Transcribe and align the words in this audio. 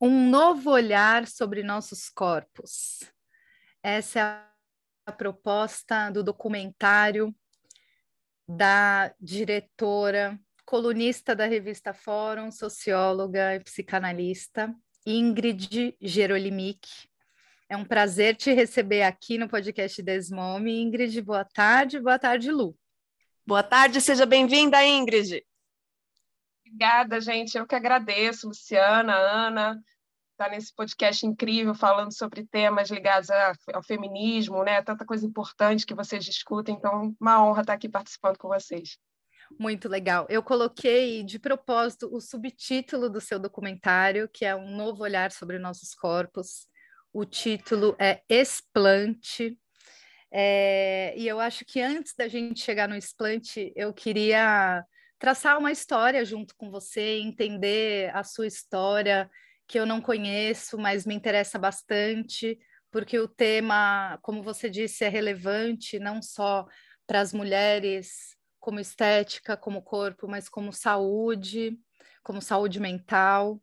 Um 0.00 0.30
novo 0.30 0.70
olhar 0.70 1.26
sobre 1.26 1.62
nossos 1.64 2.08
corpos. 2.08 3.00
Essa 3.82 4.20
é 4.20 4.22
a 5.06 5.12
proposta 5.12 6.08
do 6.10 6.22
documentário 6.22 7.34
da 8.46 9.12
diretora, 9.20 10.38
colunista 10.64 11.34
da 11.34 11.46
revista 11.46 11.92
Fórum, 11.92 12.52
socióloga 12.52 13.56
e 13.56 13.60
psicanalista, 13.60 14.72
Ingrid 15.04 15.96
Gerolimic. 16.00 17.08
É 17.68 17.76
um 17.76 17.84
prazer 17.84 18.36
te 18.36 18.52
receber 18.52 19.02
aqui 19.02 19.36
no 19.36 19.48
podcast 19.48 20.00
Desmome. 20.00 20.80
Ingrid, 20.80 21.20
boa 21.22 21.44
tarde. 21.44 21.98
Boa 21.98 22.20
tarde, 22.20 22.52
Lu. 22.52 22.78
Boa 23.44 23.64
tarde, 23.64 24.00
seja 24.00 24.24
bem-vinda, 24.24 24.84
Ingrid. 24.84 25.42
Obrigada, 26.68 27.18
gente. 27.18 27.56
Eu 27.56 27.66
que 27.66 27.74
agradeço, 27.74 28.46
Luciana, 28.46 29.14
Ana, 29.14 29.82
estar 30.32 30.44
tá 30.44 30.50
nesse 30.50 30.72
podcast 30.74 31.24
incrível 31.24 31.74
falando 31.74 32.12
sobre 32.12 32.46
temas 32.46 32.90
ligados 32.90 33.30
ao 33.72 33.82
feminismo, 33.82 34.62
né? 34.62 34.82
Tanta 34.82 35.04
coisa 35.06 35.24
importante 35.26 35.86
que 35.86 35.94
vocês 35.94 36.22
discutem. 36.22 36.74
Então, 36.74 37.16
uma 37.18 37.42
honra 37.42 37.62
estar 37.62 37.72
aqui 37.72 37.88
participando 37.88 38.36
com 38.36 38.48
vocês. 38.48 38.98
Muito 39.58 39.88
legal. 39.88 40.26
Eu 40.28 40.42
coloquei 40.42 41.24
de 41.24 41.38
propósito 41.38 42.14
o 42.14 42.20
subtítulo 42.20 43.08
do 43.08 43.20
seu 43.20 43.38
documentário, 43.38 44.28
que 44.28 44.44
é 44.44 44.54
um 44.54 44.76
novo 44.76 45.02
olhar 45.02 45.32
sobre 45.32 45.58
nossos 45.58 45.94
corpos. 45.94 46.68
O 47.12 47.24
título 47.24 47.96
é 47.98 48.22
Explante. 48.28 49.58
É, 50.30 51.14
e 51.16 51.26
eu 51.26 51.40
acho 51.40 51.64
que 51.64 51.80
antes 51.80 52.14
da 52.14 52.28
gente 52.28 52.60
chegar 52.60 52.86
no 52.86 52.94
explante, 52.94 53.72
eu 53.74 53.94
queria 53.94 54.84
traçar 55.18 55.58
uma 55.58 55.72
história 55.72 56.24
junto 56.24 56.54
com 56.56 56.70
você, 56.70 57.18
entender 57.18 58.14
a 58.14 58.22
sua 58.22 58.46
história, 58.46 59.30
que 59.66 59.78
eu 59.78 59.84
não 59.84 60.00
conheço, 60.00 60.78
mas 60.78 61.04
me 61.04 61.14
interessa 61.14 61.58
bastante, 61.58 62.58
porque 62.90 63.18
o 63.18 63.28
tema, 63.28 64.18
como 64.22 64.42
você 64.42 64.70
disse, 64.70 65.04
é 65.04 65.08
relevante 65.08 65.98
não 65.98 66.22
só 66.22 66.66
para 67.06 67.20
as 67.20 67.32
mulheres 67.32 68.36
como 68.60 68.80
estética, 68.80 69.56
como 69.56 69.82
corpo, 69.82 70.26
mas 70.28 70.48
como 70.48 70.72
saúde, 70.72 71.78
como 72.22 72.40
saúde 72.40 72.80
mental. 72.80 73.60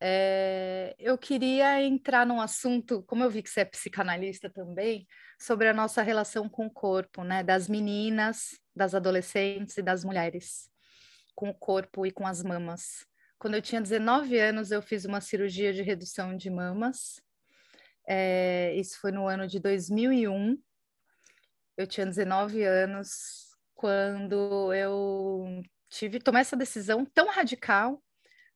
É, 0.00 0.94
eu 0.98 1.16
queria 1.16 1.82
entrar 1.82 2.26
num 2.26 2.40
assunto, 2.40 3.02
como 3.04 3.24
eu 3.24 3.30
vi 3.30 3.42
que 3.42 3.50
você 3.50 3.60
é 3.60 3.64
psicanalista 3.64 4.50
também, 4.50 5.06
sobre 5.38 5.68
a 5.68 5.74
nossa 5.74 6.02
relação 6.02 6.48
com 6.48 6.66
o 6.66 6.70
corpo, 6.70 7.24
né? 7.24 7.42
Das 7.42 7.68
meninas, 7.68 8.58
das 8.74 8.94
adolescentes 8.94 9.76
e 9.78 9.82
das 9.82 10.04
mulheres 10.04 10.70
com 11.36 11.50
o 11.50 11.54
corpo 11.54 12.04
e 12.06 12.10
com 12.10 12.26
as 12.26 12.42
mamas. 12.42 13.06
Quando 13.38 13.54
eu 13.54 13.62
tinha 13.62 13.80
19 13.80 14.38
anos, 14.38 14.72
eu 14.72 14.82
fiz 14.82 15.04
uma 15.04 15.20
cirurgia 15.20 15.72
de 15.72 15.82
redução 15.82 16.36
de 16.36 16.50
mamas. 16.50 17.22
É, 18.08 18.74
isso 18.74 18.98
foi 18.98 19.12
no 19.12 19.28
ano 19.28 19.46
de 19.46 19.60
2001. 19.60 20.58
Eu 21.76 21.86
tinha 21.86 22.06
19 22.06 22.64
anos 22.64 23.54
quando 23.74 24.72
eu 24.72 25.62
tive 25.90 26.18
tomei 26.18 26.40
essa 26.40 26.56
decisão 26.56 27.04
tão 27.04 27.28
radical 27.28 28.02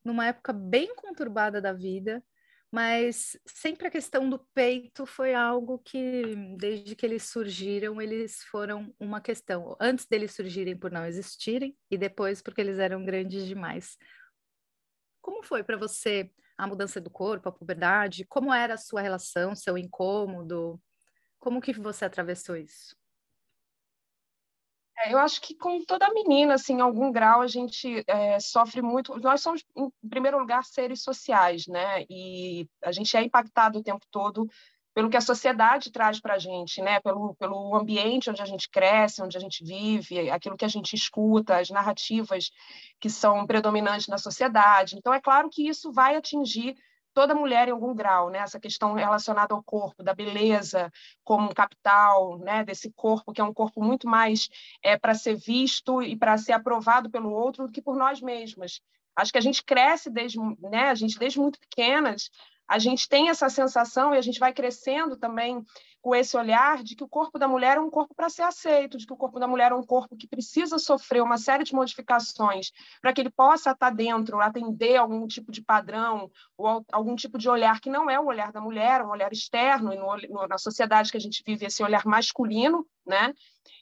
numa 0.03 0.25
época 0.25 0.51
bem 0.51 0.93
conturbada 0.95 1.61
da 1.61 1.71
vida 1.71 2.23
mas 2.71 3.37
sempre 3.45 3.87
a 3.87 3.91
questão 3.91 4.29
do 4.29 4.39
peito 4.53 5.05
foi 5.05 5.33
algo 5.33 5.77
que, 5.79 6.35
desde 6.57 6.95
que 6.95 7.05
eles 7.05 7.23
surgiram, 7.23 8.01
eles 8.01 8.43
foram 8.45 8.95
uma 8.99 9.19
questão. 9.19 9.75
Antes 9.79 10.05
deles 10.05 10.33
surgirem 10.33 10.77
por 10.77 10.89
não 10.91 11.05
existirem, 11.05 11.77
e 11.89 11.97
depois 11.97 12.41
porque 12.41 12.61
eles 12.61 12.79
eram 12.79 13.03
grandes 13.03 13.45
demais. 13.45 13.97
Como 15.21 15.43
foi 15.43 15.63
para 15.63 15.77
você 15.77 16.31
a 16.57 16.65
mudança 16.65 17.01
do 17.01 17.09
corpo, 17.09 17.49
a 17.49 17.51
puberdade? 17.51 18.25
Como 18.25 18.53
era 18.53 18.75
a 18.75 18.77
sua 18.77 19.01
relação, 19.01 19.55
seu 19.55 19.77
incômodo? 19.77 20.81
Como 21.39 21.59
que 21.61 21.73
você 21.73 22.05
atravessou 22.05 22.55
isso? 22.55 23.00
É, 24.97 25.13
eu 25.13 25.19
acho 25.19 25.41
que 25.41 25.55
com 25.55 25.83
toda 25.83 26.13
menina, 26.13 26.55
assim, 26.55 26.75
em 26.75 26.81
algum 26.81 27.11
grau 27.11 27.41
a 27.41 27.47
gente 27.47 28.03
é, 28.07 28.39
sofre 28.39 28.81
muito. 28.81 29.17
Nós 29.19 29.41
somos, 29.41 29.63
em 29.75 30.09
primeiro 30.09 30.37
lugar, 30.37 30.63
seres 30.63 31.01
sociais, 31.01 31.65
né? 31.67 32.05
E 32.09 32.67
a 32.83 32.91
gente 32.91 33.15
é 33.15 33.23
impactado 33.23 33.79
o 33.79 33.83
tempo 33.83 34.05
todo 34.11 34.47
pelo 34.93 35.09
que 35.09 35.15
a 35.15 35.21
sociedade 35.21 35.91
traz 35.91 36.19
para 36.19 36.35
a 36.35 36.37
gente, 36.37 36.81
né? 36.81 36.99
Pelo, 36.99 37.33
pelo 37.35 37.75
ambiente 37.75 38.29
onde 38.29 38.41
a 38.41 38.45
gente 38.45 38.69
cresce, 38.69 39.21
onde 39.21 39.37
a 39.37 39.39
gente 39.39 39.63
vive, 39.63 40.29
aquilo 40.29 40.57
que 40.57 40.65
a 40.65 40.69
gente 40.69 40.95
escuta, 40.95 41.57
as 41.57 41.69
narrativas 41.69 42.51
que 42.99 43.09
são 43.09 43.45
predominantes 43.47 44.07
na 44.07 44.17
sociedade. 44.17 44.97
Então, 44.97 45.13
é 45.13 45.21
claro 45.21 45.49
que 45.49 45.67
isso 45.67 45.91
vai 45.91 46.15
atingir 46.15 46.75
toda 47.13 47.35
mulher 47.35 47.67
em 47.67 47.71
algum 47.71 47.93
grau, 47.93 48.29
né? 48.29 48.39
Essa 48.39 48.59
questão 48.59 48.93
relacionada 48.93 49.53
ao 49.53 49.63
corpo, 49.63 50.03
da 50.03 50.13
beleza 50.13 50.91
como 51.23 51.53
capital, 51.53 52.37
né? 52.39 52.63
Desse 52.63 52.91
corpo 52.91 53.33
que 53.33 53.41
é 53.41 53.43
um 53.43 53.53
corpo 53.53 53.83
muito 53.83 54.07
mais 54.07 54.49
é, 54.83 54.97
para 54.97 55.13
ser 55.13 55.35
visto 55.35 56.01
e 56.01 56.15
para 56.15 56.37
ser 56.37 56.53
aprovado 56.53 57.09
pelo 57.09 57.31
outro 57.31 57.67
do 57.67 57.71
que 57.71 57.81
por 57.81 57.95
nós 57.95 58.21
mesmas. 58.21 58.81
Acho 59.15 59.31
que 59.31 59.37
a 59.37 59.41
gente 59.41 59.63
cresce 59.63 60.09
desde, 60.09 60.39
né? 60.59 60.89
A 60.89 60.95
gente 60.95 61.19
desde 61.19 61.39
muito 61.39 61.59
pequenas 61.59 62.29
a 62.71 62.79
gente 62.79 63.09
tem 63.09 63.27
essa 63.27 63.49
sensação 63.49 64.15
e 64.15 64.17
a 64.17 64.21
gente 64.21 64.39
vai 64.39 64.53
crescendo 64.53 65.17
também 65.17 65.61
com 66.01 66.15
esse 66.15 66.37
olhar 66.37 66.81
de 66.81 66.95
que 66.95 67.03
o 67.03 67.07
corpo 67.07 67.37
da 67.37 67.45
mulher 67.45 67.75
é 67.75 67.81
um 67.81 67.89
corpo 67.89 68.15
para 68.15 68.29
ser 68.29 68.43
aceito, 68.43 68.97
de 68.97 69.05
que 69.05 69.11
o 69.11 69.17
corpo 69.17 69.41
da 69.41 69.47
mulher 69.47 69.73
é 69.73 69.75
um 69.75 69.85
corpo 69.85 70.15
que 70.15 70.25
precisa 70.25 70.79
sofrer 70.79 71.21
uma 71.21 71.37
série 71.37 71.65
de 71.65 71.75
modificações 71.75 72.71
para 73.01 73.11
que 73.11 73.19
ele 73.19 73.29
possa 73.29 73.71
estar 73.71 73.89
dentro, 73.89 74.39
atender 74.39 74.95
algum 74.95 75.27
tipo 75.27 75.51
de 75.51 75.61
padrão 75.61 76.31
ou 76.57 76.85
algum 76.93 77.13
tipo 77.13 77.37
de 77.37 77.49
olhar 77.49 77.81
que 77.81 77.89
não 77.89 78.09
é 78.09 78.17
o 78.17 78.25
olhar 78.25 78.53
da 78.53 78.61
mulher, 78.61 79.01
um 79.01 79.09
olhar 79.09 79.33
externo, 79.33 79.93
e 79.93 79.97
no, 79.97 80.47
na 80.47 80.57
sociedade 80.57 81.11
que 81.11 81.17
a 81.17 81.21
gente 81.21 81.43
vive 81.45 81.65
esse 81.65 81.83
olhar 81.83 82.05
masculino, 82.05 82.87
né? 83.05 83.33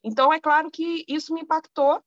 Então, 0.04 0.34
é 0.34 0.40
claro 0.40 0.72
que 0.72 1.06
isso 1.08 1.32
me 1.32 1.42
impactou 1.42 2.04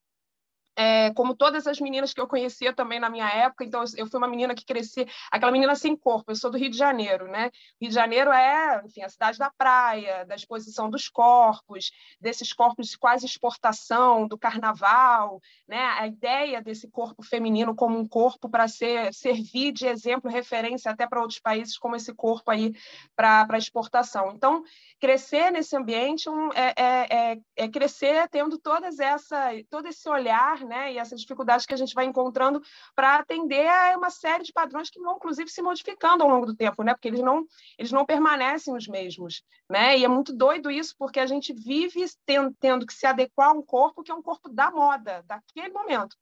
é, 0.76 1.12
como 1.14 1.34
todas 1.34 1.66
as 1.66 1.78
meninas 1.80 2.14
que 2.14 2.20
eu 2.20 2.26
conhecia 2.26 2.72
também 2.72 2.98
na 2.98 3.10
minha 3.10 3.28
época, 3.28 3.64
então 3.64 3.84
eu 3.96 4.06
fui 4.06 4.18
uma 4.18 4.28
menina 4.28 4.54
que 4.54 4.64
cresci, 4.64 5.06
aquela 5.30 5.52
menina 5.52 5.74
sem 5.74 5.96
corpo, 5.96 6.30
eu 6.30 6.36
sou 6.36 6.50
do 6.50 6.58
Rio 6.58 6.70
de 6.70 6.76
Janeiro, 6.76 7.28
né? 7.28 7.50
Rio 7.80 7.90
de 7.90 7.94
Janeiro 7.94 8.32
é, 8.32 8.82
enfim, 8.84 9.02
a 9.02 9.08
cidade 9.08 9.38
da 9.38 9.50
praia, 9.50 10.24
da 10.24 10.34
exposição 10.34 10.88
dos 10.88 11.08
corpos, 11.08 11.90
desses 12.20 12.52
corpos 12.52 12.88
de 12.88 12.98
quase 12.98 13.26
exportação, 13.26 14.26
do 14.26 14.38
carnaval, 14.38 15.40
né? 15.68 15.78
A 15.98 16.06
ideia 16.06 16.62
desse 16.62 16.88
corpo 16.90 17.22
feminino 17.22 17.74
como 17.74 17.98
um 17.98 18.08
corpo 18.08 18.48
para 18.48 18.66
ser 18.66 19.12
servir 19.12 19.72
de 19.72 19.86
exemplo, 19.86 20.30
referência 20.30 20.90
até 20.90 21.06
para 21.06 21.20
outros 21.20 21.40
países 21.40 21.76
como 21.76 21.96
esse 21.96 22.14
corpo 22.14 22.50
aí 22.50 22.72
para 23.14 23.58
exportação. 23.58 24.32
Então, 24.34 24.62
crescer 24.98 25.50
nesse 25.50 25.76
ambiente 25.76 26.28
um, 26.28 26.50
é, 26.52 26.72
é, 26.76 27.32
é, 27.32 27.38
é 27.56 27.68
crescer 27.68 28.28
tendo 28.28 28.58
todas 28.58 28.98
essa, 28.98 29.50
todo 29.68 29.86
esse 29.86 30.08
olhar 30.08 30.61
né, 30.64 30.92
e 30.92 30.98
essas 30.98 31.20
dificuldades 31.20 31.66
que 31.66 31.74
a 31.74 31.76
gente 31.76 31.94
vai 31.94 32.04
encontrando 32.04 32.62
para 32.94 33.16
atender 33.16 33.68
a 33.68 33.96
uma 33.96 34.10
série 34.10 34.44
de 34.44 34.52
padrões 34.52 34.90
que 34.90 35.00
vão, 35.00 35.16
inclusive, 35.16 35.50
se 35.50 35.62
modificando 35.62 36.22
ao 36.22 36.30
longo 36.30 36.46
do 36.46 36.54
tempo, 36.54 36.82
né, 36.82 36.94
porque 36.94 37.08
eles 37.08 37.20
não, 37.20 37.44
eles 37.78 37.92
não 37.92 38.04
permanecem 38.04 38.74
os 38.74 38.86
mesmos. 38.86 39.42
Né? 39.68 39.98
E 39.98 40.04
é 40.04 40.08
muito 40.08 40.32
doido 40.32 40.70
isso, 40.70 40.94
porque 40.98 41.20
a 41.20 41.26
gente 41.26 41.52
vive 41.52 42.04
tendo, 42.26 42.54
tendo 42.60 42.86
que 42.86 42.94
se 42.94 43.06
adequar 43.06 43.50
a 43.50 43.52
um 43.52 43.62
corpo 43.62 44.02
que 44.02 44.10
é 44.10 44.14
um 44.14 44.22
corpo 44.22 44.48
da 44.48 44.70
moda, 44.70 45.22
daquele 45.26 45.72
momento, 45.72 46.16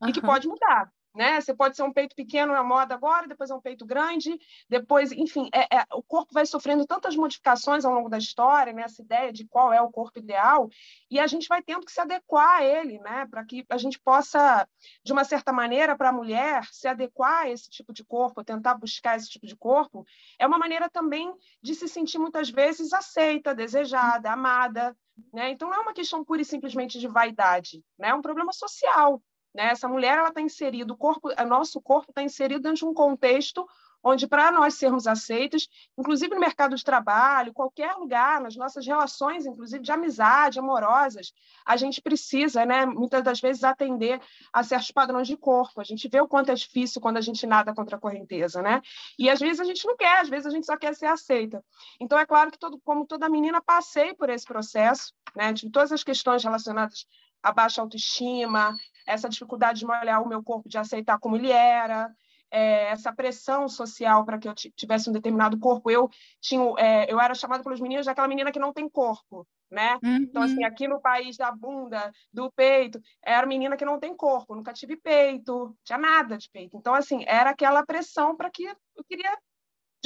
uhum. 0.00 0.08
e 0.08 0.12
que 0.12 0.20
pode 0.20 0.48
mudar 0.48 0.90
né? 1.16 1.40
Você 1.40 1.54
pode 1.54 1.74
ser 1.74 1.82
um 1.82 1.92
peito 1.92 2.14
pequeno 2.14 2.52
na 2.52 2.62
moda 2.62 2.94
agora, 2.94 3.26
depois 3.26 3.50
é 3.50 3.54
um 3.54 3.60
peito 3.60 3.86
grande, 3.86 4.38
depois, 4.68 5.10
enfim, 5.10 5.48
é, 5.52 5.78
é, 5.78 5.84
o 5.94 6.02
corpo 6.02 6.32
vai 6.32 6.44
sofrendo 6.44 6.86
tantas 6.86 7.16
modificações 7.16 7.84
ao 7.84 7.92
longo 7.92 8.10
da 8.10 8.18
história, 8.18 8.72
né? 8.72 8.82
Essa 8.82 9.02
ideia 9.02 9.32
de 9.32 9.46
qual 9.46 9.72
é 9.72 9.80
o 9.80 9.90
corpo 9.90 10.18
ideal, 10.18 10.68
e 11.10 11.18
a 11.18 11.26
gente 11.26 11.48
vai 11.48 11.62
tendo 11.62 11.86
que 11.86 11.92
se 11.92 12.00
adequar 12.00 12.58
a 12.58 12.64
ele, 12.64 12.98
né? 13.00 13.26
Para 13.30 13.44
que 13.44 13.64
a 13.70 13.78
gente 13.78 13.98
possa, 13.98 14.68
de 15.02 15.12
uma 15.12 15.24
certa 15.24 15.52
maneira, 15.52 15.96
para 15.96 16.10
a 16.10 16.12
mulher 16.12 16.64
se 16.70 16.86
adequar 16.86 17.44
a 17.44 17.50
esse 17.50 17.70
tipo 17.70 17.92
de 17.92 18.04
corpo, 18.04 18.44
tentar 18.44 18.74
buscar 18.74 19.16
esse 19.16 19.30
tipo 19.30 19.46
de 19.46 19.56
corpo, 19.56 20.04
é 20.38 20.46
uma 20.46 20.58
maneira 20.58 20.90
também 20.90 21.32
de 21.62 21.74
se 21.74 21.88
sentir 21.88 22.18
muitas 22.18 22.50
vezes 22.50 22.92
aceita, 22.92 23.54
desejada, 23.54 24.30
amada, 24.30 24.94
né? 25.32 25.50
Então 25.50 25.68
não 25.70 25.76
é 25.76 25.80
uma 25.80 25.94
questão 25.94 26.24
pura 26.24 26.42
e 26.42 26.44
simplesmente 26.44 26.98
de 26.98 27.08
vaidade, 27.08 27.82
né? 27.98 28.08
É 28.08 28.14
um 28.14 28.22
problema 28.22 28.52
social. 28.52 29.22
Né? 29.56 29.70
Essa 29.70 29.88
mulher 29.88 30.18
ela 30.18 30.28
está 30.28 30.40
inserida, 30.40 30.92
o 30.92 30.96
corpo, 30.96 31.30
o 31.30 31.46
nosso 31.46 31.80
corpo 31.80 32.10
está 32.10 32.22
inserido 32.22 32.60
dentro 32.60 32.78
de 32.78 32.84
um 32.84 32.94
contexto 32.94 33.66
onde 34.02 34.28
para 34.28 34.52
nós 34.52 34.74
sermos 34.74 35.08
aceitos, 35.08 35.68
inclusive 35.98 36.32
no 36.32 36.40
mercado 36.40 36.76
de 36.76 36.84
trabalho, 36.84 37.52
qualquer 37.52 37.94
lugar, 37.94 38.40
nas 38.40 38.54
nossas 38.54 38.86
relações, 38.86 39.46
inclusive 39.46 39.82
de 39.82 39.90
amizade, 39.90 40.60
amorosas, 40.60 41.32
a 41.64 41.76
gente 41.76 42.00
precisa, 42.00 42.64
né, 42.64 42.86
muitas 42.86 43.24
das 43.24 43.40
vezes, 43.40 43.64
atender 43.64 44.20
a 44.52 44.62
certos 44.62 44.92
padrões 44.92 45.26
de 45.26 45.36
corpo. 45.36 45.80
A 45.80 45.84
gente 45.84 46.08
vê 46.08 46.20
o 46.20 46.28
quanto 46.28 46.52
é 46.52 46.54
difícil 46.54 47.00
quando 47.00 47.16
a 47.16 47.20
gente 47.20 47.46
nada 47.48 47.74
contra 47.74 47.96
a 47.96 47.98
correnteza, 47.98 48.62
né? 48.62 48.80
E 49.18 49.28
às 49.28 49.40
vezes 49.40 49.58
a 49.58 49.64
gente 49.64 49.84
não 49.84 49.96
quer, 49.96 50.20
às 50.20 50.28
vezes 50.28 50.46
a 50.46 50.50
gente 50.50 50.66
só 50.66 50.76
quer 50.76 50.94
ser 50.94 51.06
aceita. 51.06 51.64
Então, 51.98 52.16
é 52.16 52.24
claro 52.24 52.52
que, 52.52 52.58
todo, 52.58 52.78
como 52.84 53.04
toda 53.06 53.28
menina, 53.28 53.60
passei 53.60 54.14
por 54.14 54.30
esse 54.30 54.46
processo, 54.46 55.12
né, 55.34 55.52
de 55.52 55.68
todas 55.68 55.90
as 55.90 56.04
questões 56.04 56.44
relacionadas 56.44 57.06
à 57.42 57.52
baixa 57.52 57.80
autoestima, 57.80 58.74
essa 59.06 59.28
dificuldade 59.28 59.80
de 59.80 59.86
molhar 59.86 60.22
o 60.22 60.28
meu 60.28 60.42
corpo, 60.42 60.68
de 60.68 60.78
aceitar 60.78 61.18
como 61.18 61.36
ele 61.36 61.50
era, 61.50 62.10
é, 62.50 62.88
essa 62.90 63.12
pressão 63.12 63.68
social 63.68 64.24
para 64.24 64.38
que 64.38 64.48
eu 64.48 64.54
tivesse 64.54 65.08
um 65.08 65.12
determinado 65.12 65.58
corpo. 65.58 65.90
Eu 65.90 66.08
tinha, 66.40 66.62
é, 66.78 67.12
eu 67.12 67.20
era 67.20 67.34
chamada 67.34 67.62
pelos 67.62 67.80
meninos 67.80 68.06
daquela 68.06 68.28
menina 68.28 68.52
que 68.52 68.58
não 68.58 68.72
tem 68.72 68.88
corpo, 68.88 69.46
né? 69.70 69.98
Uhum. 70.02 70.16
Então 70.16 70.42
assim, 70.42 70.60
uhum. 70.60 70.66
aqui 70.66 70.88
no 70.88 71.00
país 71.00 71.36
da 71.36 71.50
bunda, 71.50 72.10
do 72.32 72.50
peito, 72.52 73.00
era 73.22 73.46
menina 73.46 73.76
que 73.76 73.84
não 73.84 73.98
tem 73.98 74.16
corpo, 74.16 74.54
nunca 74.54 74.72
tive 74.72 74.96
peito, 74.96 75.76
tinha 75.84 75.98
nada 75.98 76.36
de 76.36 76.48
peito. 76.50 76.76
Então 76.76 76.94
assim, 76.94 77.24
era 77.26 77.50
aquela 77.50 77.84
pressão 77.84 78.36
para 78.36 78.50
que 78.50 78.64
eu 78.64 79.04
queria 79.08 79.36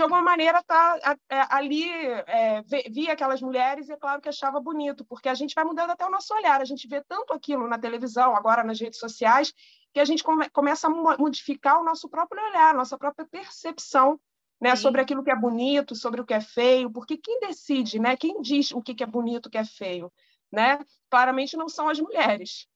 de 0.00 0.02
alguma 0.02 0.22
maneira 0.22 0.62
tá 0.62 0.98
é, 1.28 1.42
ali 1.50 1.84
é, 2.26 2.62
via 2.90 3.12
aquelas 3.12 3.42
mulheres 3.42 3.88
e 3.88 3.92
é 3.92 3.96
claro 3.96 4.20
que 4.22 4.30
achava 4.30 4.58
bonito 4.58 5.04
porque 5.04 5.28
a 5.28 5.34
gente 5.34 5.54
vai 5.54 5.62
mudando 5.62 5.90
até 5.90 6.06
o 6.06 6.10
nosso 6.10 6.32
olhar. 6.34 6.58
A 6.58 6.64
gente 6.64 6.88
vê 6.88 7.04
tanto 7.06 7.34
aquilo 7.34 7.68
na 7.68 7.78
televisão 7.78 8.34
agora 8.34 8.64
nas 8.64 8.80
redes 8.80 8.98
sociais 8.98 9.52
que 9.92 10.00
a 10.00 10.04
gente 10.06 10.24
come, 10.24 10.48
começa 10.48 10.86
a 10.86 10.90
modificar 10.90 11.78
o 11.78 11.84
nosso 11.84 12.08
próprio 12.08 12.42
olhar, 12.42 12.72
nossa 12.74 12.96
própria 12.96 13.26
percepção 13.26 14.18
né, 14.58 14.74
sobre 14.74 15.02
aquilo 15.02 15.22
que 15.22 15.30
é 15.30 15.36
bonito, 15.36 15.94
sobre 15.94 16.20
o 16.20 16.24
que 16.24 16.34
é 16.34 16.40
feio, 16.40 16.90
porque 16.90 17.18
quem 17.18 17.40
decide, 17.40 17.98
né, 17.98 18.16
quem 18.16 18.40
diz 18.40 18.70
o 18.72 18.80
que 18.80 19.02
é 19.02 19.06
bonito, 19.06 19.46
o 19.46 19.50
que 19.50 19.58
é 19.58 19.64
feio, 19.64 20.10
né, 20.50 20.78
claramente 21.10 21.56
não 21.56 21.68
são 21.68 21.88
as 21.88 21.98
mulheres, 21.98 22.66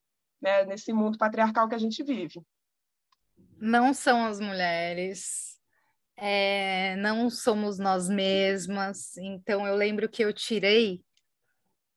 né, 0.43 0.65
nesse 0.65 0.93
mundo 0.93 1.17
patriarcal 1.17 1.69
que 1.69 1.75
a 1.75 1.79
gente 1.79 2.03
vive. 2.03 2.43
Não 3.59 3.95
são 3.95 4.27
as 4.27 4.41
mulheres, 4.41 5.54
é, 6.17 6.97
não 6.97 7.29
somos 7.31 7.79
nós 7.79 8.09
mesmas. 8.09 9.17
Então, 9.19 9.67
eu 9.67 9.75
lembro 9.77 10.09
que 10.09 10.25
eu 10.25 10.33
tirei, 10.33 11.03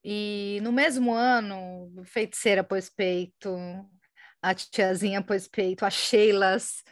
e 0.03 0.59
no 0.61 0.71
mesmo 0.71 1.13
ano, 1.13 1.91
feiticeira 2.05 2.63
pôs 2.63 2.89
peito, 2.89 3.49
a 4.41 4.53
tiazinha 4.53 5.21
pôs 5.21 5.47
peito, 5.47 5.85
a 5.85 5.89
Sheilas, 5.89 6.83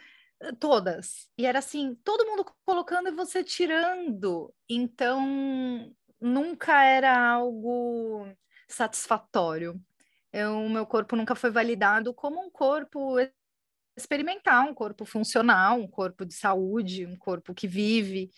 eh, 0.42 0.52
todas. 0.60 1.28
E 1.38 1.46
era 1.46 1.60
assim, 1.60 1.94
todo 2.04 2.26
mundo 2.26 2.44
colocando 2.64 3.08
e 3.08 3.12
você 3.12 3.42
tirando. 3.42 4.52
Então, 4.68 5.90
nunca 6.20 6.84
era 6.84 7.18
algo 7.18 8.26
satisfatório. 8.68 9.80
O 10.34 10.68
meu 10.68 10.84
corpo 10.84 11.16
nunca 11.16 11.34
foi 11.34 11.50
validado 11.50 12.12
como 12.12 12.38
um 12.44 12.50
corpo 12.50 13.16
experimental, 13.96 14.68
um 14.68 14.74
corpo 14.74 15.04
funcional, 15.04 15.78
um 15.78 15.88
corpo 15.88 16.24
de 16.24 16.34
saúde, 16.34 17.06
um 17.06 17.16
corpo 17.16 17.54
que 17.54 17.66
vive, 17.66 18.30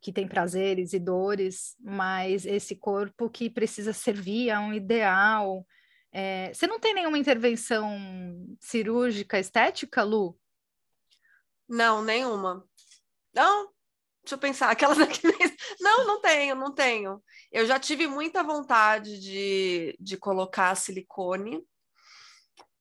que 0.00 0.12
tem 0.12 0.26
prazeres 0.26 0.92
e 0.92 0.98
dores, 0.98 1.76
mas 1.78 2.46
esse 2.46 2.74
corpo 2.74 3.28
que 3.28 3.50
precisa 3.50 3.92
servir 3.92 4.50
a 4.50 4.60
um 4.60 4.72
ideal, 4.72 5.66
é, 6.12 6.52
você 6.52 6.66
não 6.66 6.80
tem 6.80 6.94
nenhuma 6.94 7.18
intervenção 7.18 7.86
cirúrgica 8.58 9.38
estética, 9.38 10.02
Lu? 10.02 10.38
Não, 11.68 12.02
nenhuma. 12.02 12.66
Não, 13.32 13.70
deixa 14.22 14.34
eu 14.34 14.38
pensar, 14.38 14.70
aquelas 14.72 14.98
aqui. 14.98 15.20
Não, 15.80 16.06
não 16.06 16.20
tenho, 16.20 16.56
não 16.56 16.74
tenho. 16.74 17.22
Eu 17.52 17.64
já 17.66 17.78
tive 17.78 18.06
muita 18.06 18.42
vontade 18.42 19.20
de, 19.20 19.96
de 20.00 20.16
colocar 20.16 20.74
silicone, 20.74 21.62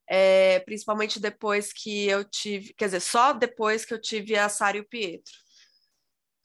é, 0.09 0.59
principalmente 0.61 1.19
depois 1.19 1.71
que 1.71 2.07
eu 2.07 2.23
tive, 2.25 2.73
quer 2.73 2.85
dizer, 2.85 2.99
só 2.99 3.31
depois 3.31 3.85
que 3.85 3.93
eu 3.93 4.01
tive 4.01 4.35
a 4.35 4.49
Sara 4.49 4.77
e 4.77 4.79
o 4.81 4.87
Pietro. 4.87 5.33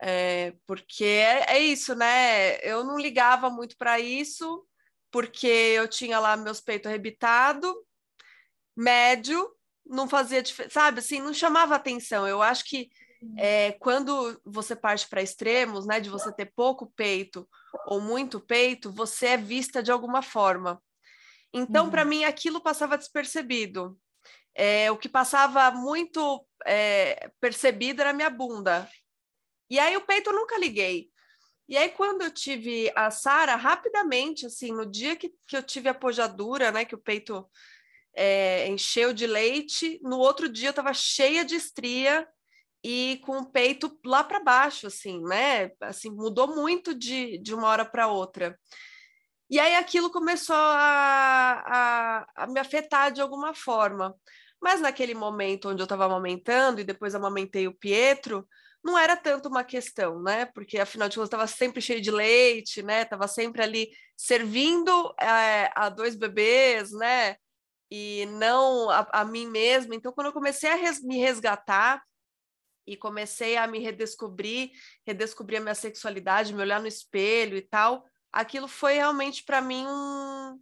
É, 0.03 0.53
porque 0.67 1.05
é, 1.05 1.57
é 1.57 1.59
isso, 1.61 1.95
né? 1.95 2.59
Eu 2.59 2.85
não 2.85 2.99
ligava 2.99 3.49
muito 3.49 3.75
para 3.79 3.99
isso, 3.99 4.67
porque 5.11 5.47
eu 5.47 5.89
tinha 5.89 6.19
lá 6.19 6.37
meus 6.37 6.61
peitos 6.61 6.89
arrebitados, 6.89 7.73
médio, 8.77 9.51
não 9.87 10.07
fazia 10.07 10.43
diferença, 10.43 10.75
sabe, 10.75 10.99
assim, 10.99 11.21
não 11.23 11.33
chamava 11.33 11.75
atenção. 11.75 12.29
Eu 12.29 12.43
acho 12.43 12.65
que 12.65 12.91
é, 13.39 13.73
quando 13.73 14.39
você 14.45 14.77
parte 14.77 15.09
para 15.09 15.23
extremos, 15.23 15.87
né, 15.87 16.01
de 16.01 16.11
você 16.11 16.31
ter 16.31 16.53
pouco 16.55 16.93
peito 16.95 17.49
ou 17.87 17.99
muito 17.99 18.41
peito, 18.41 18.93
você 18.93 19.29
é 19.29 19.37
vista 19.39 19.83
de 19.83 19.91
alguma 19.91 20.21
forma. 20.21 20.83
Então, 21.55 21.85
uhum. 21.85 21.91
para 21.91 22.05
mim, 22.05 22.25
aquilo 22.25 22.61
passava 22.61 22.99
despercebido. 22.99 23.97
É, 24.53 24.91
o 24.91 24.97
que 24.97 25.09
passava 25.09 25.71
muito 25.71 26.45
é, 26.67 27.31
percebido 27.41 28.01
era 28.01 28.11
a 28.11 28.15
minha 28.15 28.29
bunda. 28.29 28.89
E 29.71 29.79
aí 29.79 29.97
o 29.97 30.05
peito 30.05 30.31
eu 30.31 30.35
nunca 30.35 30.59
liguei. 30.59 31.09
E 31.69 31.77
aí, 31.79 31.89
quando 31.89 32.23
eu 32.23 32.31
tive 32.31 32.93
a 32.95 33.11
Sara, 33.11 33.57
rapidamente, 33.57 34.45
assim, 34.45 34.71
no 34.71 34.85
dia 34.85 35.17
que, 35.17 35.33
que 35.47 35.57
eu 35.57 35.63
tive 35.63 35.89
a 35.89 35.95
pojadura, 35.95 36.71
né, 36.71 36.85
que 36.85 36.95
o 36.95 37.01
peito 37.01 37.49
é, 38.15 38.69
encheu 38.69 39.15
de 39.15 39.27
leite, 39.27 39.99
no 40.03 40.19
outro 40.19 40.49
dia 40.49 40.69
eu 40.69 40.71
estava 40.71 40.93
cheia 40.93 41.45
de 41.45 41.55
estria 41.55 42.29
e 42.83 43.19
com 43.25 43.39
o 43.39 43.51
peito 43.51 43.99
lá 44.05 44.23
para 44.23 44.41
baixo, 44.41 44.89
assim, 44.89 45.23
né? 45.23 45.71
Assim, 45.81 46.11
mudou 46.11 46.55
muito 46.55 46.95
de, 46.95 47.39
de 47.39 47.55
uma 47.55 47.69
hora 47.69 47.85
para 47.85 48.09
outra. 48.09 48.59
E 49.55 49.61
aí 49.61 49.77
aquilo 49.77 50.11
começou 50.11 50.57
a, 50.57 51.63
a, 51.65 52.43
a 52.43 52.47
me 52.49 52.59
afetar 52.59 53.13
de 53.13 53.21
alguma 53.21 53.55
forma. 53.55 54.13
Mas 54.61 54.81
naquele 54.81 55.15
momento 55.15 55.69
onde 55.69 55.81
eu 55.81 55.85
estava 55.85 56.07
amamentando 56.07 56.81
e 56.81 56.85
depois 56.85 57.15
amamentei 57.15 57.69
o 57.69 57.73
Pietro, 57.73 58.49
não 58.83 58.99
era 58.99 59.17
tanto 59.17 59.49
uma 59.49 59.63
questão, 59.63 60.21
né? 60.21 60.45
Porque 60.47 60.77
afinal 60.77 61.09
de 61.09 61.15
contas 61.15 61.29
estava 61.29 61.47
sempre 61.47 61.81
cheio 61.81 62.01
de 62.01 62.11
leite, 62.11 62.83
né? 62.83 63.03
Estava 63.03 63.29
sempre 63.29 63.63
ali 63.63 63.91
servindo 64.17 65.15
é, 65.21 65.71
a 65.77 65.89
dois 65.89 66.17
bebês, 66.17 66.91
né? 66.91 67.37
E 67.89 68.27
não 68.33 68.91
a, 68.91 69.07
a, 69.13 69.25
mim 69.25 69.47
mesma. 69.47 69.95
Então, 69.95 70.13
quando 70.13 70.27
eu 70.27 70.33
comecei 70.33 70.69
a 70.69 70.75
res, 70.75 71.01
me 71.01 71.19
resgatar 71.19 72.03
e 72.85 72.97
comecei 72.97 73.57
a 73.57 73.69
me 73.69 73.79
redescobrir, 73.79 74.73
redescobrir 75.07 75.61
a 75.61 75.63
minha 75.63 75.77
sexualidade, 75.77 76.53
me 76.53 76.61
olhar 76.61 76.81
no 76.81 76.89
espelho 76.89 77.57
e 77.57 77.63
tal, 77.63 78.05
aquilo 78.35 78.67
foi 78.67 78.95
realmente 78.95 79.45
para 79.45 79.61
mim 79.61 79.87
um, 79.87 80.61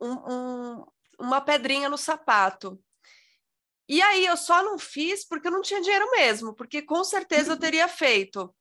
um, 0.00 0.12
um, 0.12 0.86
uma 1.18 1.40
pedrinha 1.40 1.88
no 1.88 1.98
sapato. 1.98 2.82
E 3.86 4.00
aí 4.02 4.26
eu 4.26 4.36
só 4.36 4.62
não 4.62 4.78
fiz 4.78 5.24
porque 5.26 5.48
eu 5.48 5.52
não 5.52 5.62
tinha 5.62 5.80
dinheiro 5.80 6.10
mesmo, 6.10 6.54
porque 6.54 6.82
com 6.82 7.04
certeza 7.04 7.50
eu 7.50 7.54
uhum. 7.54 7.60
teria 7.60 7.88
feito. 7.88 8.54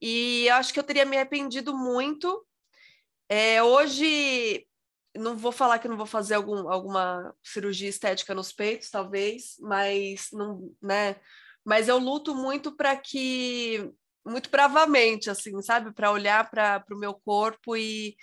E 0.00 0.46
eu 0.46 0.54
acho 0.54 0.72
que 0.72 0.78
eu 0.78 0.84
teria 0.84 1.04
me 1.04 1.16
arrependido 1.16 1.76
muito. 1.76 2.46
É, 3.28 3.62
hoje, 3.62 4.66
não 5.14 5.36
vou 5.36 5.52
falar 5.52 5.78
que 5.78 5.88
não 5.88 5.96
vou 5.96 6.06
fazer 6.06 6.34
algum, 6.34 6.68
alguma 6.68 7.34
cirurgia 7.42 7.88
estética 7.88 8.34
nos 8.34 8.52
peitos, 8.52 8.90
talvez, 8.90 9.56
mas 9.60 10.28
não, 10.32 10.74
né? 10.82 11.16
Mas 11.64 11.88
eu 11.88 11.98
luto 11.98 12.34
muito 12.34 12.72
para 12.74 12.96
que, 12.96 13.92
muito 14.24 14.50
bravamente, 14.50 15.30
assim, 15.30 15.60
sabe? 15.62 15.92
Para 15.92 16.10
olhar 16.10 16.50
para 16.50 16.84
o 16.90 16.98
meu 16.98 17.14
corpo 17.14 17.76
e, 17.76 18.14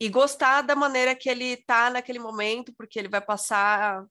e 0.00 0.08
gostar 0.08 0.62
da 0.62 0.74
maneira 0.74 1.14
que 1.14 1.28
ele 1.28 1.52
está 1.52 1.90
naquele 1.90 2.18
momento, 2.18 2.72
porque 2.76 2.98
ele 2.98 3.08
vai 3.08 3.20
passar 3.20 4.04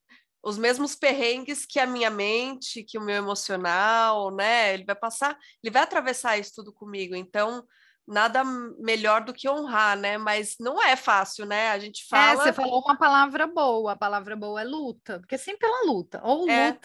os 0.43 0.57
mesmos 0.57 0.95
perrengues 0.95 1.65
que 1.65 1.79
a 1.79 1.85
minha 1.85 2.09
mente, 2.09 2.83
que 2.83 2.97
o 2.97 3.01
meu 3.01 3.15
emocional, 3.15 4.31
né? 4.31 4.73
Ele 4.73 4.83
vai 4.85 4.95
passar, 4.95 5.37
ele 5.63 5.71
vai 5.71 5.83
atravessar 5.83 6.37
isso 6.37 6.53
tudo 6.55 6.73
comigo. 6.73 7.15
Então, 7.15 7.63
nada 8.07 8.43
melhor 8.43 9.23
do 9.23 9.33
que 9.33 9.47
honrar, 9.47 9.97
né? 9.97 10.17
Mas 10.17 10.55
não 10.59 10.81
é 10.81 10.95
fácil, 10.95 11.45
né? 11.45 11.69
A 11.69 11.79
gente 11.79 12.05
fala. 12.07 12.31
É, 12.31 12.35
você 12.35 12.53
falou 12.53 12.81
uma 12.81 12.97
palavra 12.97 13.47
boa. 13.47 13.93
A 13.93 13.97
palavra 13.97 14.35
boa 14.35 14.61
é 14.61 14.63
luta, 14.63 15.19
porque 15.19 15.37
sempre 15.37 15.67
ela 15.67 15.85
luta. 15.85 16.19
Ou 16.23 16.49
é. 16.49 16.77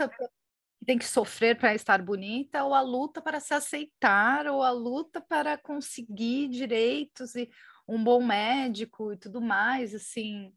Tem 0.87 0.97
que 0.97 1.05
sofrer 1.05 1.59
para 1.59 1.75
estar 1.75 2.00
bonita, 2.00 2.64
ou 2.64 2.73
a 2.73 2.81
luta 2.81 3.21
para 3.21 3.40
se 3.40 3.52
aceitar, 3.52 4.47
ou 4.47 4.62
a 4.62 4.71
luta 4.71 5.21
para 5.21 5.59
conseguir 5.59 6.49
direitos 6.49 7.35
e 7.35 7.50
um 7.88 8.02
bom 8.02 8.25
médico 8.25 9.12
e 9.12 9.16
tudo 9.16 9.40
mais, 9.40 9.95
assim. 9.95 10.52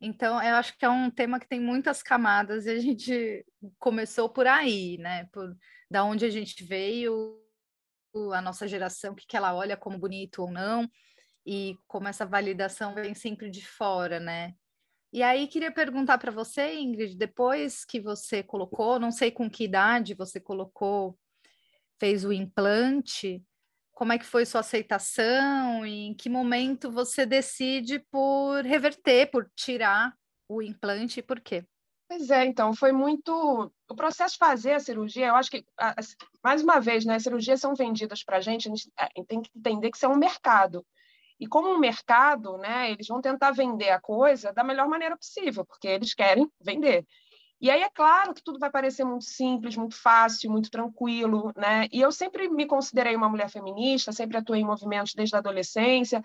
Então, 0.00 0.40
eu 0.42 0.54
acho 0.54 0.78
que 0.78 0.84
é 0.84 0.88
um 0.88 1.10
tema 1.10 1.40
que 1.40 1.48
tem 1.48 1.60
muitas 1.60 2.02
camadas 2.02 2.66
e 2.66 2.70
a 2.70 2.78
gente 2.78 3.44
começou 3.78 4.28
por 4.28 4.46
aí, 4.46 4.96
né? 4.98 5.24
Por 5.32 5.56
da 5.90 6.04
onde 6.04 6.24
a 6.24 6.30
gente 6.30 6.62
veio, 6.62 7.42
a 8.32 8.40
nossa 8.40 8.68
geração, 8.68 9.12
o 9.12 9.16
que, 9.16 9.26
que 9.26 9.36
ela 9.36 9.54
olha 9.54 9.76
como 9.76 9.98
bonito 9.98 10.42
ou 10.42 10.50
não, 10.52 10.88
e 11.44 11.76
como 11.86 12.06
essa 12.06 12.24
validação 12.24 12.94
vem 12.94 13.14
sempre 13.14 13.50
de 13.50 13.66
fora, 13.66 14.20
né? 14.20 14.54
E 15.12 15.22
aí 15.22 15.48
queria 15.48 15.72
perguntar 15.72 16.18
para 16.18 16.30
você, 16.30 16.74
Ingrid, 16.74 17.16
depois 17.16 17.84
que 17.84 18.00
você 18.00 18.42
colocou, 18.42 18.98
não 18.98 19.10
sei 19.10 19.30
com 19.30 19.48
que 19.48 19.64
idade 19.64 20.14
você 20.14 20.38
colocou 20.38 21.18
fez 21.98 22.24
o 22.24 22.32
implante, 22.32 23.42
como 23.92 24.12
é 24.12 24.18
que 24.18 24.24
foi 24.24 24.46
sua 24.46 24.60
aceitação 24.60 25.84
e 25.84 26.06
em 26.06 26.14
que 26.14 26.28
momento 26.28 26.90
você 26.90 27.26
decide 27.26 27.98
por 28.10 28.64
reverter, 28.64 29.30
por 29.30 29.50
tirar 29.56 30.14
o 30.48 30.62
implante 30.62 31.18
e 31.18 31.22
por 31.22 31.40
quê? 31.40 31.64
Pois 32.08 32.30
é, 32.30 32.46
então, 32.46 32.72
foi 32.72 32.92
muito. 32.92 33.70
O 33.90 33.94
processo 33.94 34.34
de 34.34 34.38
fazer 34.38 34.72
a 34.72 34.80
cirurgia, 34.80 35.26
eu 35.26 35.34
acho 35.34 35.50
que, 35.50 35.64
mais 36.42 36.62
uma 36.62 36.80
vez, 36.80 37.04
né, 37.04 37.16
as 37.16 37.22
cirurgias 37.22 37.60
são 37.60 37.74
vendidas 37.74 38.22
para 38.22 38.38
a 38.38 38.40
gente, 38.40 38.68
a 38.68 38.70
gente 38.70 38.90
tem 39.26 39.42
que 39.42 39.50
entender 39.54 39.90
que 39.90 39.96
isso 39.96 40.06
é 40.06 40.08
um 40.08 40.16
mercado. 40.16 40.86
E 41.38 41.46
como 41.46 41.68
um 41.68 41.78
mercado, 41.78 42.56
né, 42.58 42.90
eles 42.90 43.06
vão 43.06 43.20
tentar 43.20 43.52
vender 43.52 43.90
a 43.90 44.00
coisa 44.00 44.52
da 44.52 44.64
melhor 44.64 44.88
maneira 44.88 45.16
possível, 45.16 45.64
porque 45.64 45.86
eles 45.86 46.14
querem 46.14 46.50
vender. 46.60 47.06
E 47.60 47.70
aí 47.70 47.82
é 47.82 47.90
claro 47.90 48.32
que 48.34 48.42
tudo 48.42 48.58
vai 48.58 48.70
parecer 48.70 49.04
muito 49.04 49.24
simples, 49.24 49.76
muito 49.76 49.96
fácil, 49.96 50.50
muito 50.50 50.70
tranquilo, 50.70 51.52
né? 51.56 51.88
E 51.92 52.00
eu 52.00 52.12
sempre 52.12 52.48
me 52.48 52.66
considerei 52.66 53.16
uma 53.16 53.28
mulher 53.28 53.50
feminista, 53.50 54.12
sempre 54.12 54.36
atuei 54.36 54.60
em 54.60 54.64
movimentos 54.64 55.12
desde 55.12 55.34
a 55.34 55.40
adolescência. 55.40 56.22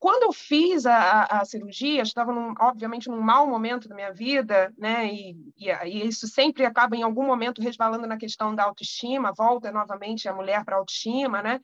Quando 0.00 0.24
eu 0.24 0.32
fiz 0.32 0.86
a, 0.86 1.24
a, 1.24 1.44
cirurgia, 1.44 2.02
estava 2.02 2.32
num, 2.32 2.54
obviamente 2.58 3.08
num 3.08 3.20
mau 3.20 3.46
momento 3.46 3.88
da 3.88 3.94
minha 3.94 4.12
vida, 4.12 4.72
né? 4.76 5.06
E, 5.12 5.36
e, 5.56 5.68
e, 5.70 6.06
isso 6.06 6.26
sempre 6.26 6.64
acaba 6.64 6.96
em 6.96 7.02
algum 7.02 7.24
momento 7.24 7.62
resvalando 7.62 8.06
na 8.06 8.16
questão 8.16 8.54
da 8.54 8.64
autoestima, 8.64 9.32
volta 9.32 9.70
novamente 9.70 10.28
a 10.28 10.34
mulher 10.34 10.64
para 10.64 10.74
a 10.74 10.78
autoestima, 10.78 11.42
né? 11.42 11.60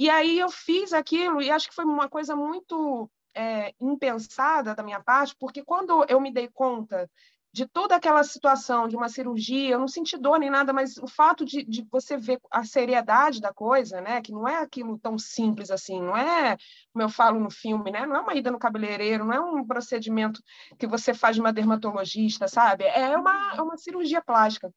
E 0.00 0.08
aí 0.08 0.38
eu 0.38 0.48
fiz 0.48 0.94
aquilo 0.94 1.42
e 1.42 1.50
acho 1.50 1.68
que 1.68 1.74
foi 1.74 1.84
uma 1.84 2.08
coisa 2.08 2.34
muito 2.34 3.06
é, 3.34 3.74
impensada 3.78 4.74
da 4.74 4.82
minha 4.82 4.98
parte, 5.02 5.36
porque 5.38 5.62
quando 5.62 6.06
eu 6.08 6.18
me 6.18 6.32
dei 6.32 6.48
conta 6.48 7.06
de 7.52 7.66
toda 7.66 7.96
aquela 7.96 8.24
situação 8.24 8.88
de 8.88 8.96
uma 8.96 9.10
cirurgia, 9.10 9.72
eu 9.72 9.78
não 9.78 9.86
senti 9.86 10.16
dor 10.16 10.38
nem 10.38 10.48
nada, 10.48 10.72
mas 10.72 10.96
o 10.96 11.06
fato 11.06 11.44
de, 11.44 11.62
de, 11.64 11.86
você 11.92 12.16
ver 12.16 12.40
a 12.50 12.64
seriedade 12.64 13.42
da 13.42 13.52
coisa, 13.52 14.00
né, 14.00 14.22
que 14.22 14.32
não 14.32 14.48
é 14.48 14.56
aquilo 14.62 14.98
tão 14.98 15.18
simples 15.18 15.70
assim, 15.70 16.00
não 16.00 16.16
é, 16.16 16.56
como 16.94 17.02
eu 17.02 17.10
falo 17.10 17.38
no 17.38 17.50
filme, 17.50 17.90
né, 17.90 18.06
não 18.06 18.16
é 18.16 18.20
uma 18.20 18.34
ida 18.34 18.50
no 18.50 18.58
cabeleireiro, 18.58 19.26
não 19.26 19.34
é 19.34 19.40
um 19.40 19.66
procedimento 19.66 20.42
que 20.78 20.86
você 20.86 21.12
faz 21.12 21.34
de 21.36 21.42
uma 21.42 21.52
dermatologista, 21.52 22.48
sabe? 22.48 22.84
É 22.84 23.14
uma, 23.18 23.52
é 23.54 23.60
uma 23.60 23.76
cirurgia 23.76 24.22
plástica. 24.22 24.72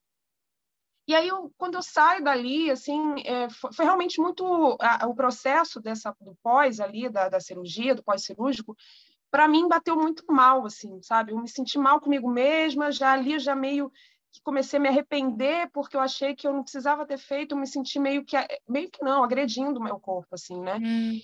E 1.07 1.13
aí, 1.13 1.27
eu, 1.27 1.51
quando 1.57 1.75
eu 1.75 1.83
saio 1.83 2.23
dali, 2.23 2.71
assim, 2.71 3.15
é, 3.25 3.49
foi, 3.49 3.73
foi, 3.73 3.85
realmente 3.85 4.21
muito 4.21 4.77
a, 4.79 5.05
o 5.07 5.13
processo 5.13 5.81
dessa 5.81 6.15
do 6.21 6.35
pós 6.41 6.79
ali 6.79 7.09
da, 7.09 7.27
da 7.27 7.39
cirurgia, 7.39 7.93
do 7.93 8.03
pós 8.03 8.23
cirúrgico, 8.23 8.75
para 9.29 9.47
mim 9.47 9.67
bateu 9.67 9.95
muito 9.95 10.23
mal, 10.31 10.65
assim, 10.65 11.01
sabe? 11.01 11.31
Eu 11.31 11.39
me 11.39 11.49
senti 11.49 11.77
mal 11.77 11.99
comigo 11.99 12.29
mesma, 12.29 12.91
já 12.91 13.13
ali 13.13 13.37
já 13.39 13.55
meio 13.55 13.91
que 14.31 14.41
comecei 14.41 14.79
a 14.79 14.81
me 14.81 14.89
arrepender 14.89 15.69
porque 15.71 15.95
eu 15.95 16.01
achei 16.01 16.35
que 16.35 16.47
eu 16.47 16.53
não 16.53 16.63
precisava 16.63 17.05
ter 17.05 17.17
feito, 17.17 17.53
eu 17.53 17.59
me 17.59 17.67
senti 17.67 17.99
meio 17.99 18.23
que 18.25 18.35
meio 18.67 18.89
que 18.89 19.03
não, 19.03 19.23
agredindo 19.23 19.79
o 19.79 19.83
meu 19.83 19.99
corpo 19.99 20.33
assim, 20.33 20.59
né? 20.59 20.77
Hum. 20.77 21.19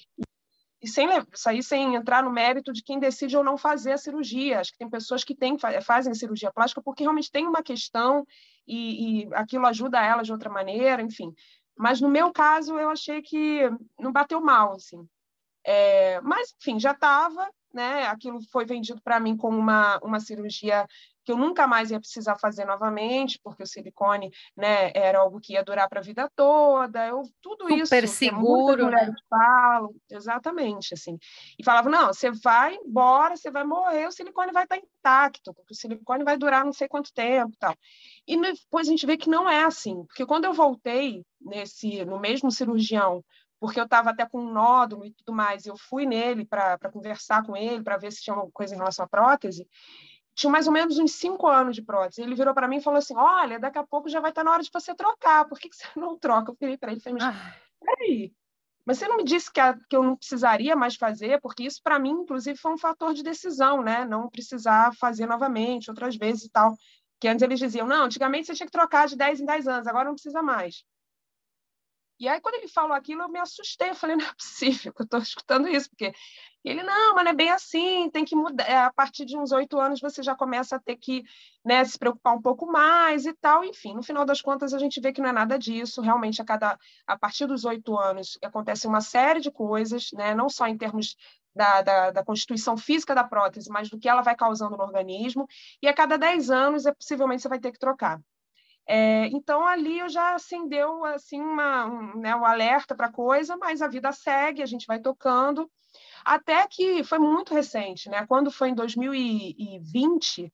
E, 0.81 0.87
sem 0.87 1.07
sair 1.33 1.61
sem 1.61 1.95
entrar 1.95 2.23
no 2.23 2.31
mérito 2.31 2.71
de 2.71 2.81
quem 2.81 2.99
decide 2.99 3.35
ou 3.35 3.43
não 3.43 3.57
fazer 3.57 3.91
a 3.91 3.97
cirurgia. 3.97 4.59
Acho 4.59 4.71
que 4.71 4.77
tem 4.77 4.89
pessoas 4.89 5.23
que 5.23 5.35
têm, 5.35 5.57
fazem 5.81 6.13
cirurgia 6.13 6.51
plástica 6.51 6.81
porque 6.81 7.03
realmente 7.03 7.31
tem 7.31 7.45
uma 7.45 7.61
questão 7.61 8.25
e, 8.67 9.23
e 9.23 9.29
aquilo 9.33 9.65
ajuda 9.65 10.03
elas 10.03 10.27
de 10.27 10.31
outra 10.31 10.49
maneira, 10.49 11.01
enfim. 11.01 11.33
Mas 11.77 11.99
no 11.99 12.09
meu 12.09 12.31
caso 12.31 12.77
eu 12.77 12.89
achei 12.89 13.21
que 13.21 13.69
não 13.99 14.11
bateu 14.11 14.41
mal, 14.41 14.73
assim. 14.73 15.07
É, 15.65 16.19
mas, 16.21 16.53
enfim, 16.59 16.79
já 16.79 16.91
estava, 16.91 17.49
né? 17.73 18.07
Aquilo 18.07 18.41
foi 18.51 18.65
vendido 18.65 19.01
para 19.01 19.19
mim 19.19 19.35
como 19.35 19.57
uma, 19.57 19.97
uma 19.99 20.19
cirurgia 20.19 20.87
que 21.29 21.31
eu 21.31 21.37
nunca 21.37 21.67
mais 21.67 21.91
ia 21.91 21.99
precisar 21.99 22.35
fazer 22.39 22.65
novamente, 22.65 23.39
porque 23.43 23.61
o 23.61 23.67
silicone, 23.67 24.31
né, 24.57 24.91
era 24.95 25.19
algo 25.19 25.39
que 25.39 25.53
ia 25.53 25.63
durar 25.63 25.87
para 25.87 25.99
a 25.99 26.03
vida 26.03 26.27
toda. 26.35 27.05
Eu 27.05 27.21
tudo 27.39 27.65
Super 27.65 27.77
isso. 27.77 27.85
Super 27.85 28.07
seguro, 28.07 28.89
né? 28.89 29.13
Falam, 29.29 29.93
exatamente, 30.09 30.95
assim. 30.95 31.19
E 31.59 31.63
falavam: 31.63 31.91
"Não, 31.91 32.07
você 32.07 32.31
vai 32.31 32.73
embora, 32.73 33.37
você 33.37 33.51
vai 33.51 33.63
morrer, 33.63 34.07
o 34.07 34.11
silicone 34.11 34.51
vai 34.51 34.63
estar 34.63 34.77
tá 34.77 34.81
intacto, 34.83 35.53
porque 35.53 35.73
o 35.73 35.77
silicone 35.77 36.23
vai 36.23 36.35
durar 36.35 36.65
não 36.65 36.73
sei 36.73 36.87
quanto 36.87 37.13
tempo, 37.13 37.55
tal". 37.59 37.75
E 38.27 38.35
depois 38.41 38.87
a 38.87 38.91
gente 38.91 39.05
vê 39.05 39.15
que 39.15 39.29
não 39.29 39.47
é 39.47 39.63
assim, 39.63 40.03
porque 40.05 40.25
quando 40.25 40.45
eu 40.45 40.53
voltei 40.53 41.23
nesse 41.39 42.03
no 42.05 42.19
mesmo 42.19 42.51
cirurgião 42.51 43.23
porque 43.59 43.79
eu 43.79 43.83
estava 43.83 44.11
até 44.11 44.25
com 44.25 44.39
um 44.39 44.53
nódulo 44.53 45.05
e 45.05 45.11
tudo 45.11 45.33
mais, 45.33 45.65
eu 45.65 45.75
fui 45.77 46.05
nele 46.05 46.45
para 46.45 46.77
conversar 46.93 47.45
com 47.45 47.57
ele, 47.57 47.83
para 47.83 47.97
ver 47.97 48.11
se 48.11 48.21
tinha 48.21 48.33
alguma 48.33 48.51
coisa 48.53 48.73
em 48.73 48.77
relação 48.77 49.03
à 49.03 49.07
prótese, 49.07 49.67
tinha 50.39 50.49
mais 50.49 50.67
ou 50.67 50.73
menos 50.73 50.97
uns 50.97 51.11
cinco 51.11 51.47
anos 51.47 51.75
de 51.75 51.81
prótese. 51.81 52.21
Ele 52.21 52.33
virou 52.33 52.53
para 52.53 52.67
mim 52.67 52.77
e 52.77 52.81
falou 52.81 52.97
assim: 52.97 53.15
Olha, 53.15 53.59
daqui 53.59 53.77
a 53.77 53.85
pouco 53.85 54.07
já 54.07 54.21
vai 54.21 54.31
estar 54.31 54.41
tá 54.41 54.45
na 54.45 54.53
hora 54.53 54.63
de 54.63 54.69
você 54.73 54.95
trocar, 54.95 55.45
por 55.45 55.59
que, 55.59 55.69
que 55.69 55.75
você 55.75 55.87
não 55.99 56.17
troca? 56.17 56.51
Eu 56.51 56.55
falei 56.55 56.77
para 56.77 56.91
ele: 56.93 57.01
falei, 57.01 57.21
ah. 57.21 57.55
Peraí, 57.81 58.33
mas 58.85 58.97
você 58.97 59.07
não 59.07 59.17
me 59.17 59.23
disse 59.23 59.51
que, 59.51 59.59
a, 59.59 59.77
que 59.89 59.95
eu 59.95 60.01
não 60.01 60.15
precisaria 60.15 60.75
mais 60.75 60.95
fazer, 60.95 61.39
porque 61.41 61.63
isso 61.63 61.81
para 61.83 61.99
mim, 61.99 62.11
inclusive, 62.11 62.57
foi 62.57 62.73
um 62.73 62.77
fator 62.77 63.13
de 63.13 63.21
decisão, 63.21 63.83
né? 63.83 64.05
Não 64.05 64.29
precisar 64.29 64.93
fazer 64.95 65.25
novamente, 65.25 65.89
outras 65.89 66.15
vezes 66.15 66.45
e 66.45 66.49
tal. 66.49 66.75
Que 67.19 67.27
antes 67.27 67.43
eles 67.43 67.59
diziam: 67.59 67.85
Não, 67.85 68.05
antigamente 68.05 68.47
você 68.47 68.55
tinha 68.55 68.65
que 68.65 68.71
trocar 68.71 69.07
de 69.07 69.17
10 69.17 69.41
em 69.41 69.45
10 69.45 69.67
anos, 69.67 69.87
agora 69.87 70.05
não 70.05 70.13
precisa 70.13 70.41
mais. 70.41 70.85
E 72.19 72.27
aí, 72.27 72.41
quando 72.41 72.55
ele 72.55 72.67
falou 72.67 72.91
aquilo, 72.91 73.21
eu 73.21 73.29
me 73.29 73.39
assustei. 73.39 73.91
Eu 73.91 73.95
falei, 73.95 74.17
não 74.17 74.25
é 74.25 74.33
possível 74.33 74.93
que 74.93 75.01
eu 75.01 75.05
estou 75.05 75.19
escutando 75.19 75.69
isso, 75.69 75.89
porque 75.89 76.11
ele, 76.63 76.83
não, 76.83 77.15
mas 77.15 77.23
não 77.23 77.31
é 77.31 77.33
bem 77.33 77.49
assim, 77.49 78.09
tem 78.09 78.25
que 78.25 78.35
mudar. 78.35 78.65
É, 78.65 78.77
a 78.77 78.91
partir 78.91 79.23
de 79.25 79.37
uns 79.37 79.53
oito 79.53 79.79
anos, 79.79 80.01
você 80.01 80.21
já 80.21 80.35
começa 80.35 80.75
a 80.75 80.79
ter 80.79 80.97
que 80.97 81.23
né, 81.63 81.85
se 81.85 81.97
preocupar 81.97 82.35
um 82.35 82.41
pouco 82.41 82.65
mais 82.69 83.25
e 83.25 83.33
tal. 83.33 83.63
Enfim, 83.63 83.93
no 83.93 84.03
final 84.03 84.25
das 84.25 84.41
contas, 84.41 84.73
a 84.73 84.79
gente 84.79 84.99
vê 84.99 85.13
que 85.13 85.21
não 85.21 85.29
é 85.29 85.31
nada 85.31 85.57
disso. 85.57 86.01
Realmente, 86.01 86.41
a, 86.41 86.45
cada, 86.45 86.77
a 87.07 87.17
partir 87.17 87.47
dos 87.47 87.63
oito 87.63 87.97
anos, 87.97 88.37
acontece 88.43 88.85
uma 88.85 88.99
série 88.99 89.39
de 89.39 89.49
coisas, 89.49 90.09
né, 90.13 90.35
não 90.35 90.49
só 90.49 90.67
em 90.67 90.77
termos 90.77 91.15
da, 91.55 91.81
da, 91.81 92.11
da, 92.11 92.23
constituição 92.23 92.77
física 92.77 93.15
da 93.15 93.23
prótese, 93.23 93.69
mas 93.69 93.89
do 93.89 93.97
que 93.97 94.07
ela 94.09 94.21
vai 94.21 94.35
causando 94.35 94.75
no 94.77 94.83
organismo. 94.83 95.47
E 95.81 95.87
a 95.87 95.93
cada 95.93 96.17
dez 96.17 96.49
anos, 96.49 96.85
é, 96.85 96.93
possivelmente, 96.93 97.41
você 97.41 97.49
vai 97.49 97.59
ter 97.59 97.71
que 97.71 97.79
trocar. 97.79 98.19
É, 98.91 99.27
então 99.27 99.67
ali 99.67 99.99
eu 99.99 100.09
já 100.09 100.33
acendeu 100.33 101.05
assim 101.05 101.39
uma, 101.39 101.85
um, 101.85 102.19
né, 102.19 102.35
o 102.35 102.43
alerta 102.43 102.95
para 102.95 103.11
coisa, 103.11 103.55
mas 103.55 103.83
a 103.83 103.87
vida 103.87 104.11
segue, 104.11 104.63
a 104.63 104.65
gente 104.65 104.87
vai 104.87 104.99
tocando, 104.99 105.69
até 106.25 106.67
que 106.67 107.03
foi 107.03 107.19
muito 107.19 107.53
recente, 107.53 108.09
né? 108.09 108.25
Quando 108.25 108.49
foi 108.49 108.69
em 108.69 108.73
2020, 108.73 110.51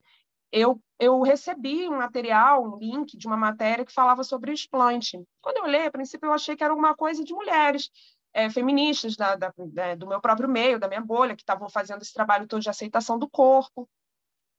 eu, 0.51 0.81
eu 0.99 1.21
recebi 1.21 1.87
um 1.87 1.97
material, 1.97 2.65
um 2.65 2.77
link 2.77 3.17
de 3.17 3.25
uma 3.25 3.37
matéria 3.37 3.85
que 3.85 3.93
falava 3.93 4.21
sobre 4.21 4.51
explante. 4.51 5.17
Quando 5.41 5.57
eu 5.59 5.63
olhei, 5.63 5.85
a 5.87 5.91
princípio 5.91 6.27
eu 6.27 6.33
achei 6.33 6.57
que 6.57 6.63
era 6.63 6.73
alguma 6.73 6.93
coisa 6.93 7.23
de 7.23 7.33
mulheres, 7.33 7.89
é, 8.33 8.49
feministas 8.49 9.15
da, 9.15 9.37
da, 9.37 9.53
da, 9.57 9.95
do 9.95 10.07
meu 10.07 10.19
próprio 10.19 10.49
meio, 10.49 10.77
da 10.77 10.89
minha 10.89 10.99
bolha, 10.99 11.37
que 11.37 11.41
estavam 11.41 11.69
fazendo 11.69 12.01
esse 12.01 12.13
trabalho 12.13 12.47
todo 12.47 12.61
de 12.61 12.69
aceitação 12.69 13.17
do 13.17 13.29
corpo. 13.29 13.87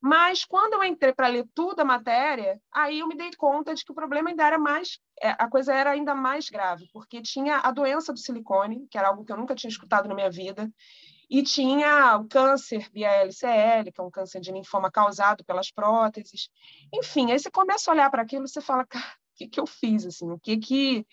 Mas 0.07 0.45
quando 0.45 0.75
eu 0.75 0.85
entrei 0.85 1.13
para 1.13 1.27
ler 1.27 1.49
tudo 1.53 1.81
a 1.81 1.85
matéria, 1.85 2.61
aí 2.73 3.01
eu 3.01 3.09
me 3.09 3.17
dei 3.17 3.29
conta 3.37 3.75
de 3.75 3.85
que 3.85 3.91
o 3.91 3.95
problema 3.95 4.31
ainda 4.31 4.47
era 4.47 4.57
mais, 4.57 5.01
é, 5.21 5.31
a 5.31 5.51
coisa 5.51 5.75
era 5.75 5.91
ainda 5.91 6.15
mais 6.15 6.49
grave, 6.49 6.89
porque 6.93 7.21
tinha 7.21 7.57
a 7.57 7.73
doença 7.73 8.13
do 8.13 8.19
silicone, 8.21 8.87
que 8.89 8.97
era 8.97 9.09
algo 9.09 9.25
que 9.25 9.33
eu 9.33 9.37
nunca 9.37 9.57
tinha 9.57 9.69
escutado 9.69 10.09
na 10.09 10.15
minha 10.15 10.31
vida, 10.31 10.73
e 11.29 11.43
tinha 11.43 12.19
o 12.19 12.29
câncer 12.29 12.89
via 12.93 13.11
LCL, 13.11 13.91
que 13.93 14.01
é 14.01 14.05
um 14.05 14.09
câncer 14.09 14.41
de 14.41 14.53
linfoma 14.53 14.93
causado 14.93 15.45
pelas 15.45 15.73
próteses. 15.73 16.51
Enfim, 16.95 17.33
aí 17.33 17.39
você 17.41 17.51
começa 17.51 17.91
a 17.91 17.95
olhar 17.95 18.09
para 18.09 18.23
aquilo 18.23 18.45
e 18.45 18.49
você 18.49 18.61
fala, 18.61 18.87
cara, 18.87 19.05
o 19.05 19.35
que, 19.35 19.49
que 19.49 19.59
eu 19.59 19.67
fiz? 19.67 20.07
Assim, 20.07 20.31
o 20.31 20.39
que, 20.39 20.57
que 20.57 21.07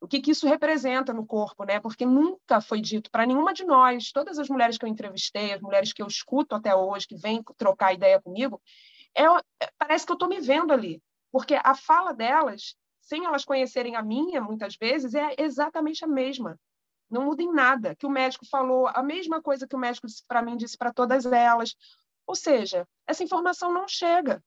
o 0.00 0.08
que, 0.08 0.20
que 0.20 0.30
isso 0.30 0.48
representa 0.48 1.12
no 1.12 1.26
corpo, 1.26 1.64
né? 1.64 1.78
Porque 1.78 2.06
nunca 2.06 2.60
foi 2.60 2.80
dito 2.80 3.10
para 3.10 3.26
nenhuma 3.26 3.52
de 3.52 3.64
nós, 3.64 4.10
todas 4.10 4.38
as 4.38 4.48
mulheres 4.48 4.78
que 4.78 4.84
eu 4.84 4.88
entrevistei, 4.88 5.52
as 5.52 5.60
mulheres 5.60 5.92
que 5.92 6.02
eu 6.02 6.06
escuto 6.06 6.54
até 6.54 6.74
hoje, 6.74 7.06
que 7.06 7.16
vêm 7.16 7.42
trocar 7.58 7.92
ideia 7.92 8.20
comigo, 8.20 8.60
é, 9.14 9.24
é 9.24 9.70
parece 9.78 10.06
que 10.06 10.12
eu 10.12 10.14
estou 10.14 10.28
me 10.28 10.40
vendo 10.40 10.72
ali, 10.72 11.02
porque 11.30 11.54
a 11.54 11.74
fala 11.74 12.14
delas, 12.14 12.74
sem 13.00 13.26
elas 13.26 13.44
conhecerem 13.44 13.94
a 13.94 14.02
minha, 14.02 14.40
muitas 14.40 14.76
vezes, 14.76 15.14
é 15.14 15.34
exatamente 15.38 16.04
a 16.04 16.08
mesma. 16.08 16.58
Não 17.10 17.24
muda 17.24 17.42
em 17.42 17.52
nada. 17.52 17.94
Que 17.96 18.06
o 18.06 18.10
médico 18.10 18.46
falou, 18.46 18.88
a 18.88 19.02
mesma 19.02 19.42
coisa 19.42 19.66
que 19.66 19.74
o 19.74 19.78
médico 19.78 20.06
para 20.26 20.42
mim, 20.42 20.56
disse 20.56 20.78
para 20.78 20.92
todas 20.92 21.26
elas. 21.26 21.74
Ou 22.26 22.36
seja, 22.36 22.86
essa 23.06 23.24
informação 23.24 23.72
não 23.72 23.88
chega. 23.88 24.42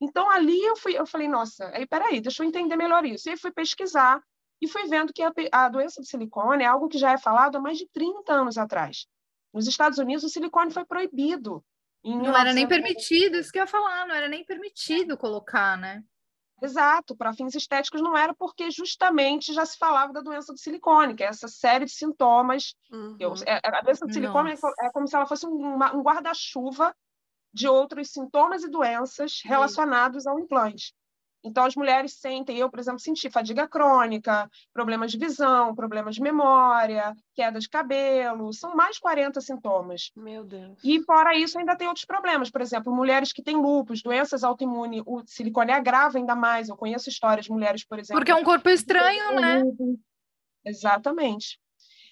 Então, 0.00 0.28
ali 0.30 0.60
eu, 0.60 0.76
fui, 0.76 0.98
eu 0.98 1.06
falei, 1.06 1.28
nossa, 1.28 1.68
aí 1.68 1.86
peraí, 1.86 2.20
deixa 2.20 2.42
eu 2.42 2.48
entender 2.48 2.76
melhor 2.76 3.04
isso. 3.04 3.28
E 3.28 3.30
aí 3.30 3.36
fui 3.36 3.52
pesquisar, 3.52 4.20
e 4.60 4.68
fui 4.68 4.86
vendo 4.86 5.12
que 5.12 5.22
a, 5.22 5.32
a 5.52 5.68
doença 5.68 6.00
de 6.00 6.08
silicone 6.08 6.64
é 6.64 6.66
algo 6.66 6.88
que 6.88 6.98
já 6.98 7.12
é 7.12 7.18
falado 7.18 7.56
há 7.56 7.60
mais 7.60 7.78
de 7.78 7.88
30 7.88 8.32
anos 8.32 8.58
atrás. 8.58 9.06
Nos 9.52 9.66
Estados 9.66 9.98
Unidos, 9.98 10.24
o 10.24 10.28
silicone 10.28 10.70
foi 10.70 10.84
proibido. 10.84 11.64
não 12.04 12.36
era 12.36 12.52
nem 12.52 12.68
permitido, 12.68 13.36
isso 13.36 13.50
que 13.50 13.58
eu 13.58 13.62
ia 13.62 13.66
falar, 13.66 14.06
não 14.06 14.14
era 14.14 14.28
nem 14.28 14.44
permitido 14.44 15.16
colocar, 15.16 15.76
né? 15.76 16.02
Exato, 16.62 17.16
para 17.16 17.32
fins 17.32 17.54
estéticos 17.54 18.02
não 18.02 18.16
era, 18.16 18.34
porque 18.34 18.70
justamente 18.70 19.52
já 19.52 19.64
se 19.64 19.78
falava 19.78 20.12
da 20.12 20.20
doença 20.20 20.52
do 20.52 20.58
silicone, 20.58 21.14
que 21.14 21.24
é 21.24 21.26
essa 21.26 21.48
série 21.48 21.86
de 21.86 21.92
sintomas. 21.92 22.74
Uhum. 22.92 23.16
Eu, 23.18 23.32
é, 23.46 23.60
a 23.64 23.80
doença 23.80 24.06
do 24.06 24.12
silicone 24.12 24.52
é, 24.52 24.86
é, 24.86 24.90
como 24.90 25.08
se 25.08 25.16
ela 25.16 25.26
fosse 25.26 25.46
um, 25.46 25.74
um 25.74 26.02
guarda-chuva 26.02 26.94
de 27.52 27.66
outros 27.66 28.10
sintomas 28.10 28.62
e 28.62 28.68
doenças 28.68 29.40
relacionados 29.42 30.26
ao 30.26 30.38
implante. 30.38 30.94
Então, 31.42 31.64
as 31.64 31.74
mulheres 31.74 32.14
sentem, 32.14 32.58
eu, 32.58 32.70
por 32.70 32.78
exemplo, 32.78 33.00
senti 33.00 33.30
fadiga 33.30 33.66
crônica, 33.66 34.48
problemas 34.72 35.10
de 35.10 35.18
visão, 35.18 35.74
problemas 35.74 36.14
de 36.14 36.20
memória, 36.20 37.14
queda 37.34 37.58
de 37.58 37.68
cabelo, 37.68 38.52
são 38.52 38.76
mais 38.76 38.98
40 38.98 39.40
sintomas. 39.40 40.10
Meu 40.14 40.44
Deus. 40.44 40.78
E, 40.84 41.02
fora 41.02 41.34
isso, 41.34 41.58
ainda 41.58 41.76
tem 41.76 41.88
outros 41.88 42.04
problemas. 42.04 42.50
Por 42.50 42.60
exemplo, 42.60 42.94
mulheres 42.94 43.32
que 43.32 43.42
têm 43.42 43.56
lupus, 43.56 44.02
doenças 44.02 44.44
autoimunes, 44.44 45.02
o 45.06 45.22
silicone 45.26 45.72
agrava 45.72 46.18
ainda 46.18 46.36
mais. 46.36 46.68
Eu 46.68 46.76
conheço 46.76 47.08
histórias 47.08 47.46
de 47.46 47.52
mulheres, 47.52 47.84
por 47.84 47.98
exemplo. 47.98 48.20
Porque 48.20 48.32
é 48.32 48.36
um 48.36 48.44
corpo 48.44 48.68
estranho, 48.68 49.40
né? 49.40 49.62
Exatamente. 50.64 51.58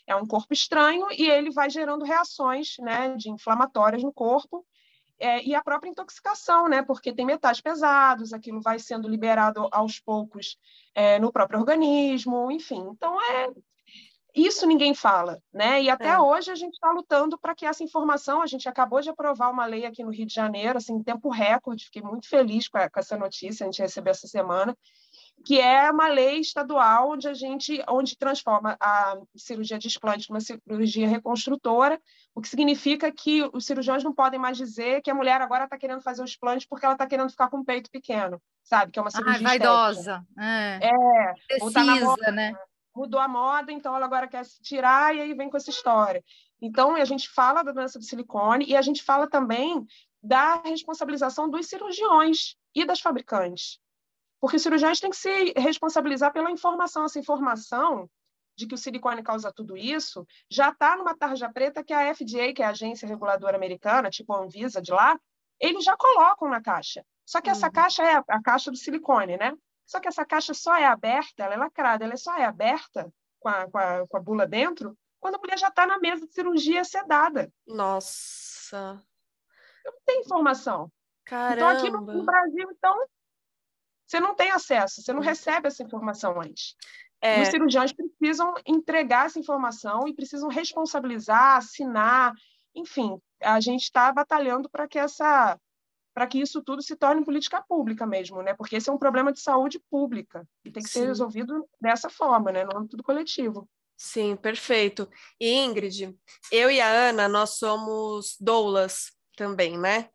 É 0.07 0.17
um 0.17 0.27
corpo 0.27 0.55
estranho 0.55 1.07
e 1.13 1.29
ele 1.29 1.51
vai 1.51 1.69
gerando 1.69 2.03
reações 2.03 2.77
né, 2.81 3.15
de 3.15 3.31
inflamatórias 3.31 4.03
no 4.03 4.11
corpo 4.11 4.65
é, 5.19 5.45
e 5.45 5.55
a 5.55 5.63
própria 5.63 5.91
intoxicação, 5.91 6.69
né? 6.69 6.83
Porque 6.83 7.13
tem 7.13 7.27
metais 7.27 7.61
pesados, 7.61 8.33
aquilo 8.33 8.61
vai 8.61 8.79
sendo 8.79 9.09
liberado 9.09 9.69
aos 9.73 9.99
poucos 9.99 10.57
é, 10.95 11.19
no 11.19 11.33
próprio 11.33 11.59
organismo, 11.59 12.51
enfim. 12.51 12.87
Então 12.91 13.21
é 13.21 13.51
isso 14.35 14.67
ninguém 14.67 14.95
fala, 14.95 15.43
né? 15.53 15.83
E 15.83 15.91
até 15.91 16.11
é. 16.11 16.19
hoje 16.19 16.51
a 16.51 16.55
gente 16.55 16.75
está 16.75 16.93
lutando 16.93 17.37
para 17.39 17.55
que 17.55 17.67
essa 17.67 17.83
informação. 17.83 18.41
A 18.41 18.47
gente 18.47 18.69
acabou 18.69 19.01
de 19.01 19.11
aprovar 19.11 19.51
uma 19.51 19.67
lei 19.67 19.85
aqui 19.85 20.05
no 20.05 20.13
Rio 20.13 20.27
de 20.27 20.35
Janeiro, 20.35 20.79
assim, 20.79 20.95
em 20.95 21.03
tempo 21.03 21.29
recorde. 21.29 21.87
Fiquei 21.87 22.03
muito 22.03 22.29
feliz 22.29 22.69
com, 22.69 22.79
a, 22.79 22.89
com 22.89 23.01
essa 23.01 23.17
notícia. 23.17 23.65
A 23.65 23.71
gente 23.71 23.83
recebeu 23.83 24.13
essa 24.13 24.29
semana 24.29 24.77
que 25.45 25.61
é 25.61 25.91
uma 25.91 26.09
lei 26.09 26.41
estadual 26.41 27.13
onde 27.13 27.29
a 27.29 27.35
gente 27.35 27.83
onde 27.89 28.17
transforma 28.17 28.77
a 28.81 29.17
cirurgia 29.37 29.79
de 29.79 29.89
explante 29.89 30.29
numa 30.29 30.41
cirurgia 30.41 31.09
reconstrutora, 31.09 32.01
o 32.35 32.41
que 32.41 32.49
significa 32.49 33.11
que 33.11 33.49
os 33.53 33.65
cirurgiões 33.65 34.05
não 34.05 34.15
podem 34.15 34.39
mais 34.39 34.57
dizer 34.57 35.01
que 35.03 35.11
a 35.11 35.15
mulher 35.15 35.41
agora 35.41 35.65
está 35.65 35.79
querendo 35.79 36.03
fazer 36.03 36.23
o 36.23 36.25
explante 36.25 36.67
porque 36.69 36.85
ela 36.85 36.95
está 36.95 37.07
querendo 37.07 37.31
ficar 37.31 37.49
com 37.49 37.59
o 37.59 37.65
peito 37.65 37.91
pequeno, 37.91 38.41
sabe? 38.63 38.93
Que 38.93 38.99
é 38.99 39.03
uma 39.03 39.11
cirurgia 39.11 39.47
ah, 39.47 39.49
vaidosa. 39.51 40.27
É, 40.39 40.89
é 40.89 41.35
Precisa, 41.47 41.73
tá 41.73 41.85
moda, 41.85 42.31
né? 42.31 42.55
Mudou 42.95 43.21
a 43.21 43.29
moda, 43.29 43.73
então 43.73 43.95
ela 43.95 44.07
agora 44.07 44.27
quer 44.27 44.45
se 44.45 44.61
tirar 44.61 45.15
e 45.15 45.21
aí 45.21 45.35
vem 45.35 45.49
com 45.49 45.57
essa 45.57 45.71
história. 45.71 46.23
Então, 46.61 46.97
a 46.97 47.05
gente 47.05 47.29
fala 47.29 47.63
da 47.63 47.71
doença 47.71 47.99
do 47.99 48.05
silicone 48.05 48.65
e 48.67 48.77
a 48.77 48.83
gente 48.83 49.03
fala 49.03 49.29
também 49.29 49.87
da 50.23 50.61
responsabilização 50.63 51.49
dos 51.49 51.67
cirurgiões 51.67 52.57
e 52.75 52.85
das 52.85 53.01
fabricantes. 53.01 53.79
Porque 54.41 54.57
os 54.57 54.63
cirurgiões 54.63 55.01
têm 55.01 55.11
que 55.11 55.17
se 55.17 55.53
responsabilizar 55.57 56.33
pela 56.33 56.51
informação. 56.51 57.05
Essa 57.05 57.19
informação 57.19 58.09
de 58.57 58.67
que 58.67 58.75
o 58.75 58.79
silicone 58.79 59.23
causa 59.23 59.53
tudo 59.53 59.77
isso 59.77 60.27
já 60.51 60.71
está 60.71 60.97
numa 60.97 61.17
tarja 61.17 61.51
preta 61.53 61.85
que 61.85 61.93
a 61.93 62.13
FDA, 62.15 62.53
que 62.53 62.63
é 62.63 62.67
a 62.67 62.71
agência 62.71 63.07
reguladora 63.07 63.57
americana, 63.57 64.11
tipo 64.11 64.33
a 64.33 64.41
Anvisa 64.41 64.83
de 64.83 64.91
lá, 64.91 65.19
eles 65.61 65.85
já 65.85 65.97
colocam 65.97 66.49
na 66.49 66.61
caixa. 66.61 67.05
Só 67.25 67.41
que 67.41 67.51
essa 67.51 67.67
uhum. 67.67 67.73
caixa 67.73 68.03
é 68.03 68.23
a 68.29 68.43
caixa 68.43 68.71
do 68.71 68.77
silicone, 68.77 69.37
né? 69.37 69.53
Só 69.87 70.01
que 70.01 70.09
essa 70.09 70.25
caixa 70.25 70.53
só 70.55 70.75
é 70.75 70.85
aberta, 70.85 71.45
ela 71.45 71.55
é 71.55 71.57
lacrada, 71.57 72.05
ela 72.05 72.17
só 72.17 72.37
é 72.37 72.45
aberta 72.45 73.13
com 73.39 73.49
a, 73.49 73.71
com 73.71 73.79
a, 73.79 74.07
com 74.09 74.17
a 74.17 74.21
bula 74.21 74.47
dentro 74.47 74.97
quando 75.21 75.37
a 75.37 75.39
mulher 75.39 75.59
já 75.59 75.69
está 75.69 75.87
na 75.87 75.99
mesa 75.99 76.27
de 76.27 76.33
cirurgia 76.33 76.85
sedada. 76.85 77.53
Nossa! 77.67 79.03
Eu 79.85 79.93
não 79.93 80.01
tenho 80.05 80.21
informação. 80.21 80.91
Caramba! 81.25 81.55
Então, 81.55 81.69
aqui 81.69 81.91
no, 81.91 82.01
no 82.01 82.25
Brasil, 82.25 82.69
então, 82.71 83.07
você 84.09 84.19
não 84.19 84.35
tem 84.35 84.51
acesso, 84.51 85.03
você 85.03 85.13
não 85.13 85.21
recebe 85.21 85.69
essa 85.69 85.83
informação 85.83 86.41
antes. 86.41 86.75
É... 87.21 87.43
Os 87.43 87.49
cirurgiões 87.49 87.93
precisam 87.93 88.55
entregar 88.67 89.27
essa 89.27 89.39
informação 89.39 90.09
e 90.09 90.15
precisam 90.15 90.49
responsabilizar, 90.49 91.59
assinar, 91.59 92.33
enfim, 92.75 93.21
a 93.43 93.61
gente 93.61 93.83
está 93.83 94.11
batalhando 94.11 94.69
para 94.71 94.89
que 94.89 94.99
essa 94.99 95.59
para 96.15 96.27
que 96.27 96.41
isso 96.41 96.61
tudo 96.61 96.83
se 96.83 96.97
torne 96.97 97.25
política 97.25 97.63
pública 97.63 98.05
mesmo, 98.05 98.43
né? 98.43 98.53
Porque 98.53 98.75
esse 98.75 98.91
é 98.91 98.93
um 98.93 98.99
problema 98.99 99.33
de 99.33 99.41
saúde 99.41 99.81
pública 99.89 100.45
e 100.65 100.71
tem 100.71 100.83
que 100.83 100.89
Sim. 100.89 101.01
ser 101.01 101.07
resolvido 101.07 101.65
dessa 101.81 102.11
forma, 102.11 102.51
né? 102.51 102.65
No 102.65 102.77
âmbito 102.77 102.97
do 102.97 103.05
coletivo. 103.05 103.69
Sim, 103.97 104.35
perfeito. 104.35 105.09
E 105.39 105.53
Ingrid, 105.53 106.17
eu 106.51 106.71
e 106.73 106.81
a 106.81 106.89
Ana, 106.89 107.29
nós 107.29 107.51
somos 107.51 108.37
doulas 108.41 109.13
também, 109.37 109.79
né? 109.79 110.11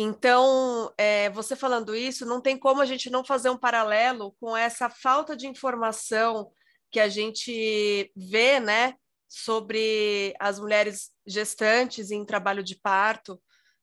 Então, 0.00 0.94
é, 0.96 1.28
você 1.30 1.56
falando 1.56 1.92
isso, 1.92 2.24
não 2.24 2.40
tem 2.40 2.56
como 2.56 2.80
a 2.80 2.84
gente 2.84 3.10
não 3.10 3.24
fazer 3.24 3.50
um 3.50 3.58
paralelo 3.58 4.30
com 4.38 4.56
essa 4.56 4.88
falta 4.88 5.36
de 5.36 5.48
informação 5.48 6.52
que 6.88 7.00
a 7.00 7.08
gente 7.08 8.08
vê, 8.14 8.60
né, 8.60 8.94
sobre 9.28 10.32
as 10.38 10.60
mulheres 10.60 11.10
gestantes 11.26 12.12
em 12.12 12.24
trabalho 12.24 12.62
de 12.62 12.76
parto, 12.76 13.42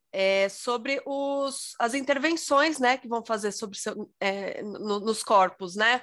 é, 0.09 0.47
sobre 0.47 1.01
os, 1.05 1.75
as 1.81 1.93
intervenções, 1.93 2.79
né, 2.79 2.97
que 2.97 3.09
vão 3.09 3.21
fazer 3.25 3.51
sobre 3.51 3.77
seu, 3.77 4.09
é, 4.17 4.63
no, 4.63 5.01
nos 5.01 5.21
corpos, 5.21 5.75
né? 5.75 6.01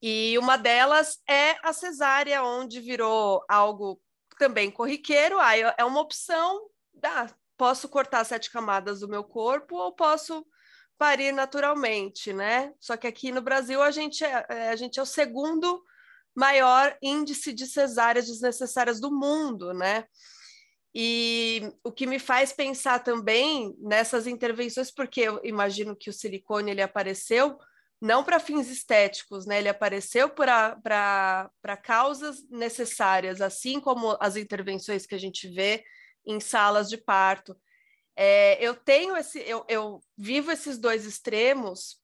E 0.00 0.38
uma 0.38 0.56
delas 0.56 1.18
é 1.28 1.56
a 1.64 1.72
cesárea, 1.72 2.44
onde 2.44 2.80
virou 2.80 3.44
algo 3.48 4.00
também 4.38 4.70
corriqueiro, 4.70 5.40
aí 5.40 5.62
é 5.76 5.84
uma 5.84 6.00
opção, 6.00 6.70
dá, 6.94 7.28
posso 7.56 7.88
cortar 7.88 8.24
sete 8.24 8.50
camadas 8.50 9.00
do 9.00 9.08
meu 9.08 9.24
corpo 9.24 9.76
ou 9.76 9.92
posso 9.92 10.46
parir 10.98 11.32
naturalmente, 11.32 12.32
né? 12.32 12.72
Só 12.80 12.96
que 12.96 13.06
aqui 13.06 13.30
no 13.30 13.42
Brasil 13.42 13.82
a 13.82 13.90
gente 13.90 14.24
é, 14.24 14.46
é, 14.48 14.68
a 14.70 14.76
gente 14.76 14.98
é 14.98 15.02
o 15.02 15.06
segundo 15.06 15.82
maior 16.34 16.96
índice 17.02 17.52
de 17.52 17.66
cesáreas 17.66 18.26
desnecessárias 18.26 19.00
do 19.00 19.10
mundo, 19.10 19.72
né? 19.72 20.04
E 20.94 21.70
o 21.84 21.92
que 21.92 22.06
me 22.06 22.18
faz 22.18 22.52
pensar 22.52 23.00
também 23.00 23.76
nessas 23.78 24.26
intervenções, 24.26 24.90
porque 24.90 25.20
eu 25.20 25.40
imagino 25.44 25.94
que 25.94 26.08
o 26.08 26.12
silicone 26.12 26.70
ele 26.70 26.82
apareceu 26.82 27.58
não 28.00 28.22
para 28.22 28.40
fins 28.40 28.70
estéticos, 28.70 29.46
né? 29.46 29.58
Ele 29.58 29.68
apareceu 29.68 30.28
para 30.28 31.50
causas 31.82 32.46
necessárias, 32.50 33.40
assim 33.40 33.80
como 33.80 34.16
as 34.20 34.36
intervenções 34.36 35.06
que 35.06 35.14
a 35.14 35.18
gente 35.18 35.48
vê 35.48 35.84
em 36.26 36.40
salas 36.40 36.88
de 36.88 36.98
parto. 36.98 37.56
É, 38.16 38.62
eu 38.64 38.74
tenho 38.74 39.16
esse, 39.16 39.38
eu, 39.40 39.64
eu 39.68 40.00
vivo 40.16 40.50
esses 40.50 40.78
dois 40.78 41.04
extremos, 41.04 42.00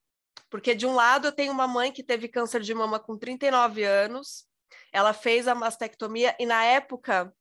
porque 0.50 0.74
de 0.74 0.86
um 0.86 0.94
lado 0.94 1.28
eu 1.28 1.32
tenho 1.32 1.52
uma 1.52 1.66
mãe 1.66 1.90
que 1.90 2.02
teve 2.02 2.28
câncer 2.28 2.60
de 2.60 2.74
mama 2.74 3.00
com 3.00 3.16
39 3.16 3.82
anos, 3.82 4.46
ela 4.92 5.12
fez 5.12 5.48
a 5.48 5.54
mastectomia 5.54 6.36
e 6.38 6.46
na 6.46 6.64
época 6.64 7.34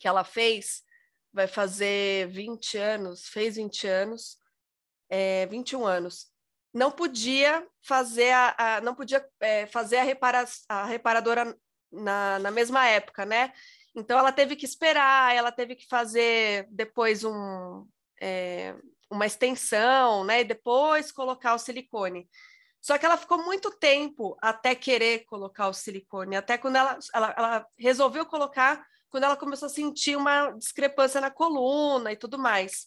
que 0.00 0.08
ela 0.08 0.24
fez, 0.24 0.82
vai 1.32 1.46
fazer 1.46 2.28
20 2.28 2.78
anos, 2.78 3.28
fez 3.28 3.56
20 3.56 3.86
anos, 3.86 4.38
é, 5.10 5.46
21 5.46 5.84
anos, 5.84 6.30
não 6.72 6.90
podia 6.90 7.66
fazer 7.82 8.30
a, 8.30 8.54
a 8.76 8.80
não 8.80 8.94
podia 8.94 9.26
é, 9.40 9.66
fazer 9.66 9.98
a, 9.98 10.02
repara, 10.02 10.44
a 10.68 10.84
reparadora 10.86 11.56
na, 11.90 12.38
na 12.38 12.50
mesma 12.50 12.86
época, 12.86 13.24
né? 13.24 13.52
Então 13.98 14.18
ela 14.18 14.32
teve 14.32 14.54
que 14.54 14.64
esperar, 14.64 15.34
ela 15.34 15.50
teve 15.50 15.74
que 15.74 15.86
fazer 15.88 16.68
depois 16.70 17.24
um, 17.24 17.86
é, 18.20 18.74
uma 19.10 19.26
extensão, 19.26 20.24
né? 20.24 20.40
E 20.40 20.44
depois 20.44 21.10
colocar 21.10 21.54
o 21.54 21.58
silicone. 21.58 22.28
Só 22.80 22.96
que 22.96 23.04
ela 23.04 23.16
ficou 23.16 23.44
muito 23.44 23.70
tempo 23.72 24.36
até 24.40 24.74
querer 24.74 25.24
colocar 25.24 25.68
o 25.68 25.72
silicone, 25.72 26.36
até 26.36 26.56
quando 26.56 26.76
ela, 26.76 26.98
ela, 27.12 27.34
ela 27.36 27.66
resolveu 27.76 28.24
colocar, 28.24 28.86
quando 29.10 29.24
ela 29.24 29.36
começou 29.36 29.66
a 29.66 29.70
sentir 29.70 30.16
uma 30.16 30.52
discrepância 30.52 31.20
na 31.20 31.30
coluna 31.30 32.12
e 32.12 32.16
tudo 32.16 32.38
mais. 32.38 32.86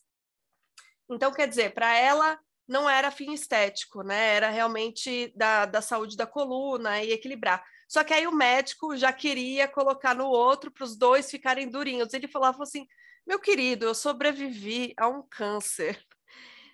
Então, 1.10 1.34
quer 1.34 1.47
dizer, 1.47 1.74
para 1.74 1.93
ela 1.93 2.39
não 2.65 2.89
era 2.89 3.12
fim 3.12 3.34
estético, 3.34 4.02
né? 4.02 4.36
Era 4.36 4.50
realmente 4.50 5.34
da, 5.36 5.65
da 5.65 5.82
saúde 5.82 6.15
da 6.15 6.26
coluna 6.26 7.04
e 7.04 7.12
equilibrar. 7.12 7.62
Só 7.91 8.06
que 8.06 8.13
aí 8.13 8.25
o 8.25 8.32
médico 8.32 8.95
já 8.95 9.12
queria 9.12 9.67
colocar 9.67 10.15
no 10.15 10.25
outro 10.27 10.71
para 10.71 10.86
os 10.86 10.95
dois 10.95 11.30
ficarem 11.30 11.67
durinhos. 11.67 12.13
Ele 12.13 12.25
falava 12.25 12.63
assim: 12.63 12.88
meu 13.27 13.38
querido, 13.38 13.84
eu 13.84 13.93
sobrevivi 13.93 14.93
a 14.95 15.10
um 15.10 15.21
câncer. 15.21 16.01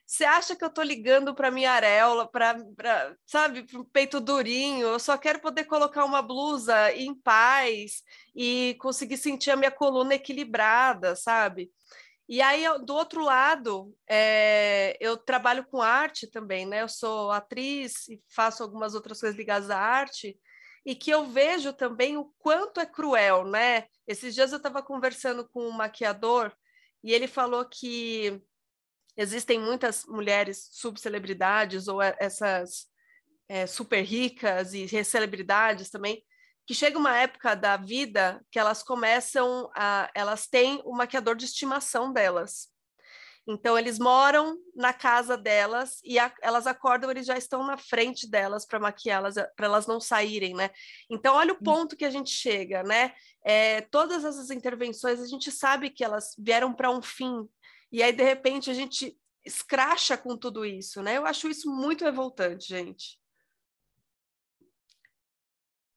Você 0.06 0.24
acha 0.24 0.56
que 0.56 0.64
eu 0.64 0.68
estou 0.68 0.84
ligando 0.84 1.34
para 1.34 1.50
minha 1.50 1.72
areola, 1.72 2.30
para, 2.30 2.56
sabe, 3.26 3.64
para 3.64 3.80
um 3.80 3.84
peito 3.84 4.22
durinho? 4.22 4.86
Eu 4.86 5.00
só 5.00 5.18
quero 5.18 5.40
poder 5.40 5.64
colocar 5.64 6.06
uma 6.06 6.22
blusa 6.22 6.94
em 6.94 7.16
paz 7.16 8.04
e 8.36 8.78
conseguir 8.80 9.18
sentir 9.18 9.50
a 9.50 9.56
minha 9.56 9.72
coluna 9.72 10.14
equilibrada, 10.14 11.16
sabe? 11.16 11.72
E 12.30 12.44
aí, 12.44 12.64
do 12.86 12.94
outro 12.94 13.24
lado, 13.24 13.92
é, 14.08 14.96
eu 15.02 15.18
trabalho 15.18 15.66
com 15.66 15.82
arte 15.82 16.28
também, 16.28 16.68
né? 16.68 16.84
Eu 16.84 16.90
sou 16.90 17.32
atriz 17.32 18.08
e 18.08 18.22
faço 18.30 18.62
algumas 18.62 18.94
outras 18.94 19.20
coisas 19.20 19.36
ligadas 19.36 19.72
à 19.72 19.80
arte 19.80 20.38
e 20.88 20.96
que 20.96 21.12
eu 21.12 21.26
vejo 21.28 21.74
também 21.74 22.16
o 22.16 22.34
quanto 22.40 22.80
é 22.80 22.86
cruel, 22.86 23.46
né? 23.46 23.88
Esses 24.08 24.34
dias 24.34 24.54
eu 24.54 24.58
estava 24.58 24.82
conversando 24.82 25.46
com 25.50 25.68
um 25.68 25.72
maquiador 25.72 26.56
e 27.04 27.14
ele 27.14 27.28
falou 27.28 27.66
que 27.66 28.42
existem 29.18 29.60
muitas 29.60 30.06
mulheres 30.06 30.70
subcelebridades 30.72 31.90
ou 31.90 32.02
essas 32.02 32.88
é, 33.50 33.68
super 33.68 34.02
ricas 34.02 34.74
e 34.74 34.88
celebridades 35.04 35.90
também 35.90 36.24
que 36.66 36.74
chega 36.74 36.98
uma 36.98 37.18
época 37.18 37.54
da 37.54 37.76
vida 37.76 38.42
que 38.50 38.58
elas 38.58 38.82
começam 38.82 39.70
a 39.76 40.10
elas 40.16 40.48
têm 40.48 40.82
o 40.86 40.96
maquiador 40.96 41.36
de 41.36 41.44
estimação 41.44 42.14
delas 42.14 42.70
Então, 43.48 43.78
eles 43.78 43.98
moram 43.98 44.58
na 44.76 44.92
casa 44.92 45.38
delas 45.38 46.02
e 46.04 46.20
a, 46.20 46.34
elas 46.42 46.68
acordam, 46.68 47.10
eles 47.10 47.26
já 47.26 47.38
estão 47.38 47.66
na 47.66 47.78
frente 47.78 48.30
delas 48.30 48.66
para 48.66 48.80
maquiá-las, 48.80 49.36
para 49.56 49.66
elas 49.66 49.88
não 49.88 50.02
saírem, 50.02 50.54
né? 50.54 50.70
Então, 51.10 51.36
olha 51.36 51.54
o 51.54 51.58
hum. 51.58 51.64
ponto 51.64 51.96
que 51.96 52.04
a 52.04 52.10
gente 52.10 52.30
chega, 52.30 52.84
né? 52.84 53.14
É, 53.46 53.82
todas 53.82 54.26
essas 54.26 54.52
intervenções, 54.52 55.22
a 55.22 55.28
gente 55.28 55.50
sabe 55.50 55.90
que 55.90 56.04
elas 56.04 56.36
vieram 56.38 56.74
para 56.74 56.92
um 56.92 57.02
fim, 57.02 57.48
e 57.92 58.04
aí, 58.04 58.12
de 58.12 58.24
repente, 58.24 58.70
a 58.70 58.74
gente 58.74 59.18
escracha 59.46 60.18
com 60.18 60.36
tudo 60.36 60.66
isso, 60.66 61.02
né? 61.02 61.18
Eu 61.18 61.26
acho 61.26 61.48
isso 61.48 61.74
muito 61.74 62.04
revoltante, 62.04 62.68
gente. 62.68 63.18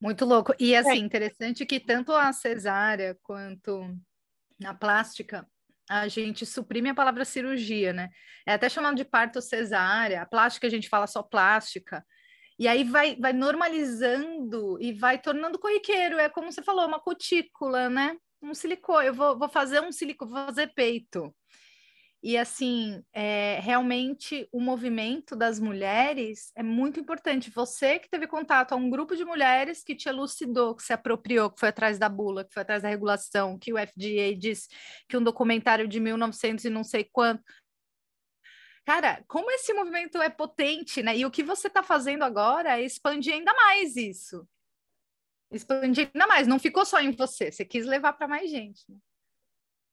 Muito 0.00 0.24
louco. 0.24 0.54
E 0.58 0.74
assim, 0.74 0.90
é. 0.92 0.96
interessante 0.96 1.66
que 1.66 1.80
tanto 1.80 2.12
a 2.12 2.32
cesárea 2.32 3.18
quanto 3.22 3.94
na 4.58 4.72
plástica, 4.72 5.46
a 5.90 6.07
gente 6.07 6.46
suprime 6.46 6.88
a 6.88 6.94
palavra 6.94 7.24
cirurgia, 7.24 7.92
né? 7.92 8.11
É 8.46 8.55
até 8.55 8.68
chamado 8.68 8.94
de 8.96 9.05
parto 9.05 9.42
cesárea. 9.42 10.22
A 10.22 10.26
plástica 10.26 10.68
a 10.68 10.70
gente 10.70 10.88
fala 10.88 11.09
só 11.09 11.20
plástica. 11.20 12.07
E 12.57 12.68
aí 12.68 12.85
vai, 12.85 13.16
vai 13.16 13.33
normalizando 13.33 14.79
e 14.81 14.92
vai 14.92 15.18
tornando 15.18 15.59
corriqueiro. 15.59 16.16
É 16.16 16.29
como 16.29 16.53
você 16.53 16.62
falou, 16.62 16.87
uma 16.87 17.00
cutícula, 17.00 17.90
né? 17.90 18.16
Um 18.40 18.55
silicone. 18.55 19.09
Eu 19.09 19.14
vou, 19.14 19.37
vou 19.37 19.48
fazer 19.48 19.81
um 19.81 19.90
silicone, 19.90 20.31
vou 20.31 20.46
fazer 20.46 20.68
peito. 20.68 21.35
E 22.22 22.37
assim, 22.37 23.02
é, 23.14 23.59
realmente 23.61 24.46
o 24.52 24.61
movimento 24.61 25.35
das 25.35 25.59
mulheres 25.59 26.52
é 26.54 26.62
muito 26.62 27.00
importante. 27.00 27.50
Você 27.50 27.98
que 27.98 28.11
teve 28.11 28.26
contato 28.26 28.72
a 28.72 28.76
um 28.76 28.90
grupo 28.90 29.16
de 29.16 29.24
mulheres 29.24 29.83
que 29.83 29.96
te 29.96 30.06
elucidou, 30.06 30.74
que 30.74 30.83
se 30.83 30.92
apropriou, 30.92 31.50
que 31.50 31.59
foi 31.59 31.70
atrás 31.70 31.98
da 31.98 32.11
bula, 32.11 32.44
que 32.44 32.52
foi 32.52 32.61
atrás 32.61 32.83
da 32.83 32.90
regulação, 32.90 33.59
que 33.59 33.72
o 33.72 33.78
FDA 33.78 34.37
disse 34.37 34.68
que 35.09 35.16
um 35.16 35.22
documentário 35.22 35.88
de 35.88 35.98
1900 35.98 36.66
e 36.66 36.70
não 36.70 36.85
sei 36.85 37.04
quanto. 37.04 37.42
Cara, 38.85 39.24
como 39.26 39.50
esse 39.52 39.72
movimento 39.72 40.20
é 40.20 40.28
potente, 40.28 41.02
né? 41.02 41.16
E 41.16 41.24
o 41.24 41.30
que 41.30 41.42
você 41.42 41.68
está 41.68 41.83
fazendo 41.83 42.22
agora 42.22 42.78
é 42.78 42.85
expandir 42.85 43.33
ainda 43.33 43.54
mais 43.54 43.96
isso. 43.96 44.46
Expandir 45.50 46.11
ainda 46.12 46.26
mais. 46.26 46.46
Não 46.46 46.59
ficou 46.59 46.85
só 46.85 47.00
em 47.00 47.12
você, 47.12 47.50
você 47.50 47.64
quis 47.64 47.87
levar 47.87 48.12
para 48.12 48.28
mais 48.28 48.50
gente. 48.50 48.85
Né? 48.90 48.98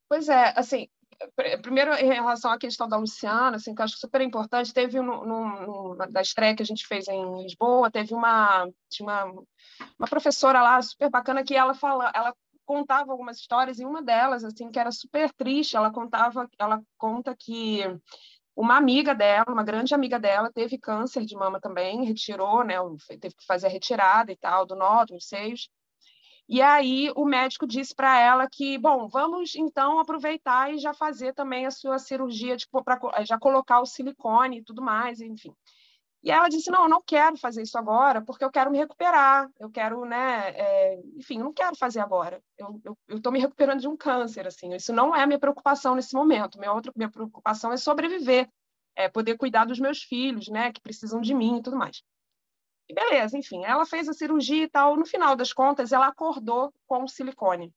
Pois 0.10 0.30
é, 0.30 0.54
assim, 0.56 0.90
primeiro 1.62 1.93
em 1.93 2.13
relação 2.13 2.51
à 2.51 2.58
questão 2.58 2.88
da 2.88 2.97
Luciana, 2.97 3.58
assim, 3.58 3.73
que 3.73 3.82
eu 3.82 3.86
acho 3.86 3.97
super 3.97 4.21
importante, 4.21 4.73
teve 4.73 4.99
no, 5.01 5.25
no, 5.25 5.95
da 6.10 6.21
estreia 6.21 6.56
que 6.56 6.63
a 6.63 6.65
gente 6.65 6.86
fez 6.86 7.08
em 7.08 7.43
Lisboa, 7.43 7.91
teve 7.91 8.13
uma, 8.13 8.67
uma, 9.01 9.23
uma 9.97 10.08
professora 10.08 10.62
lá 10.62 10.82
super 10.82 11.10
bacana 11.10 11.43
que 11.43 11.56
ela 11.56 11.73
fala, 11.73 12.12
ela 12.13 12.34
contava 12.65 13.12
algumas 13.12 13.38
histórias 13.38 13.80
e 13.80 13.86
uma 13.86 14.01
delas 14.01 14.43
assim 14.43 14.69
que 14.69 14.77
era 14.77 14.91
super 14.91 15.32
triste, 15.34 15.77
ela 15.77 15.91
contava, 15.91 16.47
ela 16.60 16.82
conta 16.97 17.36
que 17.38 17.84
uma 18.56 18.75
amiga 18.75 19.13
dela, 19.13 19.45
uma 19.47 19.63
grande 19.63 19.93
amiga 19.93 20.19
dela, 20.19 20.51
teve 20.51 20.80
câncer 20.80 21.23
de 21.25 21.36
mama 21.36 21.62
também, 21.62 22.03
retirou, 22.03 22.63
né, 22.63 22.75
teve 23.19 23.36
que 23.36 23.45
fazer 23.45 23.67
a 23.67 23.69
retirada 23.69 24.32
e 24.32 24.36
tal 24.36 24.65
do 24.65 24.75
nódulo, 24.75 25.17
dos 25.17 25.27
seios. 25.27 25.69
E 26.50 26.62
aí 26.62 27.12
o 27.16 27.26
médico 27.26 27.68
disse 27.68 27.94
para 27.94 28.20
ela 28.20 28.48
que, 28.50 28.78
bom, 28.78 29.08
vamos 29.08 29.54
então 29.56 30.00
aproveitar 30.00 30.74
e 30.74 30.78
já 30.78 30.94
fazer 30.94 31.34
também 31.34 31.66
a 31.66 31.72
sua 31.72 32.00
cirurgia, 32.00 32.56
tipo, 32.56 32.82
para 32.84 33.00
já 33.26 33.38
colocar 33.38 33.82
o 33.82 33.86
silicone 33.86 34.60
e 34.60 34.64
tudo 34.64 34.82
mais, 34.82 35.20
enfim. 35.20 35.54
E 36.24 36.32
ela 36.32 36.48
disse, 36.50 36.72
não, 36.72 36.84
eu 36.84 36.90
não 36.90 37.02
quero 37.02 37.38
fazer 37.38 37.62
isso 37.62 37.78
agora, 37.78 38.22
porque 38.22 38.44
eu 38.44 38.52
quero 38.52 38.72
me 38.72 38.78
recuperar, 38.78 39.50
eu 39.60 39.70
quero, 39.70 40.04
né, 40.06 40.50
é, 40.56 41.00
enfim, 41.16 41.38
eu 41.38 41.44
não 41.44 41.54
quero 41.54 41.76
fazer 41.76 42.00
agora. 42.00 42.42
Eu 42.58 42.98
estou 43.10 43.32
me 43.32 43.40
recuperando 43.40 43.82
de 43.82 43.88
um 43.88 43.96
câncer, 43.96 44.48
assim, 44.48 44.74
isso 44.74 44.92
não 44.92 45.16
é 45.16 45.24
a 45.24 45.28
minha 45.28 45.40
preocupação 45.40 45.96
nesse 45.96 46.14
momento. 46.16 46.58
Minha 46.60 46.74
outra 46.74 46.92
minha 46.96 47.10
preocupação 47.10 47.72
é 47.72 47.78
sobreviver, 47.78 48.50
é 48.96 49.08
poder 49.08 49.38
cuidar 49.38 49.66
dos 49.66 49.80
meus 49.80 50.02
filhos, 50.02 50.48
né, 50.48 50.72
que 50.72 50.82
precisam 50.82 51.22
de 51.22 51.34
mim 51.34 51.58
e 51.58 51.62
tudo 51.62 51.78
mais. 51.78 52.02
E 52.89 52.93
beleza, 52.93 53.38
enfim, 53.38 53.65
ela 53.65 53.86
fez 53.86 54.08
a 54.08 54.13
cirurgia 54.13 54.63
e 54.63 54.69
tal. 54.69 54.95
No 54.95 55.06
final 55.06 55.36
das 55.36 55.52
contas, 55.52 55.91
ela 55.91 56.08
acordou 56.08 56.73
com 56.88 57.04
o 57.04 57.08
silicone. 57.08 57.73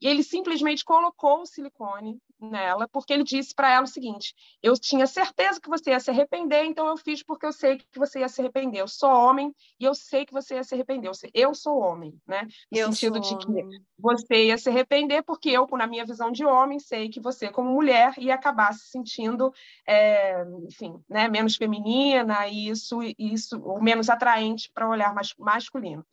E 0.00 0.06
ele 0.06 0.22
simplesmente 0.22 0.84
colocou 0.84 1.40
o 1.40 1.46
silicone 1.46 2.20
nela, 2.40 2.88
porque 2.88 3.12
ele 3.12 3.24
disse 3.24 3.54
para 3.54 3.72
ela 3.72 3.84
o 3.84 3.88
seguinte: 3.88 4.34
eu 4.62 4.74
tinha 4.74 5.06
certeza 5.06 5.60
que 5.60 5.68
você 5.68 5.90
ia 5.90 6.00
se 6.00 6.10
arrepender, 6.10 6.64
então 6.64 6.86
eu 6.86 6.96
fiz 6.96 7.22
porque 7.22 7.46
eu 7.46 7.52
sei 7.52 7.78
que 7.78 7.98
você 7.98 8.20
ia 8.20 8.28
se 8.28 8.40
arrepender. 8.40 8.80
Eu 8.80 8.88
sou 8.88 9.10
homem 9.10 9.54
e 9.80 9.84
eu 9.84 9.94
sei 9.94 10.24
que 10.26 10.32
você 10.32 10.54
ia 10.54 10.64
se 10.64 10.74
arrepender. 10.74 11.10
Eu 11.32 11.54
sou 11.54 11.78
homem, 11.78 12.14
né? 12.26 12.46
No 12.70 12.78
eu 12.78 12.92
sentido 12.92 13.20
de 13.20 13.36
que 13.38 13.80
você 13.98 14.46
ia 14.46 14.58
se 14.58 14.68
arrepender, 14.68 15.22
porque 15.22 15.50
eu, 15.50 15.66
na 15.72 15.86
minha 15.86 16.04
visão 16.04 16.30
de 16.30 16.44
homem, 16.44 16.78
sei 16.78 17.08
que 17.08 17.20
você, 17.20 17.50
como 17.50 17.70
mulher, 17.70 18.14
ia 18.18 18.34
acabar 18.34 18.72
se 18.74 18.90
sentindo, 18.90 19.52
é, 19.86 20.44
enfim, 20.68 21.00
né, 21.08 21.28
menos 21.28 21.56
feminina 21.56 22.46
e 22.48 22.68
isso, 22.68 22.98
isso, 23.18 23.60
ou 23.62 23.82
menos 23.82 24.08
atraente 24.08 24.70
para 24.72 24.86
o 24.86 24.90
olhar 24.90 25.14
masculino. 25.38 26.04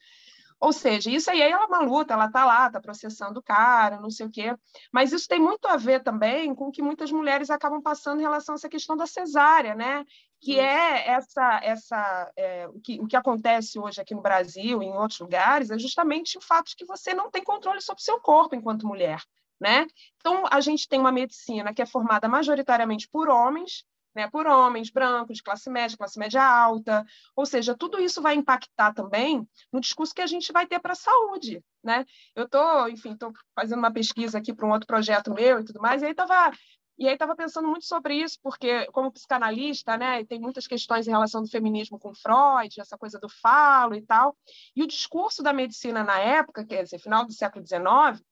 Ou 0.64 0.72
seja, 0.72 1.12
isso 1.12 1.30
aí 1.30 1.42
é 1.42 1.58
uma 1.58 1.82
luta, 1.82 2.14
ela 2.14 2.28
está 2.28 2.46
lá, 2.46 2.68
está 2.68 2.80
processando 2.80 3.38
o 3.38 3.44
cara, 3.44 4.00
não 4.00 4.10
sei 4.10 4.26
o 4.26 4.32
quê. 4.32 4.56
Mas 4.94 5.12
isso 5.12 5.28
tem 5.28 5.38
muito 5.38 5.68
a 5.68 5.76
ver 5.76 6.02
também 6.02 6.56
com 6.56 6.70
o 6.70 6.72
que 6.72 6.82
muitas 6.82 7.12
mulheres 7.12 7.50
acabam 7.50 7.82
passando 7.82 8.20
em 8.20 8.24
relação 8.24 8.56
a 8.56 8.56
essa 8.56 8.70
questão 8.70 8.96
da 8.96 9.06
cesárea, 9.06 9.76
né? 9.76 10.06
Que 10.40 10.58
é 10.58 11.10
essa, 11.10 11.60
essa 11.62 12.32
é, 12.38 12.66
o, 12.70 12.80
que, 12.80 12.98
o 13.02 13.08
que 13.08 13.18
acontece 13.18 13.78
hoje 13.78 14.00
aqui 14.00 14.16
no 14.16 14.22
Brasil 14.22 14.82
e 14.82 14.86
em 14.86 14.94
outros 14.94 15.20
lugares 15.20 15.70
é 15.70 15.78
justamente 15.78 16.38
o 16.38 16.42
fato 16.42 16.70
de 16.70 16.78
que 16.78 16.86
você 16.86 17.14
não 17.14 17.30
tem 17.30 17.44
controle 17.44 17.82
sobre 17.82 18.00
o 18.00 18.06
seu 18.06 18.22
corpo 18.22 18.56
enquanto 18.56 18.88
mulher. 18.88 19.22
Né? 19.60 19.86
Então, 20.16 20.46
a 20.50 20.62
gente 20.62 20.88
tem 20.88 20.98
uma 20.98 21.12
medicina 21.12 21.74
que 21.74 21.82
é 21.82 21.86
formada 21.86 22.30
majoritariamente 22.30 23.10
por 23.10 23.28
homens, 23.28 23.84
né, 24.16 24.30
por 24.30 24.46
homens 24.48 24.90
brancos, 24.90 25.38
de 25.38 25.44
classe 25.44 25.70
média, 25.70 25.98
classe 25.98 26.20
média 26.20 26.44
alta, 26.44 27.06
ou 27.36 27.46
seja, 27.46 27.76
tudo 27.76 28.00
isso 28.00 28.22
vai 28.22 28.36
impactar 28.36 28.94
também 28.94 29.48
no 29.72 29.80
discurso 29.80 30.14
que 30.14 30.22
a 30.22 30.28
gente 30.28 30.52
vai 30.52 30.68
ter 30.68 30.80
para 30.80 30.94
a 30.94 30.96
saúde, 30.96 31.64
né? 31.84 32.06
Eu 32.36 32.46
estou, 32.46 32.90
enfim, 32.90 33.14
estou 33.14 33.32
fazendo 33.56 33.80
uma 33.80 33.92
pesquisa 33.92 34.38
aqui 34.38 34.54
para 34.54 34.66
um 34.66 34.72
outro 34.72 34.88
projeto 34.88 35.34
meu 35.34 35.60
e 35.60 35.66
tudo 35.66 35.82
mais, 35.82 36.02
e 36.02 36.06
aí 36.06 36.12
estava 36.12 36.52
e 36.98 37.08
aí 37.08 37.14
estava 37.14 37.36
pensando 37.36 37.68
muito 37.68 37.86
sobre 37.86 38.16
isso, 38.16 38.38
porque 38.42 38.86
como 38.92 39.12
psicanalista, 39.12 39.98
né, 39.98 40.24
tem 40.26 40.40
muitas 40.40 40.68
questões 40.68 41.08
em 41.08 41.12
relação 41.12 41.42
do 41.42 41.50
feminismo 41.50 41.98
com 41.98 42.14
Freud, 42.14 42.80
essa 42.80 42.98
coisa 42.98 43.20
do 43.20 43.28
falo 43.28 43.96
e 43.96 44.02
tal, 44.04 44.38
e 44.76 44.84
o 44.84 44.88
discurso 44.88 45.42
da 45.42 45.52
medicina 45.52 46.04
na 46.04 46.20
época, 46.20 46.66
quer 46.66 46.84
dizer, 46.84 47.00
final 47.00 47.26
do 47.26 47.34
século 47.34 47.66
XIX, 47.66 48.24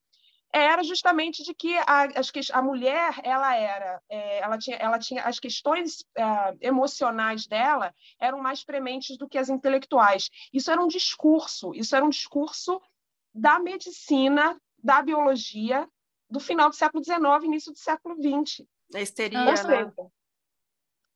era 0.54 0.84
justamente 0.84 1.44
de 1.44 1.54
que 1.54 1.76
a, 1.78 2.08
a 2.54 2.62
mulher 2.62 3.14
ela 3.24 3.56
era 3.56 4.02
é, 4.10 4.40
ela 4.40 4.58
tinha 4.58 4.78
ela 4.78 5.00
tinha 5.00 5.24
as 5.24 5.40
questões 5.40 6.06
é, 6.16 6.24
emocionais 6.62 7.48
dela 7.48 7.94
eram 8.20 8.40
mais 8.42 8.64
prementes 8.64 9.18
do 9.18 9.28
que 9.28 9.38
as 9.38 9.50
intelectuais 9.50 10.30
isso 10.54 10.70
era 10.70 10.82
um 10.82 10.88
discurso 10.88 11.74
isso 11.74 11.96
era 11.96 12.04
um 12.04 12.10
discurso 12.10 12.82
da 13.34 13.60
medicina 13.60 14.60
da 14.84 15.02
biologia 15.02 15.88
do 16.30 16.40
final 16.40 16.70
do 16.70 16.76
século 16.76 17.04
XIX 17.04 17.22
início 17.44 17.72
do 17.72 17.80
século 17.80 18.16
XX 18.16 18.66
a 18.94 19.02
histeria 19.02 19.40
Ou 19.50 19.58
seja, 19.58 19.86
né? 19.86 19.94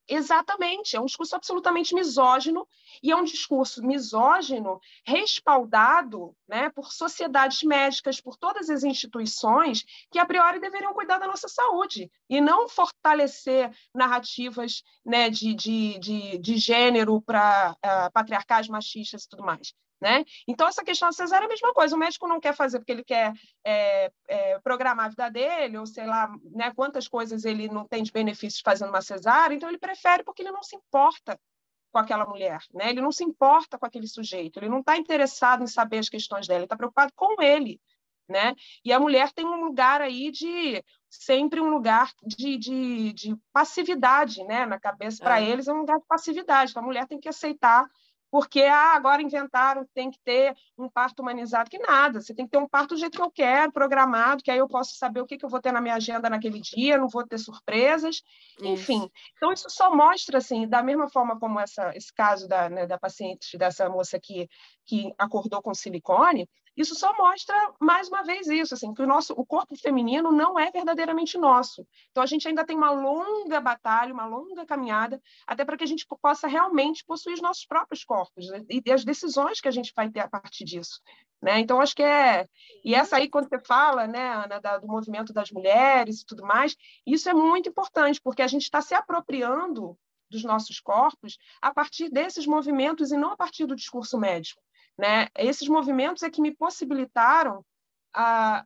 Exatamente, 0.08 0.96
é 0.96 1.02
um 1.02 1.06
discurso 1.06 1.36
absolutamente 1.36 1.96
misógino 1.96 2.68
e 3.02 3.12
é 3.12 3.16
um 3.16 3.24
discurso 3.24 3.82
misógino 3.82 4.80
respaldado 5.04 6.36
né, 6.48 6.70
por 6.70 6.94
sociedades 6.94 7.64
médicas, 7.64 8.22
por 8.22 8.38
todas 8.38 8.70
as 8.70 8.84
instituições 8.84 9.84
que, 10.12 10.20
a 10.20 10.26
priori, 10.26 10.60
deveriam 10.60 10.94
cuidar 10.94 11.18
da 11.18 11.26
nossa 11.26 11.48
saúde 11.48 12.12
e 12.30 12.40
não 12.40 12.70
fortalecer 12.70 13.76
narrativas 13.96 14.84
né, 15.04 15.28
de, 15.30 15.56
de, 15.56 15.98
de, 15.98 16.38
de 16.38 16.58
gênero 16.58 17.20
para 17.20 17.72
uh, 17.72 17.76
ah, 17.82 18.12
patriarcais 18.14 18.68
machistas 18.68 19.24
e 19.24 19.30
tudo 19.30 19.44
mais. 19.44 19.74
Né? 20.02 20.26
Então, 20.48 20.68
essa 20.68 20.84
questão 20.84 21.08
da 21.08 21.14
cesárea 21.14 21.46
é 21.46 21.48
a 21.48 21.50
mesma 21.50 21.74
coisa. 21.74 21.96
O 21.96 22.00
médico 22.00 22.28
não 22.28 22.40
quer 22.40 22.54
fazer 22.54 22.80
porque 22.80 22.92
ele 22.92 23.04
quer 23.04 23.34
é, 23.64 24.12
é, 24.28 24.60
programar 24.60 25.06
a 25.06 25.10
vida 25.10 25.30
dele, 25.30 25.78
ou 25.78 25.86
sei 25.86 26.06
lá, 26.06 26.30
né, 26.52 26.72
quantas 26.76 27.08
coisas 27.08 27.46
ele 27.46 27.68
não 27.70 27.88
tem 27.88 28.04
de 28.04 28.12
benefícios 28.12 28.62
fazendo 28.64 28.90
uma 28.90 29.02
cesárea, 29.02 29.56
então 29.56 29.70
ele 29.70 29.78
prefere 29.78 30.24
porque 30.24 30.42
ele 30.42 30.52
não 30.52 30.64
se 30.64 30.76
importa 30.76 31.40
com 31.96 32.00
aquela 32.00 32.26
mulher, 32.26 32.60
né? 32.74 32.90
ele 32.90 33.00
não 33.00 33.12
se 33.12 33.24
importa 33.24 33.80
com 33.80 33.86
aquele 33.86 34.06
sujeito, 34.06 34.60
ele 34.60 34.68
não 34.68 34.82
está 34.82 34.98
interessado 34.98 35.64
em 35.64 35.68
saber 35.68 36.00
as 36.00 36.10
questões 36.10 36.46
dela, 36.46 36.60
ele 36.60 36.66
está 36.66 36.76
preocupado 36.76 37.14
com 37.16 37.42
ele. 37.42 37.80
Né? 38.28 38.54
E 38.84 38.92
a 38.92 39.00
mulher 39.00 39.32
tem 39.32 39.46
um 39.46 39.64
lugar 39.64 40.02
aí 40.02 40.30
de 40.30 40.84
sempre 41.10 41.62
um 41.62 41.70
lugar 41.70 42.12
de, 42.26 42.58
de, 42.58 43.14
de 43.14 43.38
passividade, 43.54 44.44
né? 44.44 44.66
Na 44.66 44.80
cabeça 44.80 45.24
para 45.24 45.40
é. 45.40 45.48
eles 45.48 45.68
é 45.68 45.74
um 45.74 45.82
lugar 45.82 46.00
de 46.00 46.06
passividade. 46.08 46.72
Então, 46.72 46.82
a 46.82 46.86
mulher 46.86 47.08
tem 47.08 47.20
que 47.20 47.30
aceitar 47.30 47.88
porque 48.30 48.62
ah, 48.64 48.96
agora 48.96 49.22
inventaram 49.22 49.86
que 49.86 49.94
tem 49.94 50.12
que 50.12 50.20
ter 50.20 50.56
um 50.78 50.90
parto 50.90 51.22
humanizado, 51.22 51.70
que 51.70 51.80
nada, 51.80 52.22
você 52.22 52.34
tem 52.34 52.46
que 52.46 52.52
ter 52.52 52.58
um 52.58 52.68
parto 52.68 52.96
do 52.96 53.00
jeito 53.00 53.18
que 53.18 53.24
eu 53.24 53.32
quero, 53.32 53.72
programado, 53.72 54.44
que 54.44 54.52
aí 54.52 54.58
eu 54.58 54.68
posso 54.68 54.96
saber 54.96 55.22
o 55.22 55.26
que, 55.26 55.38
que 55.38 55.46
eu 55.46 55.50
vou 55.50 55.62
ter 55.62 55.72
na 55.72 55.82
minha 55.82 55.96
agenda 55.96 56.30
naquele 56.30 56.60
dia, 56.60 56.98
não 56.98 57.08
vou 57.08 57.26
ter 57.26 57.38
surpresas, 57.38 58.22
isso. 58.58 58.66
enfim. 58.66 59.10
Então, 59.38 59.52
isso 59.52 59.70
só 59.70 59.96
mostra, 59.96 60.38
assim, 60.38 60.68
da 60.68 60.84
mesma 60.84 61.10
forma 61.10 61.40
como 61.40 61.60
essa, 61.60 61.96
esse 61.96 62.14
caso 62.14 62.48
da, 62.48 62.70
né, 62.70 62.86
da 62.86 62.98
paciente, 62.98 63.58
dessa 63.58 63.90
moça 63.90 64.20
que, 64.20 64.50
que 64.86 65.14
acordou 65.18 65.62
com 65.62 65.74
silicone, 65.74 66.50
isso 66.76 66.96
só 66.96 67.16
mostra 67.18 67.56
mais 67.80 68.08
uma 68.10 68.24
vez 68.24 68.48
isso, 68.48 68.74
assim, 68.74 68.94
que 68.94 69.02
o 69.02 69.08
nosso 69.08 69.34
o 69.34 69.46
corpo 69.46 69.76
feminino 69.76 70.32
não 70.32 70.60
é 70.60 70.72
verdadeiramente 70.72 71.38
nosso. 71.38 71.86
Então 72.12 72.24
a 72.24 72.26
gente 72.26 72.48
ainda 72.48 72.66
tem 72.66 72.76
uma 72.76 72.92
longa 72.92 73.60
batalha, 73.62 74.14
uma 74.14 74.26
longa 74.26 74.66
caminhada, 74.66 75.22
até 75.48 75.64
para 75.64 75.78
que 75.78 75.84
a 75.84 75.88
gente 75.88 76.06
possa 76.22 76.48
realmente 76.48 77.06
possuir 77.06 77.34
os 77.34 77.42
nossos 77.42 77.66
próprios 77.66 78.04
corpos 78.04 78.50
né? 78.50 78.64
e 78.70 78.92
as 78.92 79.06
decisões 79.06 79.62
que 79.62 79.68
a 79.68 79.72
gente 79.72 79.94
vai 79.96 80.10
ter 80.10 80.20
a 80.20 80.28
partir 80.28 80.66
disso. 80.66 81.02
Né? 81.42 81.60
Então, 81.60 81.80
acho 81.80 81.96
que 81.96 82.04
é. 82.04 82.48
E 82.84 82.96
essa 82.96 83.18
aí, 83.18 83.30
quando 83.30 83.48
você 83.48 83.60
fala, 83.60 84.08
né, 84.08 84.34
Ana, 84.34 84.60
da, 84.60 84.78
do 84.78 84.88
movimento 84.88 85.32
das 85.32 85.52
mulheres 85.52 86.22
e 86.22 86.26
tudo 86.26 86.44
mais, 86.44 86.76
isso 87.06 87.30
é 87.30 87.34
muito 87.34 87.70
importante, 87.70 88.20
porque 88.22 88.42
a 88.42 88.48
gente 88.48 88.64
está 88.64 88.82
se 88.82 88.96
apropriando 88.96 89.98
dos 90.30 90.44
nossos 90.44 90.80
corpos 90.80 91.38
a 91.62 91.74
partir 91.74 92.10
desses 92.10 92.48
movimentos 92.48 93.12
e 93.12 93.18
não 93.18 93.32
a 93.32 93.38
partir 93.38 93.66
do 93.66 93.76
discurso 93.76 94.18
médico. 94.18 94.62
Né? 94.98 95.28
Esses 95.38 95.68
movimentos 95.68 96.24
é 96.24 96.30
que 96.30 96.42
me 96.42 96.56
possibilitaram 96.56 97.66
a, 98.14 98.66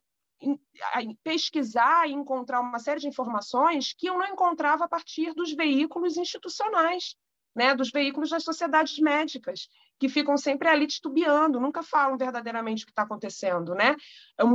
a 0.93 0.99
pesquisar 1.23 2.07
e 2.07 2.13
encontrar 2.13 2.61
uma 2.61 2.79
série 2.79 2.99
de 2.99 3.07
informações 3.07 3.93
que 3.93 4.07
eu 4.07 4.17
não 4.17 4.27
encontrava 4.27 4.85
a 4.85 4.87
partir 4.87 5.33
dos 5.33 5.53
veículos 5.53 6.17
institucionais, 6.17 7.15
né? 7.55 7.75
dos 7.75 7.91
veículos 7.91 8.29
das 8.29 8.43
sociedades 8.43 8.99
médicas 8.99 9.69
que 9.99 10.07
ficam 10.07 10.37
sempre 10.37 10.69
ali 10.69 10.87
titubeando, 10.87 11.59
nunca 11.59 11.83
falam 11.83 12.17
verdadeiramente 12.17 12.83
o 12.83 12.85
que 12.85 12.91
está 12.91 13.01
acontecendo, 13.01 13.75
né? 13.75 13.97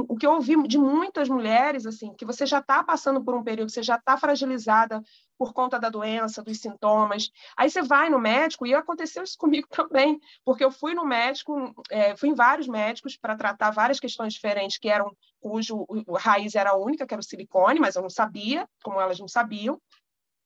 O 0.09 0.17
que 0.17 0.27
eu 0.27 0.33
ouvi 0.33 0.61
de 0.67 0.79
muitas 0.79 1.29
mulheres, 1.29 1.85
assim, 1.85 2.15
que 2.15 2.25
você 2.25 2.47
já 2.47 2.61
está 2.61 2.83
passando 2.83 3.23
por 3.23 3.35
um 3.35 3.45
período, 3.45 3.71
você 3.71 3.83
já 3.83 3.97
está 3.97 4.17
fragilizada 4.17 5.03
por 5.37 5.53
conta 5.53 5.79
da 5.79 5.91
doença, 5.91 6.43
dos 6.43 6.59
sintomas, 6.59 7.31
aí 7.57 7.69
você 7.69 7.83
vai 7.83 8.09
no 8.09 8.19
médico, 8.19 8.67
e 8.67 8.75
aconteceu 8.75 9.23
isso 9.23 9.37
comigo 9.37 9.69
também, 9.69 10.19
porque 10.45 10.65
eu 10.65 10.71
fui 10.71 10.95
no 10.95 11.05
médico, 11.05 11.75
é, 11.91 12.17
fui 12.17 12.31
em 12.31 12.35
vários 12.35 12.67
médicos 12.67 13.17
para 13.17 13.37
tratar 13.37 13.71
várias 13.71 14.01
questões 14.01 14.33
diferentes, 14.33 14.79
que 14.79 14.89
eram, 14.89 15.15
cujo 15.41 15.85
raiz 16.17 16.55
era 16.55 16.71
a 16.71 16.77
única, 16.77 17.07
que 17.07 17.13
era 17.13 17.21
o 17.21 17.25
silicone, 17.25 17.79
mas 17.79 17.97
eu 17.97 18.03
não 18.03 18.09
sabia, 18.09 18.67
como 18.83 18.99
elas 18.99 19.19
não 19.19 19.29
sabiam, 19.29 19.79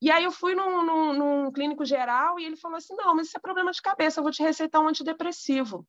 e 0.00 0.10
aí 0.10 0.24
eu 0.24 0.30
fui 0.30 0.54
num, 0.54 0.84
num, 0.84 1.12
num, 1.12 1.52
clínico 1.52 1.84
geral 1.84 2.38
e 2.38 2.44
ele 2.44 2.56
falou 2.56 2.76
assim, 2.76 2.94
não, 2.94 3.14
mas 3.16 3.28
isso 3.28 3.36
é 3.36 3.40
problema 3.40 3.72
de 3.72 3.82
cabeça, 3.82 4.20
eu 4.20 4.22
vou 4.22 4.32
te 4.32 4.42
receitar 4.42 4.80
um 4.80 4.88
antidepressivo. 4.88 5.86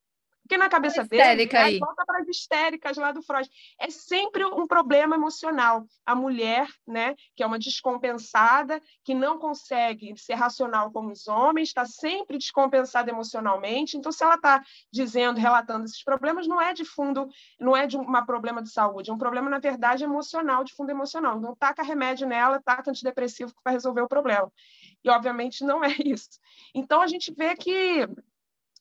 Porque 0.49 0.57
na 0.57 0.67
cabeça 0.67 1.03
dele, 1.03 1.47
aí. 1.55 1.77
volta 1.77 2.03
para 2.03 2.21
as 2.21 2.27
histéricas 2.27 2.97
lá 2.97 3.11
do 3.11 3.21
Freud. 3.21 3.47
É 3.79 3.87
sempre 3.91 4.43
um 4.43 4.65
problema 4.65 5.15
emocional. 5.15 5.85
A 6.03 6.15
mulher, 6.15 6.67
né, 6.87 7.13
que 7.35 7.43
é 7.43 7.45
uma 7.45 7.59
descompensada, 7.59 8.81
que 9.03 9.13
não 9.13 9.37
consegue 9.37 10.17
ser 10.17 10.33
racional 10.33 10.91
como 10.91 11.11
os 11.11 11.27
homens, 11.27 11.67
está 11.67 11.85
sempre 11.85 12.39
descompensada 12.39 13.11
emocionalmente. 13.11 13.95
Então, 13.95 14.11
se 14.11 14.23
ela 14.23 14.33
está 14.33 14.63
dizendo, 14.91 15.39
relatando 15.39 15.85
esses 15.85 16.03
problemas, 16.03 16.47
não 16.47 16.59
é 16.59 16.73
de 16.73 16.83
fundo, 16.83 17.29
não 17.59 17.77
é 17.77 17.85
de 17.85 17.95
um 17.95 18.25
problema 18.25 18.63
de 18.63 18.71
saúde, 18.71 19.11
é 19.11 19.13
um 19.13 19.19
problema, 19.19 19.51
na 19.51 19.59
verdade, 19.59 20.03
emocional, 20.03 20.63
de 20.63 20.73
fundo 20.73 20.89
emocional. 20.89 21.39
Não 21.39 21.55
taca 21.55 21.83
remédio 21.83 22.27
nela, 22.27 22.59
taca 22.59 22.89
antidepressivo 22.89 23.53
para 23.63 23.73
resolver 23.73 24.01
o 24.01 24.07
problema. 24.07 24.51
E, 25.03 25.11
obviamente, 25.11 25.63
não 25.63 25.83
é 25.83 25.93
isso. 26.03 26.39
Então, 26.73 27.01
a 27.01 27.07
gente 27.07 27.31
vê 27.31 27.55
que 27.55 28.09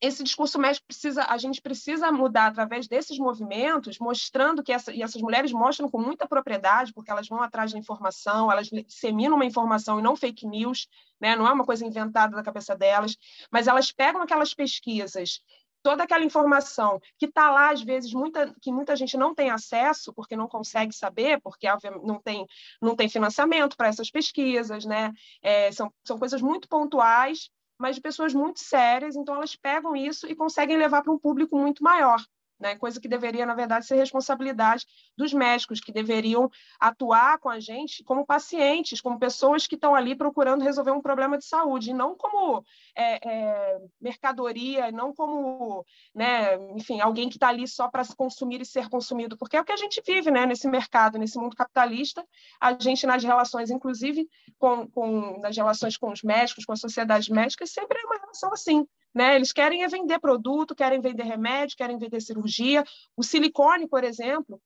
esse 0.01 0.23
discurso 0.23 0.59
médico 0.59 0.87
precisa, 0.87 1.25
a 1.25 1.37
gente 1.37 1.61
precisa 1.61 2.13
mudar 2.13 2.47
através 2.47 2.87
desses 2.87 3.19
movimentos, 3.19 3.99
mostrando 3.99 4.63
que 4.63 4.73
essa, 4.73 4.93
e 4.93 5.03
essas 5.03 5.21
mulheres 5.21 5.51
mostram 5.51 5.91
com 5.91 6.01
muita 6.01 6.27
propriedade, 6.27 6.93
porque 6.93 7.11
elas 7.11 7.29
vão 7.29 7.43
atrás 7.43 7.73
da 7.73 7.79
informação, 7.79 8.51
elas 8.51 8.69
disseminam 8.69 9.35
uma 9.35 9.45
informação 9.45 9.99
e 9.99 10.03
não 10.03 10.15
fake 10.15 10.47
news, 10.47 10.87
né? 11.21 11.35
não 11.35 11.49
é 11.49 11.53
uma 11.53 11.65
coisa 11.65 11.85
inventada 11.85 12.37
da 12.37 12.43
cabeça 12.43 12.77
delas, 12.77 13.17
mas 13.51 13.67
elas 13.67 13.91
pegam 13.91 14.23
aquelas 14.23 14.55
pesquisas, 14.55 15.43
toda 15.83 16.05
aquela 16.05 16.25
informação 16.25 17.01
que 17.19 17.27
está 17.27 17.51
lá, 17.51 17.71
às 17.71 17.83
vezes, 17.83 18.13
muita, 18.13 18.55
que 18.61 18.71
muita 18.71 18.95
gente 18.95 19.17
não 19.17 19.35
tem 19.35 19.51
acesso, 19.51 20.13
porque 20.13 20.37
não 20.37 20.47
consegue 20.47 20.93
saber, 20.93 21.41
porque 21.41 21.67
não 22.05 22.21
tem, 22.21 22.47
não 22.81 22.95
tem 22.95 23.09
financiamento 23.09 23.77
para 23.77 23.89
essas 23.89 24.11
pesquisas, 24.11 24.85
né? 24.85 25.13
É, 25.43 25.73
são, 25.73 25.93
são 26.05 26.19
coisas 26.19 26.41
muito 26.41 26.69
pontuais 26.69 27.51
mas 27.79 27.97
de 27.97 28.03
pessoas 28.03 28.35
muito 28.35 28.61
sérias, 28.61 29.17
então 29.17 29.37
elas 29.37 29.55
pegam 29.55 29.95
isso 29.95 30.27
e 30.27 30.35
conseguem 30.35 30.77
levar 30.77 31.03
para 31.03 31.13
um 31.13 31.19
público 31.19 31.57
muito 31.57 31.83
maior 31.83 32.21
né? 32.59 32.77
coisa 32.77 33.01
que 33.01 33.09
deveria, 33.09 33.47
na 33.47 33.55
verdade, 33.55 33.87
ser 33.87 33.97
responsabilidade 33.97 34.87
dos 35.17 35.33
médicos, 35.33 35.81
que 35.81 35.93
deveriam 35.93 36.51
atuar 36.79 37.39
com 37.39 37.49
a 37.49 37.61
gente 37.61 38.03
como 38.05 38.27
pacientes, 38.27 39.01
como 39.01 39.19
pessoas 39.19 39.67
que 39.67 39.75
estão 39.75 39.95
ali 39.95 40.15
procurando 40.15 40.65
resolver 40.65 40.91
um 40.91 41.01
problema 41.01 41.39
de 41.39 41.45
saúde, 41.45 41.91
e 41.91 41.95
não 41.95 42.17
como 42.17 42.65
é, 42.95 43.29
é, 43.29 43.79
mercadoria, 44.01 44.91
não 44.91 45.13
como, 45.13 45.85
né, 46.15 46.57
enfim, 46.77 47.01
alguém 47.01 47.29
que 47.29 47.37
está 47.37 47.49
ali 47.49 47.67
só 47.67 47.89
para 47.89 48.05
consumir 48.17 48.61
e 48.61 48.67
ser 48.67 48.89
consumido, 48.89 49.37
porque 49.37 49.57
é 49.57 49.61
o 49.61 49.65
que 49.65 49.73
a 49.73 49.77
gente 49.77 50.03
vive 50.07 50.31
né, 50.31 50.47
nesse 50.47 50.69
mercado, 50.69 51.19
nesse 51.19 51.39
mundo 51.39 51.57
capitalista, 51.57 52.25
a 52.61 52.73
gente 52.79 53.07
nas 53.07 53.23
relações, 53.23 53.71
inclusive 53.71 54.29
com, 54.59 54.89
com 54.89 55.39
nas 55.41 55.57
relações 55.57 55.97
com 55.97 56.11
os 56.11 56.23
médicos, 56.23 56.65
com 56.65 56.73
as 56.73 56.81
sociedades 56.81 57.29
médicas, 57.29 57.71
sempre 57.71 57.99
é 57.99 58.05
uma 58.05 58.19
relação 58.19 58.53
assim, 58.53 58.87
né? 59.15 59.37
Eles 59.37 59.53
querem 59.53 59.83
é 59.83 59.89
vender 59.89 60.19
produto, 60.19 60.75
querem 60.75 61.01
vender 61.01 61.25
remédio, 61.25 61.77
querem 61.77 61.99
vender 61.99 62.21
cirurgia. 62.21 62.85
O 63.17 63.23
silicone, 63.23 63.89
por 63.89 64.05
exemplo, 64.05 64.61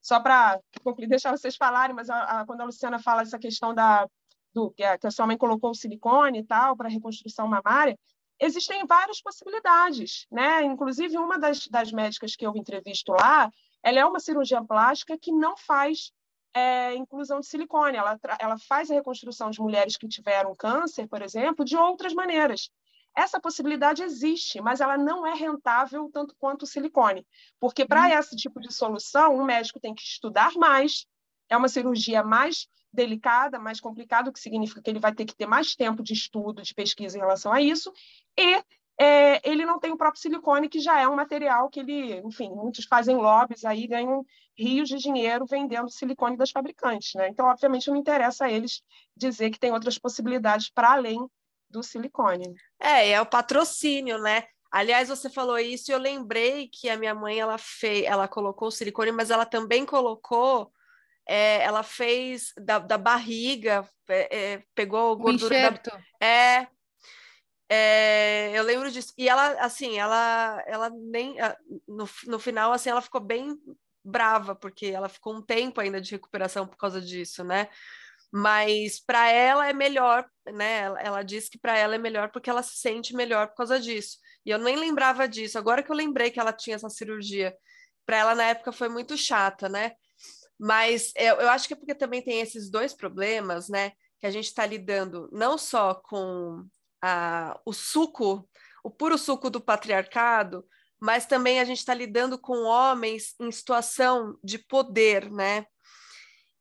só 0.00 0.20
para 0.20 0.60
deixar 1.08 1.36
vocês 1.36 1.56
falarem, 1.56 1.94
mas 1.94 2.08
a, 2.08 2.40
a, 2.40 2.46
quando 2.46 2.60
a 2.60 2.64
Luciana 2.64 2.98
fala 2.98 3.22
essa 3.22 3.38
questão 3.38 3.74
da, 3.74 4.08
do 4.54 4.70
que 4.70 4.82
a, 4.82 4.98
que 4.98 5.06
a 5.06 5.10
sua 5.10 5.26
mãe 5.26 5.36
colocou 5.36 5.70
o 5.70 5.74
silicone 5.74 6.40
e 6.40 6.44
tal 6.44 6.76
para 6.76 6.88
reconstrução 6.88 7.48
mamária, 7.48 7.98
existem 8.40 8.86
várias 8.86 9.20
possibilidades, 9.20 10.26
né? 10.30 10.62
Inclusive 10.64 11.18
uma 11.18 11.38
das, 11.38 11.66
das 11.68 11.92
médicas 11.92 12.36
que 12.36 12.46
eu 12.46 12.56
entrevisto 12.56 13.12
lá, 13.12 13.50
ela 13.82 13.98
é 13.98 14.04
uma 14.04 14.20
cirurgia 14.20 14.62
plástica 14.62 15.18
que 15.18 15.32
não 15.32 15.56
faz 15.56 16.12
é, 16.54 16.94
inclusão 16.94 17.40
de 17.40 17.46
silicone, 17.46 17.96
ela, 17.96 18.18
ela 18.38 18.58
faz 18.58 18.90
a 18.90 18.94
reconstrução 18.94 19.50
de 19.50 19.60
mulheres 19.60 19.96
que 19.96 20.08
tiveram 20.08 20.54
câncer, 20.54 21.06
por 21.08 21.22
exemplo, 21.22 21.64
de 21.64 21.76
outras 21.76 22.14
maneiras. 22.14 22.70
Essa 23.18 23.40
possibilidade 23.40 24.00
existe, 24.00 24.60
mas 24.60 24.80
ela 24.80 24.96
não 24.96 25.26
é 25.26 25.34
rentável 25.34 26.08
tanto 26.12 26.36
quanto 26.38 26.62
o 26.62 26.66
silicone, 26.66 27.26
porque 27.58 27.84
para 27.84 28.02
hum. 28.02 28.18
esse 28.18 28.36
tipo 28.36 28.60
de 28.60 28.72
solução, 28.72 29.34
o 29.34 29.44
médico 29.44 29.80
tem 29.80 29.92
que 29.92 30.02
estudar 30.02 30.52
mais, 30.54 31.04
é 31.48 31.56
uma 31.56 31.68
cirurgia 31.68 32.22
mais 32.22 32.68
delicada, 32.92 33.58
mais 33.58 33.80
complicada, 33.80 34.30
o 34.30 34.32
que 34.32 34.38
significa 34.38 34.80
que 34.80 34.88
ele 34.88 35.00
vai 35.00 35.12
ter 35.12 35.24
que 35.24 35.34
ter 35.34 35.46
mais 35.46 35.74
tempo 35.74 36.00
de 36.00 36.12
estudo, 36.12 36.62
de 36.62 36.72
pesquisa 36.72 37.16
em 37.16 37.20
relação 37.20 37.52
a 37.52 37.60
isso, 37.60 37.92
e 38.38 38.62
é, 39.00 39.40
ele 39.48 39.66
não 39.66 39.80
tem 39.80 39.90
o 39.90 39.96
próprio 39.96 40.22
silicone, 40.22 40.68
que 40.68 40.78
já 40.78 41.00
é 41.00 41.08
um 41.08 41.16
material 41.16 41.68
que 41.68 41.80
ele, 41.80 42.20
enfim, 42.24 42.50
muitos 42.50 42.84
fazem 42.84 43.16
lobbies 43.16 43.64
aí, 43.64 43.88
ganham 43.88 44.24
rios 44.56 44.88
de 44.88 44.96
dinheiro 44.96 45.44
vendendo 45.44 45.90
silicone 45.90 46.36
das 46.36 46.52
fabricantes, 46.52 47.14
né? 47.16 47.28
Então, 47.28 47.46
obviamente, 47.46 47.88
não 47.88 47.96
interessa 47.96 48.44
a 48.44 48.50
eles 48.50 48.80
dizer 49.16 49.50
que 49.50 49.58
tem 49.58 49.72
outras 49.72 49.98
possibilidades 49.98 50.70
para 50.70 50.92
além 50.92 51.28
do 51.68 51.82
silicone. 51.82 52.54
É, 52.80 53.10
é 53.10 53.20
o 53.20 53.26
patrocínio, 53.26 54.18
né? 54.18 54.44
Aliás, 54.70 55.08
você 55.08 55.30
falou 55.30 55.58
isso 55.58 55.90
e 55.90 55.94
eu 55.94 55.98
lembrei 55.98 56.68
que 56.68 56.90
a 56.90 56.96
minha 56.96 57.14
mãe 57.14 57.38
ela 57.38 57.56
fez, 57.56 58.04
ela 58.04 58.28
colocou 58.28 58.68
o 58.68 58.72
silicone, 58.72 59.12
mas 59.12 59.30
ela 59.30 59.46
também 59.46 59.86
colocou, 59.86 60.70
é, 61.26 61.62
ela 61.62 61.82
fez 61.82 62.52
da, 62.58 62.78
da 62.78 62.98
barriga, 62.98 63.88
é, 64.08 64.36
é 64.36 64.62
pegou 64.74 65.16
gordura 65.16 65.70
da, 65.70 66.26
é, 66.26 66.66
é, 67.70 68.58
eu 68.58 68.62
lembro 68.62 68.90
disso. 68.90 69.12
E 69.16 69.28
ela, 69.28 69.52
assim, 69.60 69.98
ela, 69.98 70.62
ela 70.66 70.90
nem 70.90 71.36
no, 71.86 72.08
no 72.26 72.38
final, 72.38 72.72
assim, 72.72 72.90
ela 72.90 73.02
ficou 73.02 73.20
bem 73.20 73.58
brava 74.04 74.54
porque 74.54 74.86
ela 74.86 75.08
ficou 75.08 75.34
um 75.34 75.42
tempo 75.42 75.80
ainda 75.80 76.00
de 76.00 76.12
recuperação 76.12 76.66
por 76.66 76.76
causa 76.76 77.00
disso, 77.00 77.44
né? 77.44 77.68
Mas 78.32 79.00
para 79.00 79.30
ela 79.30 79.68
é 79.68 79.72
melhor, 79.72 80.28
né? 80.52 80.80
Ela, 80.80 81.00
ela 81.00 81.22
diz 81.22 81.48
que 81.48 81.58
para 81.58 81.76
ela 81.76 81.94
é 81.94 81.98
melhor 81.98 82.30
porque 82.30 82.50
ela 82.50 82.62
se 82.62 82.76
sente 82.76 83.14
melhor 83.14 83.48
por 83.48 83.56
causa 83.56 83.80
disso. 83.80 84.18
E 84.44 84.50
eu 84.50 84.58
nem 84.58 84.76
lembrava 84.76 85.26
disso. 85.26 85.58
Agora 85.58 85.82
que 85.82 85.90
eu 85.90 85.96
lembrei 85.96 86.30
que 86.30 86.40
ela 86.40 86.52
tinha 86.52 86.76
essa 86.76 86.88
cirurgia, 86.90 87.56
para 88.06 88.18
ela 88.18 88.34
na 88.34 88.44
época 88.44 88.72
foi 88.72 88.88
muito 88.88 89.16
chata, 89.16 89.68
né? 89.68 89.92
Mas 90.58 91.12
eu, 91.16 91.36
eu 91.36 91.48
acho 91.50 91.68
que 91.68 91.74
é 91.74 91.76
porque 91.76 91.94
também 91.94 92.22
tem 92.22 92.40
esses 92.40 92.70
dois 92.70 92.92
problemas, 92.92 93.68
né? 93.68 93.92
Que 94.20 94.26
a 94.26 94.30
gente 94.30 94.46
está 94.46 94.66
lidando 94.66 95.28
não 95.32 95.56
só 95.56 95.94
com 95.94 96.66
a, 97.02 97.58
o 97.64 97.72
suco, 97.72 98.48
o 98.82 98.90
puro 98.90 99.16
suco 99.16 99.48
do 99.48 99.60
patriarcado, 99.60 100.66
mas 101.00 101.26
também 101.26 101.60
a 101.60 101.64
gente 101.64 101.78
está 101.78 101.94
lidando 101.94 102.38
com 102.38 102.64
homens 102.64 103.34
em 103.40 103.50
situação 103.52 104.36
de 104.42 104.58
poder, 104.58 105.30
né? 105.30 105.64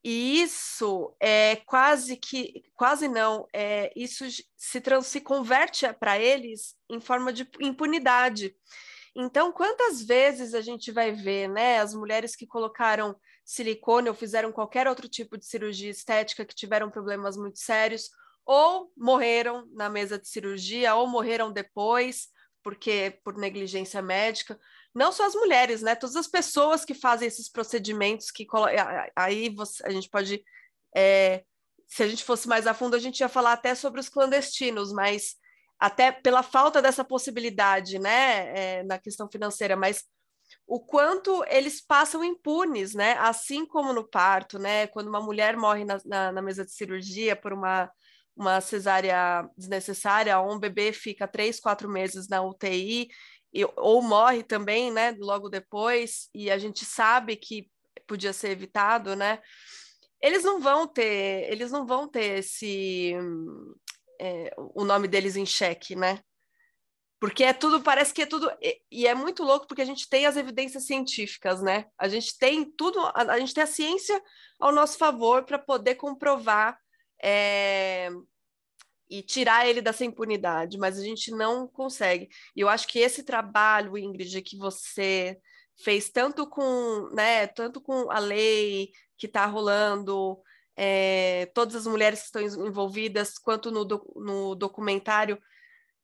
E 0.10 0.42
isso 0.42 1.14
é 1.20 1.58
quase 1.66 2.16
que, 2.16 2.64
quase 2.76 3.10
não, 3.10 3.46
é, 3.52 3.92
isso 3.94 4.24
se, 4.56 4.82
se 5.04 5.20
converte 5.20 5.86
para 6.00 6.18
eles 6.18 6.78
em 6.90 7.02
forma 7.02 7.34
de 7.34 7.46
impunidade. 7.60 8.56
Então, 9.14 9.52
quantas 9.52 10.02
vezes 10.02 10.54
a 10.54 10.62
gente 10.62 10.94
vai 10.94 11.12
ver, 11.12 11.50
né, 11.50 11.80
as 11.80 11.94
mulheres 11.94 12.38
que 12.38 12.48
colocaram 12.48 13.20
silicone 13.44 14.08
ou 14.08 14.16
fizeram 14.16 14.50
qualquer 14.50 14.88
outro 14.88 15.10
tipo 15.10 15.38
de 15.38 15.46
cirurgia 15.46 15.90
estética 15.90 16.46
que 16.46 16.56
tiveram 16.56 16.90
problemas 16.90 17.36
muito 17.36 17.60
sérios, 17.60 18.10
ou 18.46 18.90
morreram 18.96 19.68
na 19.74 19.90
mesa 19.90 20.18
de 20.18 20.30
cirurgia, 20.30 20.96
ou 20.96 21.06
morreram 21.06 21.52
depois, 21.52 22.30
porque 22.64 23.20
por 23.26 23.38
negligência 23.38 24.02
médica. 24.02 24.58
Não 24.94 25.12
só 25.12 25.26
as 25.26 25.36
mulheres, 25.36 25.82
né? 25.82 25.96
Todas 25.96 26.16
as 26.16 26.28
pessoas 26.28 26.84
que 26.84 26.94
fazem 26.94 27.28
esses 27.28 27.50
procedimentos, 27.50 28.32
que 28.32 28.46
aí 29.16 29.50
você, 29.50 29.86
a 29.86 29.90
gente 29.90 30.10
pode. 30.10 30.44
É, 30.96 31.44
se 31.88 32.04
a 32.04 32.08
gente 32.08 32.24
fosse 32.24 32.48
mais 32.48 32.68
a 32.68 32.74
fundo, 32.74 32.96
a 32.96 33.00
gente 33.00 33.20
ia 33.20 33.30
falar 33.30 33.54
até 33.54 33.74
sobre 33.76 34.00
os 34.00 34.10
clandestinos, 34.10 34.92
mas 34.92 35.36
até 35.80 36.12
pela 36.12 36.44
falta 36.44 36.82
dessa 36.82 37.04
possibilidade, 37.04 38.00
né, 38.00 38.80
é, 38.80 38.84
na 38.84 38.98
questão 38.98 39.30
financeira, 39.30 39.76
mas 39.76 40.04
o 40.66 40.80
quanto 40.80 41.44
eles 41.48 41.82
passam 41.82 42.24
impunes, 42.24 42.94
né? 42.94 43.14
Assim 43.20 43.66
como 43.66 43.94
no 43.94 44.08
parto, 44.08 44.60
né? 44.60 44.88
Quando 44.88 45.08
uma 45.08 45.22
mulher 45.22 45.56
morre 45.56 45.86
na, 45.86 45.98
na, 46.06 46.32
na 46.32 46.42
mesa 46.42 46.66
de 46.66 46.72
cirurgia 46.72 47.36
por 47.36 47.54
uma, 47.54 47.90
uma 48.36 48.62
cesárea 48.62 49.50
desnecessária, 49.58 50.38
ou 50.40 50.54
um 50.54 50.60
bebê 50.60 50.92
fica 50.92 51.28
três, 51.28 51.60
quatro 51.60 51.90
meses 51.90 52.28
na 52.28 52.42
UTI, 52.42 53.08
e, 53.58 53.66
ou 53.76 54.02
morre 54.04 54.44
também, 54.44 54.92
né? 54.92 55.16
Logo 55.18 55.50
depois, 55.50 56.30
e 56.34 56.52
a 56.52 56.60
gente 56.60 56.86
sabe 56.86 57.36
que 57.36 57.68
podia 58.06 58.32
ser 58.32 58.50
evitado, 58.52 59.16
né? 59.16 59.40
Eles 60.22 60.44
não 60.44 60.60
vão 60.60 60.88
ter, 60.88 61.52
eles 61.52 61.72
não 61.72 61.86
vão 61.86 62.08
ter 62.08 62.40
esse 62.40 63.16
é, 64.20 64.54
o 64.58 64.86
nome 64.86 65.08
deles 65.08 65.36
em 65.36 65.46
xeque, 65.46 65.96
né? 65.96 66.20
Porque 67.20 67.44
é 67.44 67.52
tudo, 67.52 67.82
parece 67.82 68.14
que 68.14 68.22
é 68.22 68.26
tudo. 68.28 68.48
E 68.92 69.08
é 69.08 69.16
muito 69.16 69.44
louco 69.44 69.66
porque 69.66 69.82
a 69.82 69.86
gente 69.86 70.08
tem 70.08 70.28
as 70.28 70.38
evidências 70.38 70.86
científicas, 70.86 71.60
né? 71.60 71.86
A 71.98 72.08
gente 72.08 72.38
tem 72.38 72.64
tudo, 72.64 73.00
a, 73.00 73.34
a 73.34 73.40
gente 73.40 73.56
tem 73.56 73.64
a 73.64 73.68
ciência 73.68 74.22
ao 74.60 74.72
nosso 74.72 75.00
favor 75.00 75.44
para 75.44 75.58
poder 75.58 75.96
comprovar 75.96 76.78
é, 77.22 78.12
e 79.10 79.22
tirar 79.22 79.68
ele 79.68 79.82
dessa 79.82 80.04
impunidade, 80.06 80.78
mas 80.78 80.98
a 81.00 81.04
gente 81.04 81.32
não 81.32 81.68
consegue. 81.68 82.30
E 82.56 82.62
eu 82.62 82.70
acho 82.70 82.88
que 82.88 83.00
esse 83.00 83.24
trabalho, 83.24 83.98
Ingrid, 83.98 84.42
que 84.42 84.58
você 84.58 85.38
fez 85.78 86.10
tanto 86.10 86.48
com, 86.48 87.10
né, 87.14 87.48
tanto 87.48 87.80
com 87.80 88.12
a 88.12 88.20
lei 88.20 88.92
que 89.18 89.28
está 89.28 89.46
rolando, 89.46 90.40
é, 90.76 91.48
todas 91.54 91.76
as 91.76 91.88
mulheres 91.88 92.20
que 92.20 92.26
estão 92.26 92.68
envolvidas, 92.68 93.38
quanto 93.38 93.72
no, 93.72 93.86
do, 93.86 94.14
no 94.16 94.56
documentário 94.56 95.40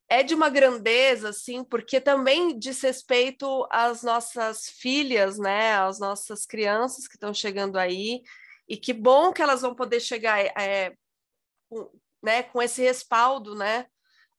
é 0.09 0.21
de 0.21 0.35
uma 0.35 0.49
grandeza, 0.49 1.29
assim, 1.29 1.63
porque 1.63 1.99
também 1.99 2.57
diz 2.57 2.81
respeito 2.81 3.67
às 3.71 4.03
nossas 4.03 4.67
filhas, 4.67 5.39
né, 5.39 5.73
às 5.75 5.99
nossas 5.99 6.45
crianças 6.45 7.07
que 7.07 7.15
estão 7.15 7.33
chegando 7.33 7.77
aí, 7.77 8.21
e 8.67 8.77
que 8.77 8.93
bom 8.93 9.33
que 9.33 9.41
elas 9.41 9.61
vão 9.61 9.73
poder 9.73 9.99
chegar 9.99 10.39
é, 10.39 10.93
com, 11.69 11.89
né, 12.23 12.43
com 12.43 12.61
esse 12.61 12.81
respaldo, 12.81 13.53
né, 13.53 13.85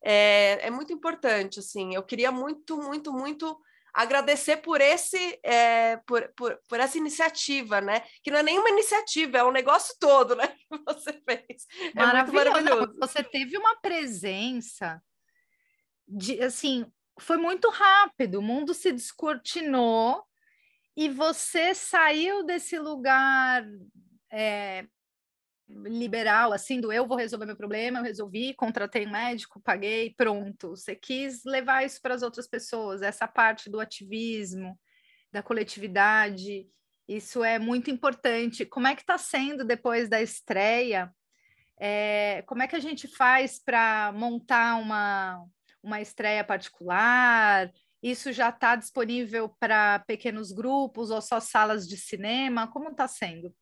é, 0.02 0.66
é 0.66 0.70
muito 0.70 0.92
importante, 0.92 1.60
assim, 1.60 1.94
eu 1.94 2.02
queria 2.02 2.32
muito, 2.32 2.76
muito, 2.76 3.12
muito 3.12 3.58
agradecer 3.94 4.56
por 4.56 4.80
esse 4.80 5.38
é, 5.44 5.98
por, 5.98 6.28
por, 6.36 6.58
por, 6.68 6.80
essa 6.80 6.98
iniciativa, 6.98 7.80
né? 7.80 8.02
Que 8.24 8.30
não 8.30 8.40
é 8.40 8.42
nenhuma 8.42 8.68
iniciativa, 8.68 9.38
é 9.38 9.44
um 9.44 9.52
negócio 9.52 9.94
todo, 10.00 10.34
né? 10.34 10.52
Que 10.68 10.82
você 10.84 11.12
fez. 11.24 11.66
É 11.94 12.04
maravilhoso. 12.04 12.92
Você 12.98 13.22
teve 13.22 13.56
uma 13.56 13.76
presença 13.76 15.00
de, 16.08 16.42
assim, 16.42 16.84
foi 17.18 17.36
muito 17.36 17.70
rápido, 17.70 18.40
o 18.40 18.42
mundo 18.42 18.74
se 18.74 18.90
descortinou 18.90 20.24
e 20.96 21.08
você 21.08 21.72
saiu 21.72 22.44
desse 22.44 22.78
lugar 22.78 23.64
é, 24.30 24.86
liberal, 25.68 26.52
assim, 26.52 26.80
do 26.80 26.92
eu 26.92 27.06
vou 27.06 27.16
resolver 27.16 27.46
meu 27.46 27.56
problema, 27.56 27.98
eu 27.98 28.04
resolvi, 28.04 28.54
contratei 28.54 29.06
um 29.06 29.10
médico, 29.10 29.60
paguei, 29.60 30.14
pronto. 30.16 30.70
Você 30.70 30.94
quis 30.94 31.44
levar 31.44 31.84
isso 31.84 32.00
para 32.02 32.14
as 32.14 32.22
outras 32.22 32.46
pessoas, 32.46 33.02
essa 33.02 33.26
parte 33.26 33.70
do 33.70 33.80
ativismo, 33.80 34.78
da 35.32 35.42
coletividade, 35.42 36.66
isso 37.08 37.44
é 37.44 37.58
muito 37.58 37.90
importante. 37.90 38.64
Como 38.64 38.86
é 38.86 38.94
que 38.94 39.02
está 39.02 39.18
sendo 39.18 39.64
depois 39.64 40.08
da 40.08 40.20
estreia? 40.22 41.12
É, 41.78 42.42
como 42.46 42.62
é 42.62 42.68
que 42.68 42.76
a 42.76 42.80
gente 42.80 43.08
faz 43.08 43.58
para 43.58 44.12
montar 44.12 44.76
uma, 44.76 45.44
uma 45.82 46.00
estreia 46.00 46.44
particular? 46.44 47.70
Isso 48.02 48.32
já 48.32 48.48
está 48.48 48.76
disponível 48.76 49.48
para 49.58 49.98
pequenos 50.00 50.52
grupos 50.52 51.10
ou 51.10 51.20
só 51.20 51.40
salas 51.40 51.86
de 51.86 51.96
cinema? 51.96 52.68
Como 52.68 52.90
está 52.90 53.08
sendo? 53.08 53.54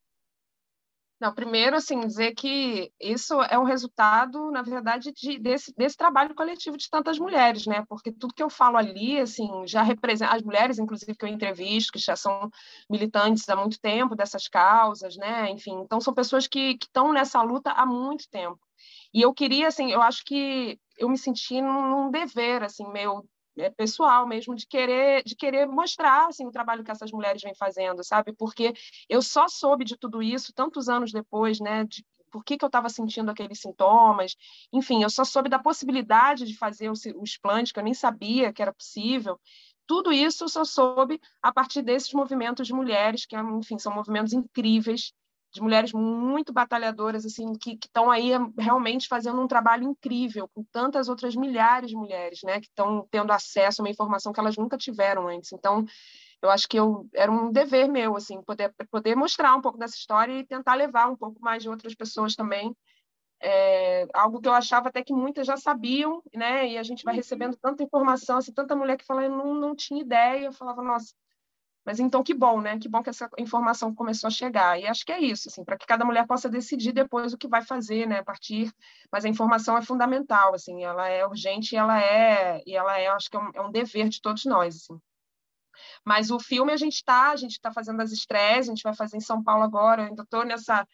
Não, 1.23 1.33
primeiro, 1.33 1.77
assim, 1.77 2.01
dizer 2.01 2.35
que 2.35 2.93
isso 3.01 3.41
é 3.43 3.57
um 3.57 3.63
resultado, 3.63 4.51
na 4.51 4.61
verdade, 4.61 5.13
de, 5.13 5.39
desse, 5.39 5.73
desse 5.77 5.97
trabalho 5.97 6.35
coletivo 6.35 6.77
de 6.77 6.91
tantas 6.91 7.17
mulheres, 7.17 7.65
né? 7.65 7.85
Porque 7.89 8.11
tudo 8.11 8.35
que 8.35 8.43
eu 8.43 8.51
falo 8.51 8.77
ali, 8.77 9.21
assim, 9.21 9.49
já 9.65 9.83
representa 9.85 10.35
as 10.35 10.43
mulheres, 10.43 10.81
inclusive, 10.81 11.15
que 11.15 11.25
eu 11.25 11.29
entrevisto, 11.29 11.93
que 11.93 12.01
já 12.01 12.17
são 12.17 12.51
militantes 12.91 13.49
há 13.49 13.55
muito 13.55 13.81
tempo 13.81 14.17
dessas 14.17 14.49
causas, 14.49 15.17
né? 15.17 15.49
Enfim, 15.53 15.81
então 15.85 16.01
são 16.01 16.13
pessoas 16.13 16.49
que 16.49 16.77
estão 16.83 17.13
nessa 17.13 17.41
luta 17.41 17.71
há 17.71 17.87
muito 17.87 18.29
tempo. 18.29 18.59
E 19.15 19.23
eu 19.23 19.33
queria, 19.33 19.69
assim, 19.69 19.93
eu 19.93 20.03
acho 20.03 20.25
que 20.25 20.77
eu 20.99 21.09
me 21.09 21.17
senti 21.17 21.61
num, 21.63 22.11
dever, 22.11 22.65
assim, 22.65 22.85
meu 22.91 23.25
é, 23.59 23.71
pessoal 23.71 24.27
mesmo 24.27 24.55
de 24.55 24.67
querer 24.67 25.23
de 25.25 25.37
querer 25.37 25.67
mostrar 25.67 26.29
assim 26.29 26.47
o 26.47 26.51
trabalho 26.51 26.85
que 26.85 26.91
essas 26.91 27.13
mulheres 27.13 27.43
vêm 27.43 27.55
fazendo 27.55 28.03
sabe? 28.03 28.33
Porque 28.33 28.73
eu 29.09 29.23
só 29.23 29.49
soube 29.49 29.85
de 29.85 29.97
tudo 29.97 30.23
isso 30.23 30.53
tantos 30.53 30.89
anos 30.89 31.13
depois 31.13 31.61
né 31.61 31.85
de 31.85 32.05
por 32.31 32.43
que, 32.43 32.57
que 32.57 32.65
eu 32.65 32.69
estava 32.69 32.89
sentindo 32.89 33.31
aqueles 33.31 33.61
sintomas. 33.61 34.35
Enfim 34.73 35.03
eu 35.03 35.11
só 35.11 35.25
soube 35.25 35.51
da 35.51 35.59
possibilidade 35.59 36.47
de 36.47 36.57
fazer 36.57 36.89
o, 36.89 36.95
o 37.17 37.25
explante 37.25 37.73
que 37.73 37.79
eu 37.79 37.85
nem 37.85 37.95
sabia 37.95 38.53
que 38.53 38.63
era 38.63 38.73
possível. 38.73 39.39
Tudo 39.87 40.13
isso 40.13 40.45
eu 40.45 40.49
só 40.49 40.65
soube 40.65 41.21
a 41.43 41.53
partir 41.53 41.83
desses 41.83 42.13
movimentos 42.15 42.67
de 42.67 42.73
mulheres 42.73 43.27
que 43.27 43.37
enfim 43.37 43.79
são 43.79 43.95
movimentos 43.95 44.33
incríveis 44.33 45.13
de 45.53 45.61
mulheres 45.61 45.93
muito 45.93 46.53
batalhadoras, 46.53 47.27
assim, 47.27 47.53
que 47.53 47.73
estão 47.73 48.11
aí 48.11 48.31
realmente 48.59 49.07
fazendo 49.07 49.41
um 49.41 49.47
trabalho 49.47 49.85
incrível, 49.85 50.49
com 50.49 50.65
tantas 50.73 51.09
outras 51.09 51.37
milhares 51.37 51.91
de 51.91 51.97
mulheres, 51.97 52.41
né, 52.43 52.59
que 52.59 52.69
estão 52.69 53.07
tendo 53.11 53.33
acesso 53.33 53.81
a 53.81 53.85
uma 53.85 53.91
informação 53.91 54.33
que 54.33 54.41
elas 54.41 54.57
nunca 54.57 54.79
tiveram 54.79 55.29
antes. 55.29 55.53
Então, 55.53 55.85
eu 56.41 56.51
acho 56.51 56.67
que 56.67 56.79
eu, 56.79 57.07
era 57.15 57.31
um 57.31 57.53
dever 57.53 57.87
meu, 57.89 58.17
assim, 58.17 58.43
poder, 58.43 58.75
poder 58.91 59.15
mostrar 59.15 59.55
um 59.55 59.61
pouco 59.61 59.79
dessa 59.79 59.95
história 59.95 60.33
e 60.33 60.47
tentar 60.47 60.75
levar 60.75 61.09
um 61.09 61.17
pouco 61.17 61.41
mais 61.41 61.63
de 61.63 61.69
outras 61.69 61.95
pessoas 61.95 62.35
também. 62.35 62.75
É, 63.43 64.07
algo 64.15 64.41
que 64.41 64.49
eu 64.49 64.55
achava 64.55 64.89
até 64.89 65.03
que 65.03 65.13
muitas 65.13 65.47
já 65.47 65.57
sabiam, 65.57 66.23
né, 66.35 66.67
e 66.67 66.79
a 66.79 66.83
gente 66.83 67.05
vai 67.05 67.13
uhum. 67.13 67.19
recebendo 67.19 67.57
tanta 67.57 67.83
informação, 67.83 68.39
assim, 68.39 68.53
tanta 68.53 68.75
mulher 68.75 68.97
que 68.97 69.05
fala, 69.05 69.25
eu 69.25 69.31
não, 69.31 69.55
não 69.55 69.77
tinha 69.77 70.01
ideia, 70.01 70.47
eu 70.47 70.53
falava, 70.53 70.83
nossa, 70.83 71.13
mas 71.85 71.99
então 72.01 72.23
que 72.23 72.35
bom, 72.35 72.61
né? 72.61 72.79
Que 72.79 72.89
bom 72.89 73.03
que 73.03 73.11
essa 73.11 73.29
informação 73.39 73.95
começou 73.95 74.29
a 74.29 74.31
chegar. 74.31 74.79
E 74.79 74.87
acho 74.87 75.05
que 75.05 75.13
é 75.13 75.21
isso, 75.21 75.49
assim, 75.49 75.65
para 75.65 75.77
que 75.77 75.87
cada 75.87 76.05
mulher 76.05 76.27
possa 76.27 76.49
decidir 76.49 76.93
depois 76.93 77.33
o 77.33 77.39
que 77.39 77.49
vai 77.49 77.63
fazer, 77.63 78.07
né, 78.07 78.19
a 78.21 78.25
partir. 78.25 78.73
Mas 79.11 79.25
a 79.25 79.29
informação 79.29 79.77
é 79.77 79.83
fundamental, 79.83 80.55
assim, 80.55 80.85
ela 80.85 81.09
é 81.09 81.27
urgente, 81.27 81.75
e 81.75 81.79
ela 81.79 82.01
é 82.01 82.63
e 82.67 82.77
ela 82.77 82.99
é, 82.99 83.09
acho 83.09 83.31
que 83.31 83.37
é 83.37 83.41
um, 83.41 83.51
é 83.55 83.61
um 83.63 83.71
dever 83.71 84.09
de 84.09 84.21
todos 84.21 84.45
nós, 84.45 84.77
assim. 84.77 85.01
Mas 86.05 86.31
o 86.31 86.39
filme 86.39 86.73
a 86.73 86.77
gente 86.77 86.95
está, 86.95 87.31
a 87.31 87.37
gente 87.37 87.53
está 87.53 87.73
fazendo 87.73 88.01
as 88.01 88.13
estreias, 88.13 88.67
a 88.69 88.71
gente 88.71 88.83
vai 88.83 88.95
fazer 88.95 89.17
em 89.17 89.21
São 89.21 89.43
Paulo 89.43 89.63
agora. 89.65 90.03
Eu 90.03 90.09
ainda 90.09 90.23
estou 90.23 90.45
nessa 90.45 90.87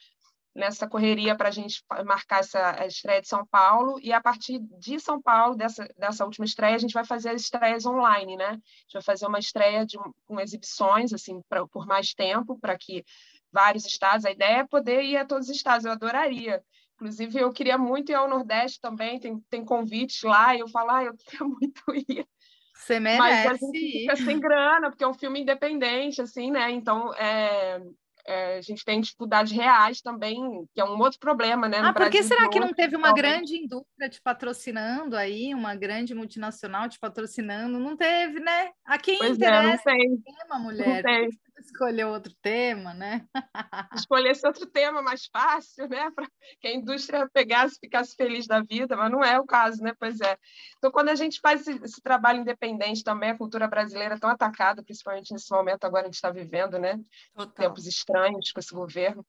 nessa 0.58 0.88
correria 0.88 1.36
para 1.36 1.48
a 1.48 1.52
gente 1.52 1.82
marcar 2.04 2.40
essa 2.40 2.84
estreia 2.84 3.22
de 3.22 3.28
São 3.28 3.46
Paulo, 3.46 3.98
e 4.02 4.12
a 4.12 4.20
partir 4.20 4.58
de 4.58 4.98
São 4.98 5.22
Paulo, 5.22 5.54
dessa, 5.54 5.88
dessa 5.96 6.24
última 6.24 6.44
estreia, 6.44 6.74
a 6.74 6.78
gente 6.78 6.92
vai 6.92 7.04
fazer 7.04 7.30
as 7.30 7.42
estreias 7.42 7.86
online, 7.86 8.36
né? 8.36 8.48
A 8.48 8.52
gente 8.52 8.92
vai 8.94 9.02
fazer 9.02 9.26
uma 9.26 9.38
estreia 9.38 9.86
de, 9.86 9.96
com 10.26 10.40
exibições, 10.40 11.12
assim, 11.12 11.40
pra, 11.48 11.66
por 11.68 11.86
mais 11.86 12.12
tempo, 12.12 12.58
para 12.58 12.76
que 12.76 13.04
vários 13.52 13.86
estados, 13.86 14.24
a 14.24 14.32
ideia 14.32 14.58
é 14.58 14.66
poder 14.66 15.02
ir 15.02 15.16
a 15.16 15.24
todos 15.24 15.48
os 15.48 15.56
estados, 15.56 15.86
eu 15.86 15.92
adoraria. 15.92 16.62
Inclusive, 16.96 17.38
eu 17.38 17.52
queria 17.52 17.78
muito 17.78 18.10
ir 18.10 18.16
ao 18.16 18.28
Nordeste 18.28 18.80
também, 18.80 19.20
tem, 19.20 19.38
tem 19.48 19.64
convites 19.64 20.22
lá, 20.24 20.56
e 20.56 20.58
eu 20.58 20.68
falo, 20.68 20.90
ah, 20.90 21.04
eu 21.04 21.16
queria 21.16 21.46
muito 21.46 21.82
ir. 22.10 22.26
Você 22.74 22.98
merece. 22.98 23.18
Mas 23.18 23.46
a 23.46 23.54
gente 23.54 23.92
fica 24.00 24.16
sem 24.16 24.40
grana, 24.40 24.90
porque 24.90 25.04
é 25.04 25.08
um 25.08 25.14
filme 25.14 25.40
independente, 25.40 26.20
assim, 26.20 26.50
né? 26.50 26.70
Então, 26.70 27.14
é, 27.14 27.80
é, 28.28 28.58
a 28.58 28.60
gente 28.60 28.84
tem 28.84 29.00
dificuldades 29.00 29.50
reais 29.50 30.02
também, 30.02 30.36
que 30.74 30.80
é 30.80 30.84
um 30.84 30.98
outro 30.98 31.18
problema, 31.18 31.66
né? 31.66 31.78
ah, 31.78 31.94
por 31.94 32.10
que 32.10 32.22
será 32.22 32.46
que 32.50 32.60
não 32.60 32.74
teve 32.74 32.94
uma 32.94 33.10
grande 33.14 33.56
indústria 33.56 34.06
te 34.10 34.20
patrocinnando 34.20 35.16
aí, 35.16 35.54
uma 35.54 35.74
grande 35.74 36.14
multinacional 36.14 36.90
te 36.90 36.98
patrocinando? 36.98 37.78
Não 37.78 37.96
teve, 37.96 38.38
né? 38.38 38.70
A 38.84 38.98
quem 38.98 39.16
pois 39.16 39.36
interessa 39.36 39.90
é, 39.90 39.96
não 39.96 39.98
tem. 39.98 40.18
tema, 40.18 40.58
mulher? 40.58 40.96
Não 40.96 41.02
tem 41.02 41.30
escolher 41.60 42.04
outro 42.04 42.32
tema, 42.42 42.94
né? 42.94 43.26
Escolhesse 43.94 44.46
outro 44.46 44.66
tema 44.66 45.02
mais 45.02 45.26
fácil, 45.26 45.88
né? 45.88 46.10
Para 46.10 46.26
que 46.60 46.68
a 46.68 46.74
indústria 46.74 47.28
pegasse, 47.32 47.78
ficasse 47.80 48.14
feliz 48.14 48.46
da 48.46 48.60
vida, 48.60 48.96
mas 48.96 49.10
não 49.10 49.22
é 49.22 49.38
o 49.38 49.46
caso, 49.46 49.82
né? 49.82 49.92
Pois 49.98 50.20
é. 50.20 50.36
Então, 50.76 50.90
quando 50.90 51.08
a 51.08 51.14
gente 51.14 51.40
faz 51.40 51.66
esse, 51.66 51.82
esse 51.84 52.00
trabalho 52.00 52.40
independente 52.40 53.02
também, 53.02 53.30
a 53.30 53.38
cultura 53.38 53.66
brasileira 53.66 54.14
é 54.14 54.18
tão 54.18 54.30
atacada, 54.30 54.82
principalmente 54.82 55.32
nesse 55.32 55.50
momento 55.50 55.84
agora 55.84 56.02
a 56.02 56.06
gente 56.06 56.14
está 56.14 56.30
vivendo, 56.30 56.78
né? 56.78 56.98
Total. 57.34 57.68
Tempos 57.68 57.86
estranhos 57.86 58.52
com 58.52 58.60
esse 58.60 58.74
governo. 58.74 59.24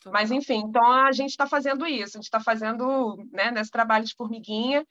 Total. 0.00 0.12
Mas, 0.12 0.30
enfim, 0.30 0.58
então 0.58 0.84
a 0.90 1.12
gente 1.12 1.30
está 1.30 1.46
fazendo 1.46 1.86
isso, 1.86 2.16
a 2.16 2.18
gente 2.18 2.24
está 2.24 2.40
fazendo 2.40 3.16
né, 3.32 3.50
nesse 3.50 3.70
trabalho 3.70 4.04
de 4.04 4.14
formiguinha 4.14 4.84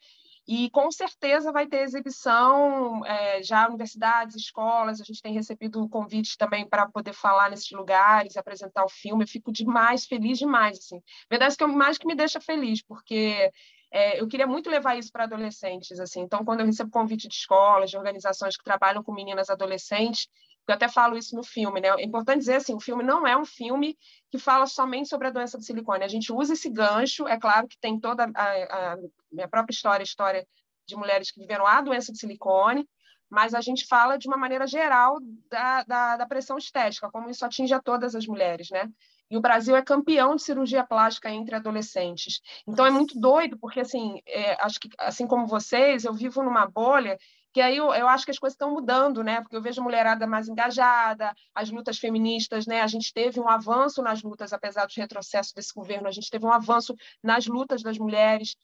E 0.46 0.68
com 0.70 0.90
certeza 0.90 1.50
vai 1.50 1.66
ter 1.66 1.82
exibição, 1.82 3.04
é, 3.06 3.42
já 3.42 3.66
universidades, 3.66 4.36
escolas, 4.36 5.00
a 5.00 5.04
gente 5.04 5.22
tem 5.22 5.32
recebido 5.32 5.88
convites 5.88 6.36
também 6.36 6.68
para 6.68 6.86
poder 6.86 7.14
falar 7.14 7.48
nesses 7.48 7.70
lugares, 7.70 8.36
apresentar 8.36 8.84
o 8.84 8.88
filme. 8.88 9.24
Eu 9.24 9.28
fico 9.28 9.50
demais, 9.50 10.04
feliz 10.04 10.38
demais. 10.38 10.78
Assim. 10.78 11.00
Verdade 11.30 11.56
que 11.56 11.64
é 11.64 11.66
mais 11.66 11.96
que 11.96 12.06
me 12.06 12.14
deixa 12.14 12.40
feliz, 12.40 12.82
porque 12.82 13.50
é, 13.90 14.20
eu 14.20 14.26
queria 14.28 14.46
muito 14.46 14.68
levar 14.68 14.98
isso 14.98 15.10
para 15.10 15.24
adolescentes. 15.24 15.98
assim. 15.98 16.20
Então, 16.20 16.44
quando 16.44 16.60
eu 16.60 16.66
recebo 16.66 16.90
convite 16.90 17.28
de 17.28 17.34
escolas, 17.34 17.90
de 17.90 17.96
organizações 17.96 18.56
que 18.56 18.64
trabalham 18.64 19.02
com 19.02 19.12
meninas 19.14 19.48
adolescentes, 19.48 20.28
eu 20.66 20.74
até 20.74 20.88
falo 20.88 21.16
isso 21.16 21.36
no 21.36 21.42
filme, 21.42 21.80
né? 21.80 21.88
É 21.88 22.04
importante 22.04 22.38
dizer 22.38 22.56
assim, 22.56 22.74
o 22.74 22.80
filme 22.80 23.02
não 23.02 23.26
é 23.26 23.36
um 23.36 23.44
filme 23.44 23.98
que 24.30 24.38
fala 24.38 24.66
somente 24.66 25.08
sobre 25.08 25.28
a 25.28 25.30
doença 25.30 25.58
do 25.58 25.64
silicone. 25.64 26.04
A 26.04 26.08
gente 26.08 26.32
usa 26.32 26.54
esse 26.54 26.70
gancho, 26.70 27.28
é 27.28 27.38
claro 27.38 27.68
que 27.68 27.78
tem 27.78 28.00
toda 28.00 28.30
a, 28.34 28.92
a 28.92 28.96
minha 29.30 29.48
própria 29.48 29.74
história, 29.74 30.02
a 30.02 30.04
história 30.04 30.46
de 30.86 30.96
mulheres 30.96 31.30
que 31.30 31.40
viveram 31.40 31.66
a 31.66 31.80
doença 31.80 32.12
de 32.12 32.18
silicone, 32.18 32.88
mas 33.30 33.54
a 33.54 33.60
gente 33.60 33.86
fala 33.86 34.16
de 34.16 34.28
uma 34.28 34.36
maneira 34.36 34.66
geral 34.66 35.18
da, 35.50 35.82
da, 35.82 36.16
da 36.18 36.26
pressão 36.26 36.56
estética, 36.56 37.10
como 37.10 37.28
isso 37.28 37.44
atinge 37.44 37.74
a 37.74 37.80
todas 37.80 38.14
as 38.14 38.26
mulheres, 38.26 38.70
né? 38.70 38.88
E 39.30 39.36
o 39.36 39.40
Brasil 39.40 39.74
é 39.74 39.82
campeão 39.82 40.36
de 40.36 40.42
cirurgia 40.42 40.84
plástica 40.84 41.30
entre 41.30 41.56
adolescentes. 41.56 42.40
Então 42.66 42.86
é 42.86 42.90
muito 42.90 43.18
doido, 43.18 43.58
porque 43.58 43.80
assim, 43.80 44.20
é, 44.26 44.62
acho 44.62 44.78
que 44.78 44.88
assim 44.98 45.26
como 45.26 45.46
vocês, 45.46 46.04
eu 46.04 46.12
vivo 46.12 46.42
numa 46.42 46.66
bolha 46.66 47.18
que 47.54 47.60
aí 47.60 47.76
eu, 47.76 47.94
eu 47.94 48.08
acho 48.08 48.24
que 48.24 48.32
as 48.32 48.38
coisas 48.38 48.54
estão 48.54 48.72
mudando, 48.72 49.22
né? 49.22 49.40
Porque 49.40 49.54
eu 49.54 49.62
vejo 49.62 49.80
a 49.80 49.84
mulherada 49.84 50.26
mais 50.26 50.48
engajada, 50.48 51.32
as 51.54 51.70
lutas 51.70 51.98
feministas, 51.98 52.66
né? 52.66 52.80
A 52.80 52.88
gente 52.88 53.14
teve 53.14 53.38
um 53.38 53.48
avanço 53.48 54.02
nas 54.02 54.24
lutas, 54.24 54.52
apesar 54.52 54.86
dos 54.86 54.96
retrocessos 54.96 55.52
desse 55.52 55.72
governo, 55.72 56.08
a 56.08 56.10
gente 56.10 56.28
teve 56.28 56.44
um 56.44 56.52
avanço 56.52 56.96
nas 57.22 57.46
lutas 57.46 57.80
das 57.80 57.96
mulheres 57.96 58.56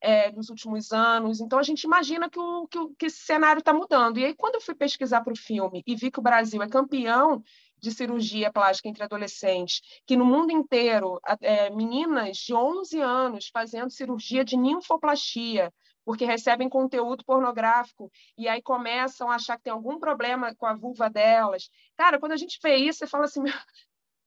é, 0.00 0.32
nos 0.32 0.50
últimos 0.50 0.90
anos. 0.90 1.40
Então 1.40 1.56
a 1.56 1.62
gente 1.62 1.84
imagina 1.84 2.28
que, 2.28 2.40
o, 2.40 2.66
que, 2.66 2.78
o, 2.80 2.92
que 2.98 3.06
esse 3.06 3.20
cenário 3.20 3.60
está 3.60 3.72
mudando. 3.72 4.18
E 4.18 4.24
aí, 4.24 4.34
quando 4.34 4.56
eu 4.56 4.60
fui 4.60 4.74
pesquisar 4.74 5.20
para 5.20 5.32
o 5.32 5.38
filme 5.38 5.80
e 5.86 5.94
vi 5.94 6.10
que 6.10 6.18
o 6.18 6.22
Brasil 6.22 6.60
é 6.60 6.68
campeão 6.68 7.44
de 7.78 7.92
cirurgia 7.92 8.52
plástica 8.52 8.88
entre 8.88 9.04
adolescentes, 9.04 9.80
que 10.04 10.16
no 10.16 10.24
mundo 10.24 10.50
inteiro, 10.50 11.20
é, 11.40 11.70
meninas 11.70 12.38
de 12.38 12.52
11 12.52 13.00
anos 13.00 13.50
fazendo 13.52 13.90
cirurgia 13.90 14.44
de 14.44 14.56
ninfoplastia, 14.56 15.72
porque 16.04 16.24
recebem 16.24 16.68
conteúdo 16.68 17.24
pornográfico 17.24 18.10
e 18.36 18.48
aí 18.48 18.62
começam 18.62 19.30
a 19.30 19.36
achar 19.36 19.56
que 19.56 19.64
tem 19.64 19.72
algum 19.72 19.98
problema 19.98 20.54
com 20.54 20.66
a 20.66 20.74
vulva 20.74 21.08
delas. 21.08 21.70
Cara, 21.96 22.18
quando 22.18 22.32
a 22.32 22.36
gente 22.36 22.58
vê 22.62 22.76
isso, 22.76 23.00
você 23.00 23.06
fala 23.06 23.24
assim, 23.24 23.42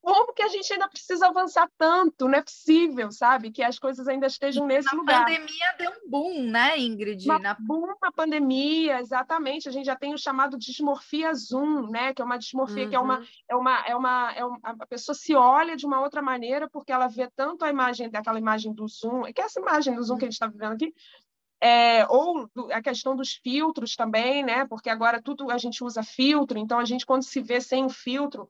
como 0.05 0.34
que 0.34 0.43
a 0.43 0.47
gente 0.47 0.71
ainda 0.71 0.88
precisa 0.88 1.28
avançar 1.28 1.67
tanto? 1.80 2.28
Não 2.28 2.38
é 2.38 2.41
possível, 2.43 3.11
sabe? 3.11 3.51
Que 3.51 3.63
as 3.63 3.80
coisas 3.80 4.07
ainda 4.07 4.28
estejam 4.28 4.67
nesse 4.67 4.93
na 4.93 4.99
lugar. 4.99 5.21
A 5.21 5.26
pandemia 5.26 5.76
deu 5.80 5.89
um 5.89 6.09
boom, 6.09 6.43
né, 6.43 6.78
Ingrid? 6.78 7.26
Uma 7.26 7.39
na... 7.39 7.57
boom 7.59 7.88
na 7.99 8.11
pandemia, 8.11 8.99
exatamente. 8.99 9.67
A 9.67 9.71
gente 9.71 9.86
já 9.86 9.95
tem 9.95 10.13
o 10.13 10.17
chamado 10.17 10.59
dismorfia 10.59 11.34
Zoom, 11.34 11.89
né? 11.89 12.13
Que 12.13 12.21
é 12.21 12.26
uma 12.26 12.38
dismorfia 12.38 12.84
uhum. 12.84 12.89
que 12.91 12.95
é 12.95 12.99
uma, 12.99 13.26
é 13.49 13.55
uma, 13.55 13.80
é 13.88 13.95
uma, 13.95 14.34
é 14.34 14.45
uma, 14.45 14.59
a 14.63 14.86
pessoa 14.86 15.15
se 15.15 15.34
olha 15.34 15.76
de 15.76 15.88
uma 15.88 15.99
outra 15.99 16.21
maneira 16.21 16.69
porque 16.69 16.91
ela 16.91 17.07
vê 17.07 17.28
tanto 17.36 17.65
a 17.65 17.69
imagem 17.71 18.07
daquela 18.07 18.38
imagem 18.38 18.71
do 18.76 18.88
Zoom, 18.88 19.23
que 19.34 19.41
é 19.41 19.45
essa 19.45 19.59
imagem 19.59 19.95
do 19.95 20.03
Zoom 20.03 20.19
que 20.19 20.26
a 20.26 20.28
gente 20.28 20.34
está 20.34 20.45
vivendo 20.45 20.73
aqui, 20.73 20.93
é, 21.66 22.05
ou 22.09 22.47
a 22.72 22.80
questão 22.80 23.16
dos 23.16 23.34
filtros 23.34 23.95
também, 23.95 24.43
né? 24.43 24.68
Porque 24.68 24.88
agora 24.88 25.20
tudo 25.20 25.49
a 25.49 25.57
gente 25.57 25.84
usa 25.84 26.03
filtro, 26.03 26.59
então 26.59 26.78
a 26.78 26.86
gente, 26.86 27.07
quando 27.07 27.24
se 27.24 27.41
vê 27.41 27.59
sem 27.59 27.84
o 27.86 27.89
filtro, 27.89 28.47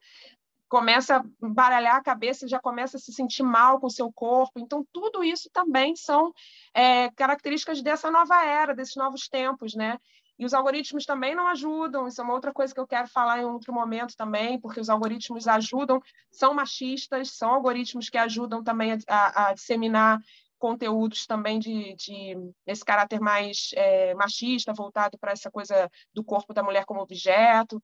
começa 0.67 1.15
a 1.15 1.23
baralhar 1.39 1.95
a 1.95 2.03
cabeça, 2.03 2.45
já 2.45 2.59
começa 2.59 2.97
a 2.97 2.99
se 2.99 3.13
sentir 3.13 3.43
mal 3.43 3.79
com 3.79 3.87
o 3.87 3.89
seu 3.89 4.11
corpo. 4.11 4.59
Então, 4.59 4.85
tudo 4.91 5.23
isso 5.23 5.49
também 5.53 5.95
são 5.95 6.33
é, 6.73 7.09
características 7.11 7.81
dessa 7.81 8.11
nova 8.11 8.43
era, 8.43 8.75
desses 8.75 8.97
novos 8.97 9.29
tempos, 9.29 9.75
né? 9.75 9.97
E 10.37 10.45
os 10.45 10.53
algoritmos 10.53 11.05
também 11.05 11.33
não 11.33 11.47
ajudam, 11.47 12.09
isso 12.09 12.19
é 12.19 12.23
uma 12.25 12.33
outra 12.33 12.51
coisa 12.51 12.73
que 12.73 12.79
eu 12.81 12.87
quero 12.87 13.07
falar 13.07 13.39
em 13.39 13.45
outro 13.45 13.73
momento 13.73 14.17
também, 14.17 14.59
porque 14.59 14.81
os 14.81 14.89
algoritmos 14.89 15.47
ajudam, 15.47 16.01
são 16.29 16.53
machistas, 16.53 17.31
são 17.31 17.53
algoritmos 17.53 18.09
que 18.09 18.17
ajudam 18.17 18.61
também 18.61 18.91
a, 18.91 18.97
a, 19.07 19.47
a 19.47 19.53
disseminar 19.53 20.19
conteúdos 20.65 21.27
também 21.27 21.59
de, 21.59 21.93
de 21.93 22.35
esse 22.65 22.83
caráter 22.83 23.19
mais 23.19 23.69
é, 23.75 24.15
machista, 24.15 24.73
voltado 24.73 25.15
para 25.19 25.31
essa 25.31 25.51
coisa 25.51 25.87
do 26.11 26.23
corpo 26.23 26.55
da 26.55 26.63
mulher 26.63 26.85
como 26.85 27.01
objeto. 27.01 27.79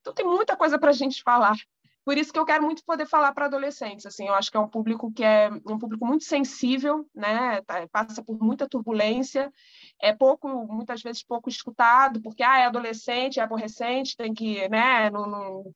Então, 0.00 0.14
tem 0.14 0.24
muita 0.24 0.56
coisa 0.56 0.78
para 0.78 0.88
a 0.88 0.94
gente 0.94 1.22
falar. 1.22 1.54
Por 2.02 2.16
isso 2.16 2.32
que 2.32 2.38
eu 2.38 2.46
quero 2.46 2.64
muito 2.64 2.82
poder 2.82 3.06
falar 3.06 3.32
para 3.34 3.44
adolescentes. 3.44 4.06
Assim, 4.06 4.26
eu 4.26 4.34
acho 4.34 4.50
que 4.50 4.56
é 4.56 4.60
um 4.60 4.68
público 4.68 5.12
que 5.12 5.22
é 5.22 5.50
um 5.68 5.78
público 5.78 6.06
muito 6.06 6.24
sensível, 6.24 7.06
né? 7.14 7.60
Tá, 7.62 7.86
passa 7.92 8.24
por 8.24 8.42
muita 8.42 8.66
turbulência, 8.66 9.52
é 10.00 10.14
pouco, 10.14 10.48
muitas 10.66 11.02
vezes 11.02 11.22
pouco 11.22 11.50
escutado, 11.50 12.22
porque 12.22 12.42
ah, 12.42 12.58
é 12.58 12.64
adolescente, 12.64 13.38
é 13.38 13.42
aborrecente, 13.42 14.16
tem 14.16 14.32
que, 14.32 14.66
né? 14.70 15.10
Não, 15.10 15.26
não, 15.26 15.74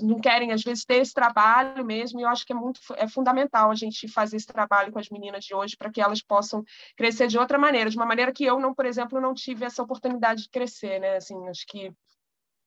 não 0.00 0.20
querem 0.20 0.52
às 0.52 0.62
vezes 0.62 0.84
ter 0.84 0.96
esse 0.96 1.12
trabalho 1.12 1.84
mesmo. 1.84 2.20
E 2.20 2.22
eu 2.22 2.28
acho 2.28 2.46
que 2.46 2.52
é 2.52 2.56
muito 2.56 2.80
é 2.96 3.08
fundamental 3.08 3.70
a 3.70 3.74
gente 3.74 4.08
fazer 4.08 4.36
esse 4.36 4.46
trabalho 4.46 4.92
com 4.92 4.98
as 4.98 5.08
meninas 5.08 5.44
de 5.44 5.54
hoje 5.54 5.76
para 5.76 5.90
que 5.90 6.00
elas 6.00 6.22
possam 6.22 6.64
crescer 6.96 7.26
de 7.26 7.38
outra 7.38 7.58
maneira, 7.58 7.90
de 7.90 7.96
uma 7.96 8.06
maneira 8.06 8.32
que 8.32 8.44
eu 8.44 8.58
não, 8.58 8.74
por 8.74 8.86
exemplo, 8.86 9.20
não 9.20 9.34
tive 9.34 9.64
essa 9.64 9.82
oportunidade 9.82 10.42
de 10.42 10.50
crescer, 10.50 11.00
né? 11.00 11.16
Assim, 11.16 11.48
acho 11.48 11.66
que 11.66 11.92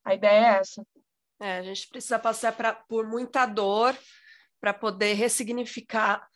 a 0.03 0.13
ideia 0.13 0.55
é 0.55 0.59
essa. 0.59 0.85
É, 1.39 1.57
a 1.57 1.63
gente 1.63 1.87
precisa 1.87 2.17
passar 2.19 2.53
pra, 2.53 2.73
por 2.73 3.07
muita 3.07 3.45
dor 3.45 3.97
para 4.59 4.73
poder 4.73 5.13
ressignificar 5.13 6.27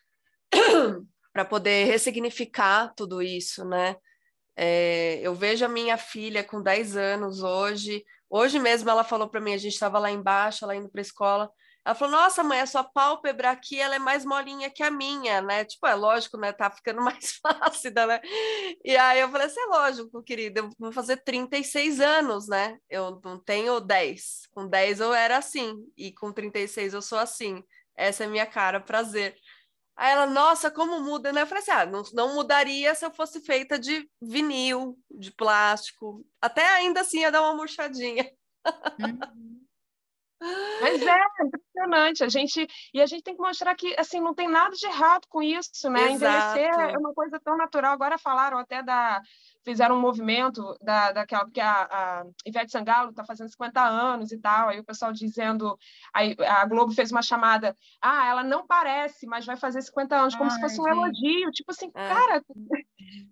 para 1.31 1.45
poder 1.45 1.85
ressignificar 1.85 2.93
tudo 2.95 3.21
isso, 3.21 3.63
né? 3.63 3.95
É, 4.55 5.19
eu 5.21 5.33
vejo 5.33 5.63
a 5.63 5.69
minha 5.69 5.97
filha 5.97 6.43
com 6.43 6.61
10 6.61 6.97
anos 6.97 7.41
hoje. 7.41 8.03
Hoje 8.29 8.59
mesmo 8.59 8.89
ela 8.89 9.03
falou 9.03 9.29
para 9.29 9.41
mim, 9.41 9.53
a 9.53 9.57
gente 9.57 9.73
estava 9.73 9.99
lá 9.99 10.11
embaixo, 10.11 10.63
ela 10.63 10.75
indo 10.75 10.89
para 10.89 11.01
a 11.01 11.03
escola. 11.03 11.51
Ela 11.85 11.95
falou: 11.95 12.15
Nossa, 12.19 12.43
mãe, 12.43 12.59
a 12.61 12.67
sua 12.67 12.83
pálpebra 12.83 13.51
aqui 13.51 13.79
ela 13.79 13.95
é 13.95 13.99
mais 13.99 14.25
molinha 14.25 14.69
que 14.69 14.83
a 14.83 14.91
minha, 14.91 15.41
né? 15.41 15.65
Tipo, 15.65 15.87
é 15.87 15.95
lógico, 15.95 16.37
né? 16.37 16.51
Tá 16.51 16.69
ficando 16.69 17.01
mais 17.01 17.39
flácida, 17.41 18.05
né? 18.05 18.21
E 18.83 18.95
aí 18.97 19.19
eu 19.19 19.29
falei 19.29 19.47
assim: 19.47 19.59
É 19.59 19.65
lógico, 19.65 20.23
querida, 20.23 20.61
eu 20.61 20.69
vou 20.77 20.91
fazer 20.91 21.17
36 21.23 21.99
anos, 21.99 22.47
né? 22.47 22.77
Eu 22.89 23.19
não 23.23 23.39
tenho 23.39 23.79
10. 23.79 24.47
Com 24.51 24.67
10 24.67 24.99
eu 24.99 25.13
era 25.13 25.37
assim, 25.37 25.75
e 25.97 26.11
com 26.13 26.31
36 26.31 26.93
eu 26.93 27.01
sou 27.01 27.17
assim. 27.17 27.63
Essa 27.95 28.23
é 28.23 28.27
minha 28.27 28.45
cara, 28.45 28.79
prazer. 28.79 29.35
Aí 29.99 30.13
ela, 30.13 30.25
nossa, 30.25 30.71
como 30.71 31.01
muda, 31.01 31.33
né? 31.33 31.41
Eu 31.41 31.47
falei 31.47 31.61
assim: 31.61 31.71
ah, 31.71 31.85
não, 31.85 32.03
não 32.13 32.33
mudaria 32.33 32.95
se 32.95 33.05
eu 33.05 33.11
fosse 33.11 33.41
feita 33.41 33.77
de 33.77 34.09
vinil, 34.21 34.97
de 35.11 35.29
plástico. 35.29 36.25
Até 36.41 36.65
ainda 36.69 37.01
assim 37.01 37.19
ia 37.19 37.29
dar 37.29 37.41
uma 37.41 37.53
murchadinha. 37.57 38.31
Uhum. 38.97 39.58
Mas 40.81 41.01
é, 41.01 41.09
é 41.09 41.45
impressionante. 41.45 42.23
A 42.23 42.29
gente, 42.29 42.67
e 42.93 43.01
a 43.01 43.05
gente 43.05 43.23
tem 43.23 43.35
que 43.35 43.41
mostrar 43.41 43.75
que 43.75 43.93
assim, 43.97 44.19
não 44.19 44.33
tem 44.33 44.47
nada 44.47 44.75
de 44.75 44.85
errado 44.85 45.25
com 45.29 45.41
isso, 45.41 45.89
né? 45.89 46.13
Exato. 46.13 46.57
Envelhecer 46.57 46.93
é 46.93 46.97
uma 46.97 47.13
coisa 47.13 47.39
tão 47.39 47.57
natural. 47.57 47.93
Agora 47.93 48.17
falaram 48.17 48.57
até 48.57 48.81
da. 48.81 49.21
Fizeram 49.63 49.97
um 49.97 50.01
movimento 50.01 50.63
da, 50.81 51.11
daquela, 51.11 51.43
porque 51.43 51.59
a, 51.59 51.83
a 51.83 52.23
Ivete 52.45 52.71
Sangalo 52.71 53.09
está 53.09 53.25
fazendo 53.25 53.49
50 53.49 53.81
anos 53.81 54.31
e 54.31 54.39
tal, 54.39 54.69
aí 54.69 54.79
o 54.79 54.85
pessoal 54.85 55.11
dizendo, 55.11 55.77
aí 56.13 56.35
a 56.39 56.65
Globo 56.65 56.93
fez 56.93 57.11
uma 57.11 57.21
chamada, 57.21 57.75
ah, 58.01 58.27
ela 58.29 58.41
não 58.41 58.65
parece, 58.65 59.27
mas 59.27 59.45
vai 59.45 59.57
fazer 59.57 59.81
50 59.81 60.15
anos, 60.15 60.35
como 60.35 60.49
Ai, 60.49 60.55
se 60.55 60.61
fosse 60.61 60.81
um 60.81 60.87
elogio, 60.87 61.51
tipo 61.51 61.71
assim, 61.71 61.91
é. 61.93 62.07
cara, 62.07 62.41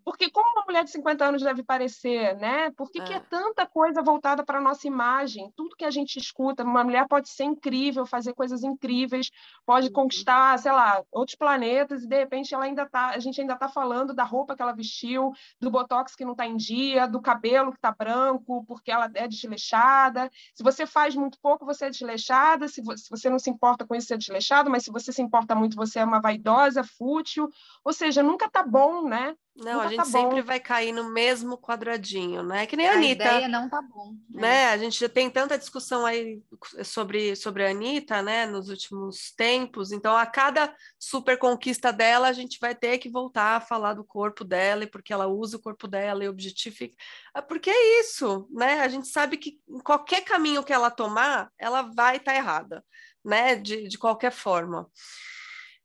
porque 0.03 0.29
como 0.29 0.51
uma 0.51 0.65
mulher 0.65 0.83
de 0.83 0.91
50 0.91 1.25
anos 1.25 1.41
deve 1.41 1.63
parecer, 1.63 2.35
né? 2.37 2.71
Por 2.71 2.91
que 2.91 2.99
é, 2.99 3.03
que 3.03 3.13
é 3.13 3.19
tanta 3.19 3.65
coisa 3.65 4.01
voltada 4.01 4.43
para 4.43 4.57
a 4.57 4.61
nossa 4.61 4.85
imagem? 4.85 5.51
Tudo 5.55 5.75
que 5.75 5.85
a 5.85 5.91
gente 5.91 6.17
escuta, 6.17 6.63
uma 6.63 6.83
mulher 6.83 6.96
pode 7.05 7.29
ser 7.29 7.43
incrível, 7.43 8.05
fazer 8.05 8.33
coisas 8.33 8.63
incríveis, 8.63 9.29
pode 9.65 9.87
uhum. 9.87 9.93
conquistar, 9.93 10.57
sei 10.59 10.71
lá, 10.71 11.03
outros 11.11 11.35
planetas, 11.35 12.03
e 12.03 12.07
de 12.07 12.17
repente 12.17 12.53
ela 12.53 12.65
ainda 12.65 12.85
tá, 12.85 13.09
a 13.09 13.19
gente 13.19 13.39
ainda 13.41 13.53
está 13.53 13.67
falando 13.67 14.13
da 14.13 14.23
roupa 14.23 14.55
que 14.55 14.61
ela 14.61 14.73
vestiu, 14.73 15.31
do 15.59 15.69
botox 15.69 16.15
que 16.15 16.25
não 16.25 16.31
está 16.31 16.45
em 16.45 16.55
dia, 16.55 17.07
do 17.07 17.21
cabelo 17.21 17.71
que 17.71 17.77
está 17.77 17.91
branco, 17.91 18.63
porque 18.65 18.91
ela 18.91 19.09
é 19.13 19.27
desleixada. 19.27 20.29
Se 20.53 20.63
você 20.63 20.85
faz 20.85 21.15
muito 21.15 21.39
pouco, 21.39 21.65
você 21.65 21.85
é 21.85 21.89
desleixada. 21.89 22.67
Se 22.67 22.81
você 22.81 23.29
não 23.29 23.39
se 23.39 23.49
importa 23.49 23.85
com 23.85 23.95
isso, 23.95 24.07
você 24.07 24.13
é 24.13 24.17
desleixado, 24.17 24.69
mas 24.69 24.83
se 24.83 24.91
você 24.91 25.11
se 25.11 25.21
importa 25.21 25.55
muito, 25.55 25.75
você 25.75 25.99
é 25.99 26.05
uma 26.05 26.21
vaidosa, 26.21 26.83
fútil. 26.83 27.49
Ou 27.83 27.93
seja, 27.93 28.23
nunca 28.23 28.45
está 28.45 28.63
bom, 28.63 29.07
né? 29.07 29.35
Não, 29.59 29.81
a 29.81 29.87
gente 29.87 29.97
tá 29.97 30.05
sempre 30.05 30.41
vai 30.41 30.59
cair 30.59 30.91
no 30.91 31.11
mesmo 31.11 31.57
quadradinho, 31.57 32.43
né? 32.43 32.67
Que 32.67 32.75
nem 32.75 32.87
a, 32.87 32.91
a 32.91 32.95
Anitta. 32.95 33.23
A 33.23 33.33
ideia 33.33 33.47
não 33.47 33.67
tá 33.67 33.81
bom. 33.81 34.13
Né? 34.29 34.41
né? 34.41 34.65
A 34.69 34.77
gente 34.77 34.99
já 34.99 35.09
tem 35.09 35.29
tanta 35.29 35.57
discussão 35.57 36.05
aí 36.05 36.39
sobre, 36.83 37.35
sobre 37.35 37.65
a 37.65 37.71
Anitta, 37.71 38.21
né? 38.21 38.45
Nos 38.45 38.69
últimos 38.69 39.31
tempos. 39.31 39.91
Então, 39.91 40.15
a 40.15 40.27
cada 40.27 40.73
super 40.99 41.39
conquista 41.39 41.91
dela, 41.91 42.27
a 42.27 42.33
gente 42.33 42.59
vai 42.59 42.75
ter 42.75 42.99
que 42.99 43.09
voltar 43.09 43.57
a 43.57 43.61
falar 43.61 43.95
do 43.95 44.03
corpo 44.03 44.43
dela, 44.43 44.83
e 44.83 44.87
porque 44.87 45.11
ela 45.11 45.27
usa 45.27 45.57
o 45.57 45.61
corpo 45.61 45.87
dela 45.87 46.23
e 46.23 46.29
objetifica. 46.29 46.95
Ah, 47.33 47.41
porque 47.41 47.71
é 47.71 47.99
isso, 47.99 48.47
né? 48.51 48.81
A 48.81 48.87
gente 48.87 49.07
sabe 49.07 49.37
que 49.37 49.59
em 49.67 49.79
qualquer 49.79 50.23
caminho 50.23 50.63
que 50.63 50.73
ela 50.73 50.91
tomar, 50.91 51.51
ela 51.57 51.81
vai 51.81 52.17
estar 52.17 52.33
tá 52.33 52.37
errada, 52.37 52.85
né? 53.25 53.55
De, 53.55 53.87
de 53.87 53.97
qualquer 53.97 54.31
forma. 54.31 54.87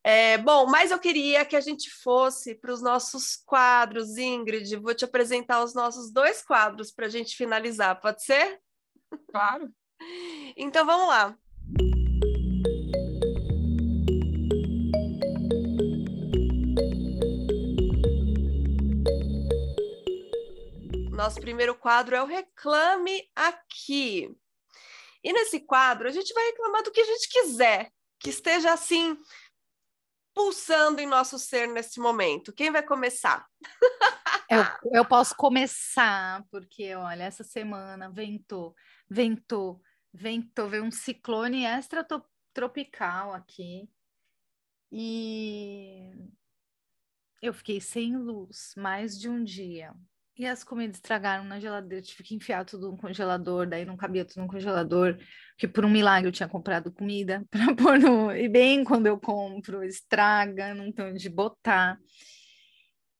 É, 0.04 0.36
bom, 0.38 0.66
mas 0.66 0.90
eu 0.90 0.98
queria 0.98 1.44
que 1.44 1.54
a 1.54 1.60
gente 1.60 1.88
fosse 1.88 2.56
para 2.56 2.72
os 2.72 2.82
nossos 2.82 3.36
quadros, 3.36 4.16
Ingrid. 4.16 4.74
Vou 4.76 4.94
te 4.94 5.04
apresentar 5.04 5.62
os 5.62 5.74
nossos 5.74 6.10
dois 6.10 6.42
quadros 6.42 6.90
para 6.90 7.06
a 7.06 7.08
gente 7.08 7.36
finalizar, 7.36 8.00
pode 8.00 8.24
ser? 8.24 8.60
Claro. 9.30 9.70
Então 10.56 10.84
vamos 10.84 11.06
lá. 11.06 11.36
Nosso 21.12 21.40
primeiro 21.40 21.76
quadro 21.76 22.16
é 22.16 22.22
o 22.22 22.26
Reclame 22.26 23.30
Aqui. 23.36 24.28
E 25.22 25.32
nesse 25.32 25.60
quadro 25.60 26.08
a 26.08 26.10
gente 26.10 26.34
vai 26.34 26.46
reclamar 26.46 26.82
do 26.82 26.90
que 26.90 27.00
a 27.00 27.04
gente 27.04 27.28
quiser, 27.28 27.92
que 28.18 28.30
esteja 28.30 28.72
assim 28.72 29.16
pulsando 30.34 31.00
em 31.00 31.06
nosso 31.06 31.38
ser 31.38 31.68
nesse 31.68 32.00
momento. 32.00 32.52
Quem 32.52 32.70
vai 32.70 32.82
começar? 32.82 33.46
Eu, 34.48 34.62
eu 34.92 35.04
posso 35.04 35.34
começar, 35.36 36.44
porque 36.50 36.94
olha, 36.94 37.24
essa 37.24 37.44
semana 37.44 38.10
ventou, 38.10 38.74
ventou, 39.08 39.80
ventou, 40.12 40.68
veio 40.68 40.84
um 40.84 40.90
ciclone 40.90 41.64
extratropical 41.64 43.34
aqui. 43.34 43.88
E 44.90 46.10
eu 47.40 47.52
fiquei 47.52 47.80
sem 47.80 48.16
luz 48.16 48.74
mais 48.76 49.18
de 49.18 49.28
um 49.28 49.42
dia. 49.42 49.94
E 50.34 50.46
as 50.46 50.64
comidas 50.64 50.96
estragaram 50.96 51.44
na 51.44 51.60
geladeira, 51.60 52.02
tive 52.02 52.22
que 52.22 52.34
enfiar 52.34 52.64
tudo 52.64 52.90
no 52.90 52.96
congelador, 52.96 53.66
daí 53.66 53.84
não 53.84 53.98
cabia 53.98 54.24
tudo 54.24 54.40
no 54.40 54.48
congelador, 54.48 55.18
que 55.58 55.68
por 55.68 55.84
um 55.84 55.90
milagre 55.90 56.26
eu 56.26 56.32
tinha 56.32 56.48
comprado 56.48 56.90
comida 56.90 57.44
para 57.50 57.74
pôr 57.74 57.98
no. 57.98 58.32
E 58.32 58.48
bem 58.48 58.82
quando 58.82 59.06
eu 59.06 59.20
compro, 59.20 59.84
estraga, 59.84 60.74
não 60.74 60.90
tem 60.90 61.04
onde 61.04 61.28
botar. 61.28 61.98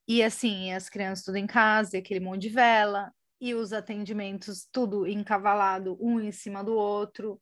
E 0.08 0.22
assim, 0.22 0.72
as 0.72 0.88
crianças 0.88 1.24
tudo 1.24 1.36
em 1.36 1.46
casa, 1.46 1.96
e 1.96 2.00
aquele 2.00 2.20
monte 2.20 2.42
de 2.42 2.48
vela, 2.48 3.12
e 3.38 3.54
os 3.54 3.74
atendimentos 3.74 4.66
tudo 4.72 5.06
encavalado, 5.06 5.98
um 6.00 6.18
em 6.18 6.32
cima 6.32 6.64
do 6.64 6.74
outro, 6.74 7.40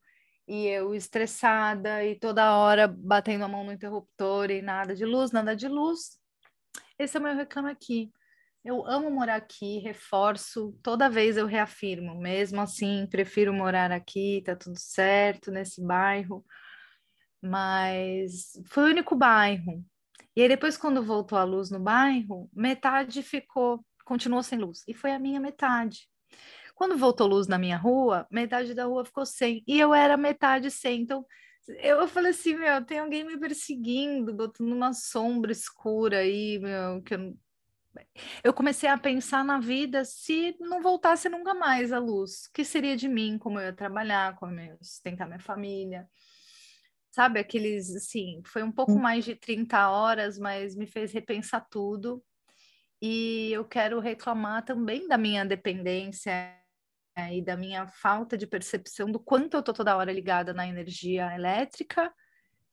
e 0.49 0.67
eu 0.67 0.95
estressada, 0.97 2.05
e 2.05 2.19
toda 2.19 2.57
hora 2.57 2.89
batendo 2.89 3.45
a 3.45 3.49
mão 3.49 3.65
no 3.65 3.73
interruptor, 3.73 4.51
e 4.51 4.61
nada 4.61 4.97
de 4.97 5.05
luz, 5.05 5.31
nada 5.31 5.55
de 5.55 5.69
luz. 5.69 6.19
Esse 6.99 7.17
é 7.17 7.21
o 7.21 7.23
meu 7.23 7.37
reclamo 7.37 7.69
aqui 7.69 8.11
eu 8.65 8.87
amo 8.87 9.11
morar 9.11 9.37
aqui, 9.37 9.79
reforço, 9.79 10.79
toda 10.83 11.09
vez 11.09 11.37
eu 11.37 11.47
reafirmo, 11.47 12.19
mesmo 12.21 12.61
assim, 12.61 13.07
prefiro 13.11 13.53
morar 13.53 13.91
aqui, 13.91 14.43
tá 14.45 14.55
tudo 14.55 14.79
certo 14.79 15.51
nesse 15.51 15.83
bairro, 15.83 16.45
mas 17.43 18.53
foi 18.67 18.85
o 18.85 18.91
único 18.91 19.17
bairro. 19.17 19.85
E 20.37 20.43
aí 20.43 20.49
depois 20.49 20.77
quando 20.77 21.03
voltou 21.03 21.39
a 21.39 21.45
luz 21.45 21.71
no 21.71 21.81
bairro, 21.81 22.51
metade 22.53 23.23
ficou, 23.23 23.85
continuou 24.05 24.43
sem 24.43 24.59
luz, 24.59 24.85
e 24.87 24.93
foi 24.93 25.13
a 25.13 25.19
minha 25.19 25.41
metade. 25.41 26.07
Quando 26.75 26.97
voltou 26.99 27.27
luz 27.27 27.47
na 27.47 27.59
minha 27.59 27.77
rua, 27.79 28.27
metade 28.31 28.75
da 28.75 28.85
rua 28.85 29.05
ficou 29.05 29.25
sem, 29.25 29.65
e 29.67 29.81
eu 29.81 29.95
era 29.95 30.17
metade 30.17 30.71
sem, 30.71 31.01
então 31.03 31.25
eu 31.83 32.07
falei 32.09 32.31
assim, 32.31 32.55
meu, 32.57 32.85
tem 32.85 32.99
alguém 32.99 33.25
me 33.25 33.39
perseguindo, 33.39 34.35
botando 34.35 34.73
uma 34.73 34.93
sombra 34.93 35.53
escura 35.53 36.19
aí, 36.19 36.59
meu, 36.59 37.03
que 37.03 37.15
eu 37.15 37.35
eu 38.43 38.53
comecei 38.53 38.89
a 38.89 38.99
pensar 38.99 39.45
na 39.45 39.59
vida 39.59 40.05
se 40.05 40.57
não 40.61 40.83
voltasse 40.83 41.29
nunca 41.29 41.55
mais 41.55 41.93
a 41.93 41.99
luz. 41.99 42.47
O 42.47 42.53
que 42.53 42.65
seria 42.65 42.97
de 42.97 43.09
mim? 43.09 43.39
Como 43.39 43.59
eu 43.59 43.67
ia 43.67 43.73
trabalhar, 43.73 44.37
como 44.37 44.59
eu 44.59 44.65
ia 44.67 44.79
sustentar 44.81 45.27
minha 45.27 45.41
família? 45.41 46.09
Sabe, 47.11 47.41
aqueles, 47.41 47.95
assim, 47.95 48.41
foi 48.47 48.63
um 48.63 48.71
pouco 48.71 48.93
hum. 48.93 49.01
mais 49.01 49.25
de 49.25 49.35
30 49.35 49.91
horas, 49.91 50.39
mas 50.39 50.77
me 50.77 50.87
fez 50.87 51.13
repensar 51.13 51.67
tudo. 51.69 52.23
E 53.03 53.51
eu 53.53 53.65
quero 53.65 53.99
reclamar 53.99 54.65
também 54.65 55.09
da 55.09 55.19
minha 55.19 55.45
dependência 55.45 56.57
e 57.33 57.43
da 57.43 57.57
minha 57.57 57.87
falta 57.87 58.37
de 58.37 58.47
percepção 58.47 59.11
do 59.11 59.19
quanto 59.19 59.57
eu 59.57 59.63
tô 59.63 59.73
toda 59.73 59.97
hora 59.97 60.13
ligada 60.13 60.55
na 60.55 60.67
energia 60.67 61.35
elétrica 61.35 62.13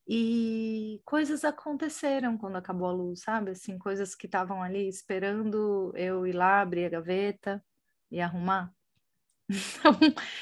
e 0.08 1.02
coisas 1.04 1.44
aconteceram 1.44 2.38
quando 2.38 2.56
acabou 2.56 2.88
a 2.88 2.94
luz, 2.94 3.22
sabe? 3.22 3.52
Assim, 3.52 3.78
coisas 3.78 4.16
que 4.16 4.26
estavam 4.26 4.64
ali 4.64 4.88
esperando 4.88 5.92
eu 5.98 6.26
ir 6.26 6.32
lá, 6.32 6.62
abrir 6.62 6.86
a 6.86 6.90
gaveta 6.90 7.64
e 8.10 8.22
arrumar. 8.22 8.74
Então, 9.80 9.98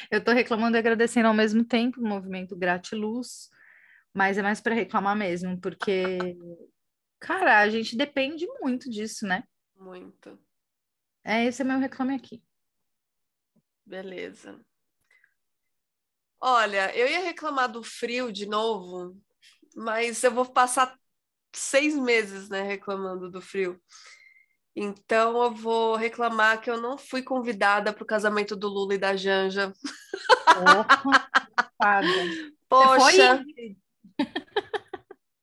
eu 0.10 0.18
estou 0.20 0.34
reclamando 0.34 0.78
e 0.78 0.80
agradecendo 0.80 1.28
ao 1.28 1.34
mesmo 1.34 1.64
tempo 1.64 2.02
o 2.02 2.08
movimento 2.08 2.56
Gratiluz, 2.56 3.50
mas 4.12 4.38
é 4.38 4.42
mais 4.42 4.60
para 4.60 4.74
reclamar 4.74 5.16
mesmo, 5.16 5.60
porque, 5.62 6.18
cara, 7.20 7.60
a 7.60 7.70
gente 7.70 7.96
depende 7.96 8.48
muito 8.62 8.90
disso, 8.90 9.28
né? 9.28 9.44
Muito. 9.76 10.40
É, 11.24 11.46
esse 11.46 11.62
é 11.62 11.66
meu 11.66 11.78
reclame 11.78 12.16
aqui. 12.16 12.42
Beleza. 13.86 14.60
Olha, 16.42 16.96
eu 16.96 17.08
ia 17.08 17.24
reclamar 17.24 17.72
do 17.72 17.84
frio 17.84 18.32
de 18.32 18.48
novo, 18.48 19.16
mas 19.76 20.24
eu 20.24 20.32
vou 20.32 20.46
passar 20.46 20.98
seis 21.54 21.96
meses, 21.96 22.50
né, 22.50 22.62
reclamando 22.62 23.30
do 23.30 23.42
frio. 23.42 23.80
Então 24.76 25.44
eu 25.44 25.52
vou 25.52 25.96
reclamar 25.96 26.62
que 26.62 26.70
eu 26.70 26.82
não 26.82 26.98
fui 26.98 27.22
convidada 27.22 27.94
para 27.94 28.04
o 28.04 28.08
casamento 28.08 28.56
do 28.56 28.68
Lula 28.68 28.96
e 28.96 28.98
da 28.98 29.16
Janja. 29.16 29.72
Poxa. 32.68 33.44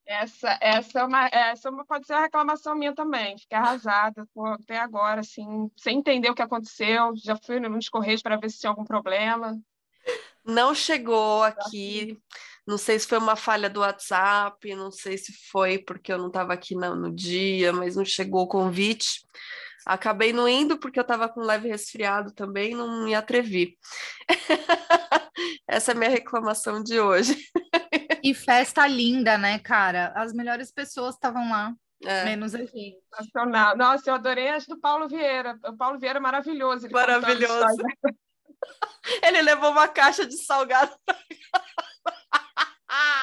Essa, 0.04 0.58
essa, 0.60 1.00
é 1.00 1.04
uma, 1.04 1.26
essa 1.28 1.70
é 1.70 1.84
pode 1.88 2.06
ser 2.06 2.12
uma 2.12 2.20
reclamação 2.20 2.74
minha 2.74 2.94
também. 2.94 3.38
Fiquei 3.38 3.56
arrasada 3.56 4.28
até 4.60 4.78
agora, 4.78 5.22
assim, 5.22 5.70
sem 5.74 5.98
entender 5.98 6.28
o 6.28 6.34
que 6.34 6.42
aconteceu. 6.42 7.14
Já 7.16 7.34
fui 7.34 7.58
nos 7.58 7.88
Correios 7.88 8.20
para 8.20 8.36
ver 8.36 8.50
se 8.50 8.60
tinha 8.60 8.68
algum 8.68 8.84
problema. 8.84 9.58
Não 10.44 10.74
chegou 10.74 11.42
aqui. 11.42 12.20
Não 12.66 12.78
sei 12.78 12.98
se 12.98 13.06
foi 13.06 13.18
uma 13.18 13.34
falha 13.34 13.68
do 13.68 13.80
WhatsApp, 13.80 14.74
não 14.74 14.90
sei 14.90 15.18
se 15.18 15.32
foi 15.50 15.78
porque 15.78 16.12
eu 16.12 16.18
não 16.18 16.28
estava 16.28 16.52
aqui 16.52 16.74
no, 16.74 16.94
no 16.94 17.12
dia, 17.12 17.72
mas 17.72 17.96
não 17.96 18.04
chegou 18.04 18.42
o 18.42 18.48
convite. 18.48 19.26
Acabei 19.84 20.32
não 20.32 20.48
indo 20.48 20.78
porque 20.78 20.98
eu 20.98 21.02
estava 21.02 21.28
com 21.28 21.40
leve 21.40 21.68
resfriado 21.68 22.32
também, 22.32 22.74
não 22.74 23.04
me 23.04 23.14
atrevi. 23.14 23.76
Essa 25.66 25.90
é 25.90 25.94
a 25.94 25.98
minha 25.98 26.10
reclamação 26.10 26.82
de 26.82 27.00
hoje. 27.00 27.36
E 28.22 28.32
festa 28.32 28.86
linda, 28.86 29.36
né, 29.36 29.58
cara? 29.58 30.12
As 30.14 30.32
melhores 30.32 30.70
pessoas 30.70 31.14
estavam 31.14 31.50
lá. 31.50 31.74
É. 32.04 32.24
Menos 32.24 32.54
a 32.54 32.58
gente. 32.58 32.96
Nossa, 33.76 34.10
eu 34.10 34.14
adorei 34.14 34.48
as 34.48 34.66
do 34.66 34.78
Paulo 34.78 35.08
Vieira. 35.08 35.58
O 35.64 35.76
Paulo 35.76 35.98
Vieira 35.98 36.18
é 36.18 36.22
maravilhoso. 36.22 36.88
maravilhoso. 36.90 37.82
Ele 39.22 39.42
levou 39.42 39.72
uma 39.72 39.88
caixa 39.88 40.24
de 40.24 40.36
salgado 40.36 40.92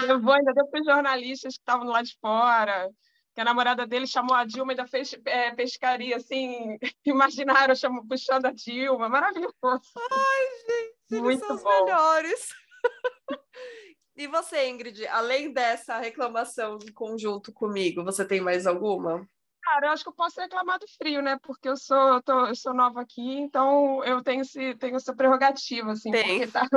Levou 0.01 0.33
ainda 0.33 0.53
deu 0.53 0.67
para 0.67 0.79
os 0.79 0.85
jornalistas 0.85 1.53
que 1.55 1.59
estavam 1.59 1.87
lá 1.87 2.01
de 2.01 2.17
fora, 2.19 2.89
que 3.35 3.41
a 3.41 3.45
namorada 3.45 3.85
dele 3.85 4.07
chamou 4.07 4.35
a 4.35 4.45
Dilma 4.45 4.71
e 4.71 4.73
ainda 4.73 4.87
fez 4.87 5.15
é, 5.25 5.51
pescaria, 5.51 6.15
assim, 6.15 6.77
imaginaram 7.05 7.75
chamou, 7.75 8.05
puxando 8.07 8.45
a 8.45 8.51
Dilma, 8.51 9.09
maravilhoso. 9.09 9.53
Ai, 9.63 10.47
gente, 10.67 11.21
Muito 11.21 11.45
são 11.45 11.55
os 11.55 11.63
bom. 11.63 11.85
melhores. 11.85 12.49
E 14.19 14.27
você, 14.27 14.67
Ingrid, 14.67 15.07
além 15.07 15.53
dessa 15.53 15.97
reclamação 15.97 16.77
em 16.85 16.91
conjunto 16.91 17.53
comigo, 17.53 18.03
você 18.03 18.25
tem 18.25 18.41
mais 18.41 18.67
alguma? 18.67 19.25
Cara, 19.63 19.87
eu 19.87 19.91
acho 19.91 20.03
que 20.03 20.09
eu 20.09 20.13
posso 20.13 20.41
reclamar 20.41 20.77
do 20.77 20.85
frio, 20.97 21.21
né? 21.21 21.39
Porque 21.41 21.69
eu 21.69 21.77
sou, 21.77 22.15
eu, 22.15 22.21
tô, 22.21 22.47
eu 22.47 22.55
sou 22.55 22.73
nova 22.73 22.99
aqui, 22.99 23.37
então 23.39 24.03
eu 24.03 24.21
tenho, 24.21 24.41
esse, 24.41 24.75
tenho 24.75 24.97
essa 24.97 25.15
prerrogativa, 25.15 25.93
assim, 25.93 26.11
tem. 26.11 26.45
tá 26.49 26.67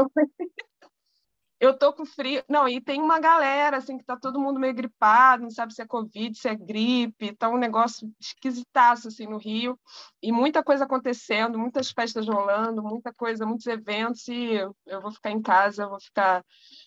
eu 1.62 1.78
tô 1.78 1.92
com 1.92 2.04
frio. 2.04 2.42
Não, 2.48 2.68
e 2.68 2.80
tem 2.80 3.00
uma 3.00 3.20
galera, 3.20 3.76
assim, 3.76 3.96
que 3.96 4.04
tá 4.04 4.16
todo 4.16 4.40
mundo 4.40 4.58
meio 4.58 4.74
gripado, 4.74 5.44
não 5.44 5.50
sabe 5.50 5.72
se 5.72 5.80
é 5.80 5.86
Covid, 5.86 6.36
se 6.36 6.48
é 6.48 6.56
gripe, 6.56 7.36
tá 7.36 7.48
um 7.48 7.56
negócio 7.56 8.12
esquisitaço, 8.20 9.06
assim, 9.06 9.28
no 9.28 9.38
Rio. 9.38 9.78
E 10.20 10.32
muita 10.32 10.64
coisa 10.64 10.84
acontecendo, 10.84 11.56
muitas 11.56 11.92
festas 11.92 12.26
rolando, 12.26 12.82
muita 12.82 13.14
coisa, 13.14 13.46
muitos 13.46 13.66
eventos, 13.68 14.26
e 14.26 14.54
eu 14.86 15.00
vou 15.00 15.12
ficar 15.12 15.30
em 15.30 15.40
casa, 15.40 15.84
eu 15.84 15.90
vou 15.90 16.00
ficar 16.00 16.44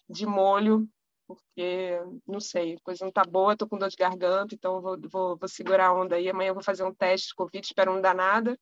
de 0.10 0.26
molho, 0.26 0.86
porque, 1.26 1.98
não 2.28 2.42
sei, 2.42 2.76
a 2.76 2.82
coisa 2.84 3.06
não 3.06 3.14
tá 3.14 3.24
boa, 3.24 3.56
tô 3.56 3.70
com 3.70 3.78
dor 3.78 3.88
de 3.90 3.96
garganta, 3.96 4.54
então 4.54 4.82
vou, 4.82 4.98
vou, 5.10 5.38
vou 5.38 5.48
segurar 5.48 5.88
a 5.88 5.94
onda 5.94 6.18
aí. 6.18 6.30
Amanhã 6.30 6.50
eu 6.50 6.54
vou 6.54 6.64
fazer 6.64 6.84
um 6.84 6.94
teste 6.94 7.30
de 7.30 7.36
Covid, 7.36 7.66
espero 7.66 7.94
não 7.94 8.02
dar 8.02 8.14
nada. 8.14 8.60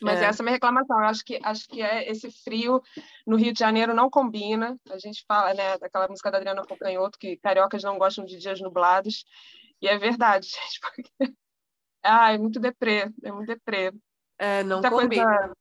Mas 0.00 0.20
é. 0.20 0.26
essa 0.26 0.42
é 0.42 0.42
a 0.42 0.44
minha 0.44 0.54
reclamação. 0.54 0.98
Eu 0.98 1.06
acho 1.06 1.24
que, 1.24 1.40
acho 1.42 1.68
que 1.68 1.82
é 1.82 2.10
esse 2.10 2.30
frio 2.30 2.80
no 3.26 3.36
Rio 3.36 3.52
de 3.52 3.58
Janeiro 3.58 3.94
não 3.94 4.08
combina. 4.08 4.78
A 4.90 4.98
gente 4.98 5.24
fala, 5.26 5.52
né, 5.54 5.76
daquela 5.78 6.08
música 6.08 6.30
da 6.30 6.38
Adriana 6.38 6.64
Companhoto, 6.64 7.18
que 7.18 7.36
cariocas 7.38 7.82
não 7.82 7.98
gostam 7.98 8.24
de 8.24 8.38
dias 8.38 8.60
nublados. 8.60 9.24
E 9.80 9.88
é 9.88 9.98
verdade, 9.98 10.46
gente, 10.48 10.80
porque... 10.80 11.34
Ah, 12.02 12.32
é 12.32 12.38
muito 12.38 12.60
deprê, 12.60 13.12
é 13.22 13.32
muito 13.32 13.48
deprê. 13.48 13.92
É, 14.38 14.62
não 14.62 14.76
Muita 14.76 14.90
combina. 14.90 15.24
Coisa... 15.24 15.52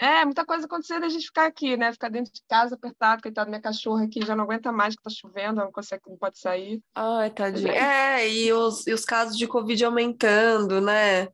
É, 0.00 0.24
muita 0.24 0.46
coisa 0.46 0.66
acontecendo 0.66 1.04
a 1.04 1.08
gente 1.08 1.26
ficar 1.26 1.46
aqui, 1.46 1.76
né? 1.76 1.90
Ficar 1.90 2.08
dentro 2.08 2.32
de 2.32 2.40
casa 2.48 2.76
apertado, 2.76 3.20
coitado, 3.20 3.50
minha 3.50 3.60
cachorra 3.60 4.04
aqui 4.04 4.24
já 4.24 4.36
não 4.36 4.44
aguenta 4.44 4.70
mais 4.70 4.94
que 4.94 5.02
tá 5.02 5.10
chovendo, 5.10 5.56
não 5.56 5.72
consegue, 5.72 6.02
não 6.06 6.16
pode 6.16 6.38
sair. 6.38 6.80
Ai, 6.94 7.30
tadinha. 7.30 7.72
É, 7.72 8.30
e 8.30 8.52
os, 8.52 8.86
e 8.86 8.92
os 8.92 9.04
casos 9.04 9.36
de 9.36 9.48
Covid 9.48 9.84
aumentando, 9.84 10.80
né? 10.80 11.28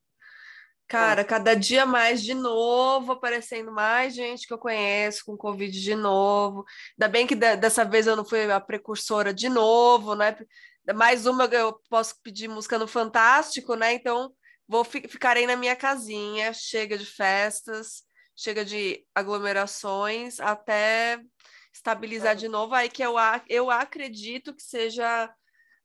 Cara, 0.86 1.24
cada 1.24 1.54
dia 1.54 1.86
mais 1.86 2.22
de 2.22 2.34
novo 2.34 3.12
aparecendo 3.12 3.72
mais 3.72 4.14
gente 4.14 4.46
que 4.46 4.52
eu 4.52 4.58
conheço 4.58 5.24
com 5.24 5.36
Covid 5.36 5.80
de 5.80 5.94
novo. 5.94 6.64
Ainda 6.92 7.08
bem 7.10 7.26
que 7.26 7.34
dessa 7.34 7.84
vez 7.84 8.06
eu 8.06 8.14
não 8.16 8.24
fui 8.24 8.50
a 8.50 8.60
precursora 8.60 9.32
de 9.32 9.48
novo, 9.48 10.14
né? 10.14 10.36
Mais 10.94 11.26
uma 11.26 11.46
eu 11.46 11.80
posso 11.88 12.20
pedir 12.22 12.48
música 12.48 12.78
no 12.78 12.86
Fantástico, 12.86 13.74
né? 13.74 13.94
Então 13.94 14.32
vou 14.68 14.84
ficarei 14.84 15.46
na 15.46 15.56
minha 15.56 15.74
casinha, 15.74 16.52
chega 16.52 16.98
de 16.98 17.06
festas 17.06 18.04
chega 18.36 18.64
de 18.64 19.04
aglomerações 19.14 20.40
até 20.40 21.20
estabilizar 21.72 22.32
é. 22.32 22.36
de 22.36 22.48
novo, 22.48 22.74
aí 22.74 22.88
que 22.88 23.02
eu, 23.02 23.14
eu 23.48 23.70
acredito 23.70 24.54
que 24.54 24.62
seja 24.62 25.32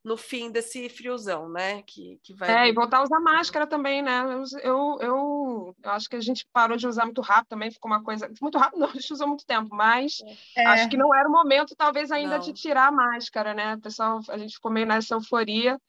no 0.04 0.16
fim 0.16 0.52
desse 0.52 0.88
friozão, 0.90 1.50
né? 1.50 1.82
Que, 1.84 2.20
que 2.24 2.34
vai... 2.34 2.68
É, 2.68 2.70
e 2.70 2.74
voltar 2.74 3.00
a 3.00 3.04
usar 3.04 3.20
máscara 3.20 3.68
também, 3.68 4.02
né? 4.02 4.24
Eu, 4.24 4.44
eu, 4.64 4.98
eu, 5.02 5.76
eu, 5.84 5.92
acho 5.92 6.10
que 6.10 6.16
a 6.16 6.22
gente 6.22 6.48
parou 6.54 6.78
de 6.78 6.88
usar 6.88 7.06
muito 7.06 7.22
rápido 7.22 7.50
também, 7.50 7.72
ficou 7.72 7.92
uma 7.92 8.04
coisa. 8.04 8.32
Muito 8.42 8.58
rápido, 8.58 8.80
não, 8.80 8.90
a 8.90 8.94
gente 8.94 9.12
usou 9.12 9.28
muito 9.28 9.46
tempo, 9.46 9.76
mas 9.76 10.20
é. 10.56 10.66
acho 10.66 10.90
que 10.90 10.98
não 10.98 11.14
era 11.14 11.28
o 11.28 11.32
momento, 11.32 11.76
talvez, 11.76 12.12
ainda 12.12 12.38
não. 12.38 12.44
de 12.44 12.54
tirar 12.54 12.88
a 12.88 12.92
máscara, 12.92 13.54
né? 13.54 13.76
O 13.76 13.82
pessoal, 13.82 14.20
a 14.30 14.38
gente 14.38 14.56
ficou 14.56 14.72
meio 14.72 14.88
nessa 14.88 15.16
euforia. 15.16 15.80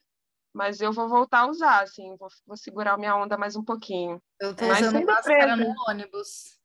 Mas 0.53 0.81
eu 0.81 0.93
vou 0.93 1.09
voltar 1.09 1.43
a 1.43 1.47
usar, 1.47 1.85
assim, 1.85 2.17
vou, 2.17 2.29
vou 2.45 2.57
segurar 2.57 2.95
a 2.95 2.99
minha 2.99 3.15
onda 3.15 3.39
mais 3.39 3.55
um 3.55 3.63
pouquinho. 3.63 4.21
Eu 4.41 4.53
tô 4.53 4.67
Mas 4.67 4.81
usando 4.81 5.07
máscara 5.07 5.55
no 5.55 5.73
ônibus. 5.89 6.60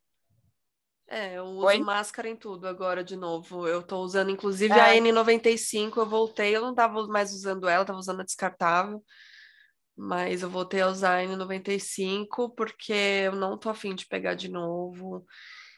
É, 1.08 1.38
eu 1.38 1.46
uso 1.46 1.66
Oi? 1.68 1.80
máscara 1.80 2.28
em 2.28 2.36
tudo 2.36 2.68
agora 2.68 3.04
de 3.04 3.16
novo. 3.16 3.68
Eu 3.68 3.84
tô 3.84 4.00
usando, 4.02 4.32
inclusive, 4.32 4.74
é. 4.74 4.80
a 4.80 4.96
N95, 4.96 5.98
eu 5.98 6.06
voltei, 6.06 6.56
eu 6.56 6.62
não 6.62 6.74
tava 6.74 7.06
mais 7.08 7.32
usando 7.32 7.68
ela, 7.68 7.86
tava 7.86 8.00
usando 8.00 8.22
a 8.22 8.26
descartável. 8.26 9.04
Mas 9.96 10.42
eu 10.42 10.50
voltei 10.50 10.82
a 10.82 10.90
usar 10.90 11.20
a 11.20 11.24
N95 11.24 12.54
porque 12.56 12.94
eu 12.94 13.34
não 13.34 13.58
tô 13.58 13.70
afim 13.70 13.96
de 13.96 14.06
pegar 14.08 14.34
de 14.34 14.50
novo. 14.50 15.26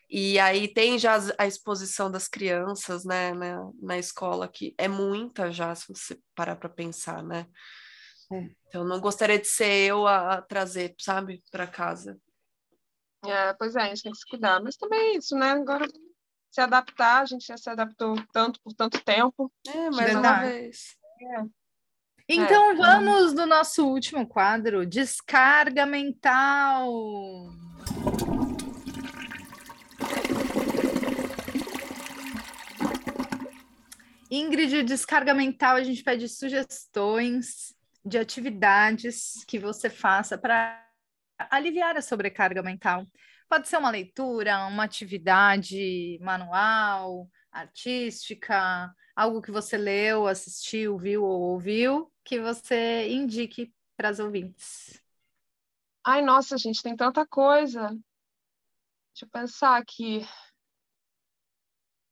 E 0.10 0.40
aí 0.40 0.68
tem 0.68 0.98
já 0.98 1.18
a 1.38 1.46
exposição 1.46 2.10
das 2.10 2.28
crianças, 2.28 3.04
né, 3.04 3.34
na, 3.34 3.70
na 3.82 3.98
escola, 3.98 4.48
que 4.48 4.74
é 4.78 4.88
muita 4.88 5.52
já, 5.52 5.76
se 5.76 5.86
você 5.90 6.18
parar 6.34 6.56
para 6.56 6.70
pensar, 6.70 7.22
né? 7.22 7.46
É. 8.32 8.50
Então, 8.68 8.86
não 8.86 9.00
gostaria 9.00 9.38
de 9.38 9.48
ser 9.48 9.90
eu 9.90 10.08
a, 10.08 10.36
a 10.36 10.42
trazer, 10.42 10.96
sabe, 11.00 11.44
para 11.52 11.68
casa. 11.68 12.18
É, 13.28 13.54
pois 13.54 13.76
é, 13.76 13.82
a 13.82 13.88
gente 13.88 14.04
tem 14.04 14.12
que 14.12 14.18
se 14.18 14.28
cuidar. 14.28 14.62
Mas 14.62 14.78
também 14.78 15.00
é 15.00 15.18
isso, 15.18 15.36
né? 15.36 15.52
Agora 15.52 15.88
se 16.50 16.62
adaptar, 16.62 17.22
a 17.22 17.26
gente 17.26 17.46
já 17.46 17.58
se 17.58 17.70
adaptou 17.70 18.16
tanto 18.32 18.60
por 18.62 18.74
tanto 18.74 19.04
tempo. 19.04 19.52
É, 19.68 19.90
mais 19.92 20.16
uma 20.16 20.40
vez. 20.40 20.96
É. 21.22 21.46
Então 22.30 22.72
é. 22.72 22.76
vamos 22.76 23.34
no 23.34 23.46
nosso 23.46 23.86
último 23.86 24.28
quadro, 24.28 24.86
descarga 24.86 25.86
mental. 25.86 26.90
Ingrid, 34.30 34.84
descarga 34.84 35.34
mental, 35.34 35.78
a 35.78 35.84
gente 35.84 36.04
pede 36.04 36.28
sugestões 36.28 37.74
de 38.04 38.18
atividades 38.18 39.44
que 39.48 39.60
você 39.60 39.90
faça 39.90 40.38
para 40.38 40.87
aliviar 41.38 41.98
a 41.98 42.02
sobrecarga 42.02 42.62
mental. 42.64 43.06
Pode 43.50 43.68
ser 43.68 43.78
uma 43.78 43.90
leitura, 43.90 44.66
uma 44.68 44.84
atividade 44.84 46.20
manual, 46.22 47.30
artística, 47.52 48.94
algo 49.16 49.42
que 49.42 49.52
você 49.52 49.78
leu, 49.78 50.28
assistiu, 50.28 50.98
viu 50.98 51.24
ou 51.24 51.42
ouviu, 51.42 52.12
que 52.24 52.40
você 52.40 53.08
indique 53.10 53.74
para 53.96 54.10
as 54.10 54.20
ouvintes. 54.20 55.02
Ai, 56.06 56.22
nossa, 56.22 56.58
gente, 56.58 56.82
tem 56.82 56.96
tanta 56.96 57.26
coisa. 57.26 57.90
Deixa 59.14 59.26
eu 59.26 59.30
pensar 59.30 59.78
aqui. 59.78 60.26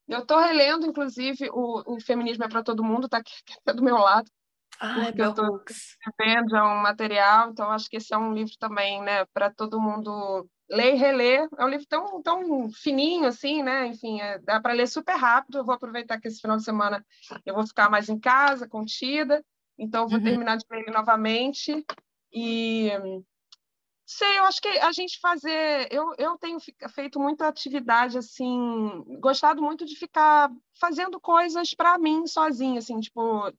Eu 0.07 0.19
estou 0.19 0.39
relendo, 0.39 0.85
inclusive, 0.85 1.49
o, 1.51 1.95
o 1.95 1.99
Feminismo 1.99 2.43
é 2.43 2.49
para 2.49 2.63
Todo 2.63 2.83
Mundo, 2.83 3.05
está 3.05 3.17
aqui 3.17 3.31
tá 3.63 3.73
do 3.73 3.83
meu 3.83 3.97
lado. 3.97 4.29
Ah, 4.79 5.05
é 5.05 5.13
eu 5.15 5.29
estou 5.29 5.63
vendo 6.19 6.55
um 6.55 6.81
material, 6.81 7.49
então 7.49 7.71
acho 7.71 7.89
que 7.89 7.97
esse 7.97 8.13
é 8.13 8.17
um 8.17 8.33
livro 8.33 8.53
também, 8.59 9.01
né, 9.01 9.25
para 9.33 9.49
todo 9.49 9.79
mundo 9.79 10.47
ler 10.69 10.95
e 10.95 10.97
reler. 10.97 11.47
É 11.57 11.65
um 11.65 11.69
livro 11.69 11.85
tão, 11.87 12.21
tão 12.21 12.71
fininho 12.71 13.27
assim, 13.27 13.61
né? 13.63 13.87
Enfim, 13.87 14.19
é, 14.21 14.39
dá 14.39 14.59
para 14.59 14.73
ler 14.73 14.87
super 14.87 15.15
rápido. 15.15 15.59
Eu 15.59 15.65
vou 15.65 15.75
aproveitar 15.75 16.19
que 16.19 16.27
esse 16.27 16.41
final 16.41 16.57
de 16.57 16.63
semana 16.63 17.05
eu 17.45 17.53
vou 17.53 17.65
ficar 17.65 17.89
mais 17.89 18.09
em 18.09 18.19
casa, 18.19 18.67
contida, 18.67 19.43
então 19.77 20.07
vou 20.07 20.17
uhum. 20.17 20.23
terminar 20.23 20.57
de 20.57 20.65
ler 20.69 20.81
ele 20.81 20.91
novamente. 20.91 21.85
E 22.33 22.89
sei, 24.05 24.37
eu 24.37 24.43
acho 24.43 24.61
que 24.61 24.67
a 24.67 24.91
gente 24.91 25.19
fazer. 25.19 25.87
Eu, 25.91 26.13
eu 26.17 26.37
tenho 26.37 26.57
feito 26.93 27.19
muita 27.19 27.47
atividade 27.47 28.17
assim, 28.17 29.03
gostado 29.19 29.61
muito 29.61 29.85
de 29.85 29.95
ficar 29.95 30.51
fazendo 30.79 31.19
coisas 31.19 31.73
para 31.73 31.97
mim 31.97 32.27
sozinha, 32.27 32.79
assim, 32.79 32.99
tipo 32.99 33.51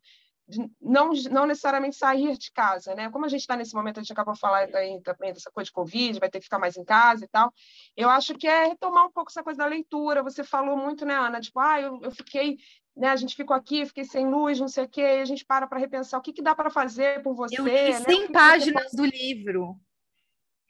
não, 0.80 1.10
não 1.30 1.46
necessariamente 1.46 1.96
sair 1.96 2.36
de 2.38 2.52
casa, 2.52 2.94
né? 2.94 3.10
Como 3.10 3.24
a 3.24 3.28
gente 3.28 3.40
está 3.40 3.56
nesse 3.56 3.74
momento, 3.74 3.98
a 3.98 4.02
gente 4.02 4.12
acabou 4.12 4.34
de 4.34 4.40
falar 4.40 4.68
aí 4.74 5.00
também 5.02 5.32
dessa 5.32 5.50
coisa 5.50 5.66
de 5.66 5.72
Covid, 5.72 6.20
vai 6.20 6.30
ter 6.30 6.38
que 6.38 6.44
ficar 6.44 6.58
mais 6.58 6.76
em 6.76 6.84
casa 6.84 7.24
e 7.24 7.28
tal. 7.28 7.52
Eu 7.96 8.08
acho 8.08 8.34
que 8.34 8.46
é 8.46 8.66
retomar 8.66 9.06
um 9.06 9.10
pouco 9.10 9.30
essa 9.30 9.42
coisa 9.42 9.58
da 9.58 9.66
leitura. 9.66 10.22
Você 10.22 10.44
falou 10.44 10.76
muito, 10.76 11.04
né, 11.04 11.14
Ana? 11.14 11.40
Tipo, 11.40 11.58
ah, 11.58 11.80
eu, 11.80 12.00
eu 12.00 12.10
fiquei, 12.12 12.58
né? 12.96 13.08
A 13.08 13.16
gente 13.16 13.34
ficou 13.34 13.56
aqui, 13.56 13.84
fiquei 13.86 14.04
sem 14.04 14.28
luz, 14.28 14.60
não 14.60 14.68
sei 14.68 14.84
o 14.84 14.88
quê. 14.88 15.00
E 15.00 15.20
a 15.20 15.24
gente 15.24 15.44
para 15.44 15.66
para 15.66 15.80
repensar 15.80 16.18
o 16.18 16.22
que, 16.22 16.32
que 16.32 16.42
dá 16.42 16.54
para 16.54 16.70
fazer 16.70 17.22
por 17.22 17.34
você. 17.34 17.60
Eu 17.60 17.66
li 17.66 17.92
100 17.92 18.20
né? 18.20 18.28
páginas 18.28 18.92
do 18.92 19.04
livro. 19.04 19.76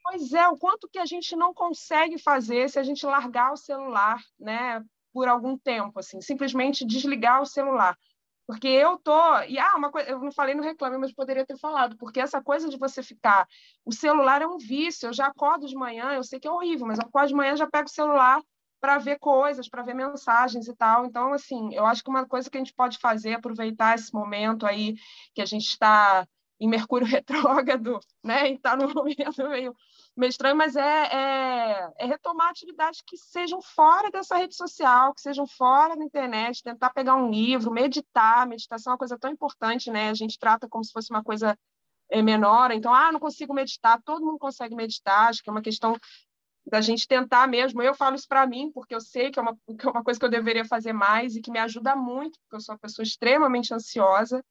Pois 0.02 0.32
é, 0.32 0.48
o 0.48 0.56
quanto 0.56 0.88
que 0.88 1.00
a 1.00 1.04
gente 1.04 1.36
não 1.36 1.52
consegue 1.52 2.16
fazer 2.16 2.70
se 2.70 2.78
a 2.78 2.82
gente 2.82 3.04
largar 3.04 3.52
o 3.52 3.56
celular, 3.56 4.22
né? 4.38 4.82
Por 5.12 5.28
algum 5.28 5.56
tempo, 5.58 5.98
assim, 5.98 6.20
simplesmente 6.20 6.84
desligar 6.86 7.42
o 7.42 7.46
celular 7.46 7.96
porque 8.46 8.68
eu 8.68 8.96
tô. 8.98 9.40
E 9.48 9.58
ah, 9.58 9.74
uma 9.76 9.90
coisa, 9.90 10.08
eu 10.08 10.20
não 10.20 10.30
falei 10.32 10.54
no 10.54 10.62
reclame, 10.62 10.98
mas 10.98 11.12
poderia 11.12 11.44
ter 11.44 11.58
falado, 11.58 11.96
porque 11.96 12.20
essa 12.20 12.40
coisa 12.42 12.68
de 12.68 12.78
você 12.78 13.02
ficar. 13.02 13.46
O 13.84 13.92
celular 13.92 14.40
é 14.40 14.46
um 14.46 14.58
vício. 14.58 15.08
Eu 15.08 15.12
já 15.12 15.26
acordo 15.26 15.66
de 15.66 15.74
manhã, 15.74 16.12
eu 16.12 16.22
sei 16.22 16.38
que 16.38 16.46
é 16.46 16.50
horrível, 16.50 16.86
mas 16.86 16.98
eu 16.98 17.06
acordo 17.06 17.28
de 17.28 17.34
manhã 17.34 17.56
já 17.56 17.66
pego 17.66 17.88
o 17.88 17.92
celular 17.92 18.40
para 18.80 18.98
ver 18.98 19.18
coisas, 19.18 19.68
para 19.68 19.82
ver 19.82 19.94
mensagens 19.94 20.68
e 20.68 20.76
tal. 20.76 21.06
Então, 21.06 21.32
assim, 21.32 21.74
eu 21.74 21.84
acho 21.86 22.04
que 22.04 22.10
uma 22.10 22.26
coisa 22.26 22.48
que 22.48 22.56
a 22.56 22.60
gente 22.60 22.74
pode 22.74 22.98
fazer 22.98 23.30
é 23.30 23.34
aproveitar 23.34 23.94
esse 23.94 24.14
momento 24.14 24.66
aí 24.66 24.94
que 25.34 25.42
a 25.42 25.46
gente 25.46 25.66
está 25.66 26.26
em 26.58 26.68
Mercúrio 26.68 27.06
retrógrado, 27.06 27.98
né? 28.22 28.50
E 28.50 28.54
está 28.54 28.76
no 28.76 28.92
momento 28.92 29.48
meio 29.48 29.74
meio 30.16 30.30
estranho, 30.30 30.56
mas 30.56 30.74
é, 30.74 30.80
é, 30.80 31.92
é, 31.98 32.06
retomar 32.06 32.48
atividades 32.48 33.02
que 33.06 33.18
sejam 33.18 33.60
fora 33.60 34.10
dessa 34.10 34.36
rede 34.36 34.56
social, 34.56 35.12
que 35.14 35.20
sejam 35.20 35.46
fora 35.46 35.94
da 35.94 36.02
internet, 36.02 36.62
tentar 36.62 36.90
pegar 36.90 37.16
um 37.16 37.30
livro, 37.30 37.70
meditar. 37.70 38.46
Meditação 38.46 38.92
é 38.92 38.94
uma 38.94 38.98
coisa 38.98 39.18
tão 39.18 39.30
importante, 39.30 39.90
né? 39.90 40.08
A 40.08 40.14
gente 40.14 40.38
trata 40.38 40.66
como 40.68 40.82
se 40.82 40.92
fosse 40.92 41.10
uma 41.10 41.22
coisa 41.22 41.56
é, 42.10 42.22
menor. 42.22 42.70
Então, 42.70 42.94
ah, 42.94 43.12
não 43.12 43.20
consigo 43.20 43.52
meditar. 43.52 44.00
Todo 44.02 44.24
mundo 44.24 44.38
consegue 44.38 44.74
meditar. 44.74 45.28
Acho 45.28 45.42
que 45.42 45.50
é 45.50 45.52
uma 45.52 45.62
questão 45.62 45.98
da 46.66 46.80
gente 46.80 47.06
tentar 47.06 47.46
mesmo. 47.46 47.82
Eu 47.82 47.94
falo 47.94 48.16
isso 48.16 48.26
para 48.26 48.46
mim, 48.46 48.70
porque 48.72 48.94
eu 48.94 49.00
sei 49.00 49.30
que 49.30 49.38
é, 49.38 49.42
uma, 49.42 49.54
que 49.54 49.86
é 49.86 49.90
uma 49.90 50.02
coisa 50.02 50.18
que 50.18 50.24
eu 50.24 50.30
deveria 50.30 50.64
fazer 50.64 50.94
mais 50.94 51.36
e 51.36 51.42
que 51.42 51.50
me 51.50 51.58
ajuda 51.58 51.94
muito, 51.94 52.38
porque 52.40 52.56
eu 52.56 52.60
sou 52.60 52.74
uma 52.74 52.78
pessoa 52.78 53.04
extremamente 53.04 53.74
ansiosa. 53.74 54.42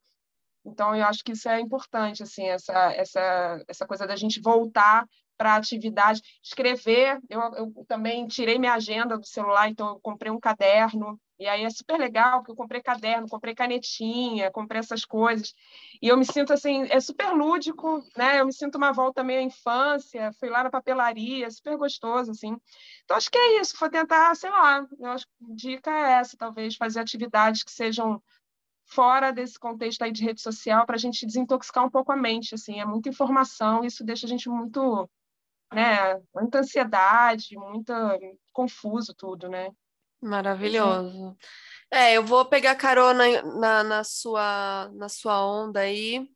Então, 0.65 0.95
eu 0.95 1.05
acho 1.05 1.23
que 1.23 1.33
isso 1.33 1.47
é 1.47 1.59
importante, 1.59 2.23
assim, 2.23 2.47
essa, 2.47 2.73
essa, 2.93 3.63
essa 3.67 3.85
coisa 3.85 4.07
da 4.07 4.15
gente 4.15 4.41
voltar 4.41 5.05
para 5.37 5.55
atividade. 5.55 6.21
Escrever, 6.43 7.19
eu, 7.29 7.41
eu, 7.55 7.85
também 7.87 8.27
tirei 8.27 8.57
minha 8.57 8.73
agenda 8.73 9.17
do 9.17 9.25
celular, 9.25 9.69
então 9.69 9.89
eu 9.89 9.99
comprei 9.99 10.31
um 10.31 10.39
caderno, 10.39 11.19
e 11.37 11.47
aí 11.47 11.65
é 11.65 11.69
super 11.69 11.99
legal, 11.99 12.39
porque 12.39 12.51
eu 12.51 12.55
comprei 12.55 12.81
caderno, 12.81 13.27
comprei 13.27 13.53
canetinha, 13.53 14.49
comprei 14.51 14.79
essas 14.79 15.03
coisas, 15.03 15.53
e 16.01 16.07
eu 16.07 16.17
me 16.17 16.25
sinto 16.25 16.53
assim, 16.53 16.83
é 16.89 16.99
super 16.99 17.31
lúdico, 17.33 18.01
né? 18.15 18.39
Eu 18.39 18.45
me 18.45 18.53
sinto 18.53 18.77
uma 18.77 18.93
volta 18.93 19.23
meio 19.23 19.39
à 19.41 19.43
infância, 19.43 20.31
fui 20.39 20.49
lá 20.49 20.63
na 20.63 20.69
papelaria, 20.69 21.51
super 21.51 21.77
gostoso, 21.77 22.31
assim. 22.31 22.55
Então, 23.03 23.17
acho 23.17 23.29
que 23.29 23.37
é 23.37 23.59
isso, 23.59 23.75
vou 23.77 23.89
tentar, 23.89 24.33
sei 24.35 24.49
lá, 24.49 24.85
eu 24.99 25.11
acho 25.11 25.25
que 25.27 25.51
a 25.51 25.55
dica 25.55 25.91
é 25.91 26.11
essa, 26.13 26.37
talvez, 26.37 26.75
fazer 26.75 27.01
atividades 27.01 27.63
que 27.63 27.71
sejam 27.71 28.21
fora 28.85 29.31
desse 29.31 29.59
contexto 29.59 30.03
aí 30.03 30.11
de 30.11 30.23
rede 30.23 30.41
social 30.41 30.85
para 30.85 30.95
a 30.95 30.99
gente 30.99 31.25
desintoxicar 31.25 31.85
um 31.85 31.89
pouco 31.89 32.11
a 32.11 32.15
mente, 32.15 32.55
assim, 32.55 32.79
é 32.79 32.85
muita 32.85 33.09
informação, 33.09 33.83
isso 33.83 34.03
deixa 34.03 34.25
a 34.25 34.29
gente 34.29 34.47
muito 34.49 35.09
né? 35.73 36.21
Muita 36.33 36.59
ansiedade, 36.59 37.57
muita 37.57 38.17
confuso 38.53 39.13
tudo, 39.13 39.49
né? 39.49 39.71
Maravilhoso. 40.21 41.37
É, 41.91 42.13
eu 42.13 42.23
vou 42.23 42.45
pegar 42.45 42.75
carona 42.75 43.43
na, 43.43 43.83
na, 43.83 44.03
sua, 44.03 44.89
na 44.93 45.09
sua 45.09 45.45
onda 45.45 45.81
aí. 45.81 46.27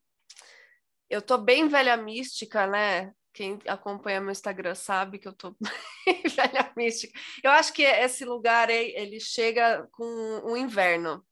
Eu 1.10 1.22
tô 1.22 1.38
bem 1.38 1.68
velha 1.68 1.98
mística, 1.98 2.68
né? 2.68 3.14
Quem 3.34 3.58
acompanha 3.68 4.20
meu 4.20 4.32
Instagram 4.32 4.76
sabe 4.76 5.18
que 5.18 5.28
eu 5.28 5.34
tô 5.34 5.56
velha 6.36 6.72
mística. 6.76 7.18
Eu 7.42 7.52
acho 7.52 7.74
que 7.74 7.84
esse 7.84 8.26
lugar 8.26 8.70
ele 8.70 9.20
chega 9.20 9.88
com 9.92 10.04
o 10.44 10.58
inverno, 10.58 11.26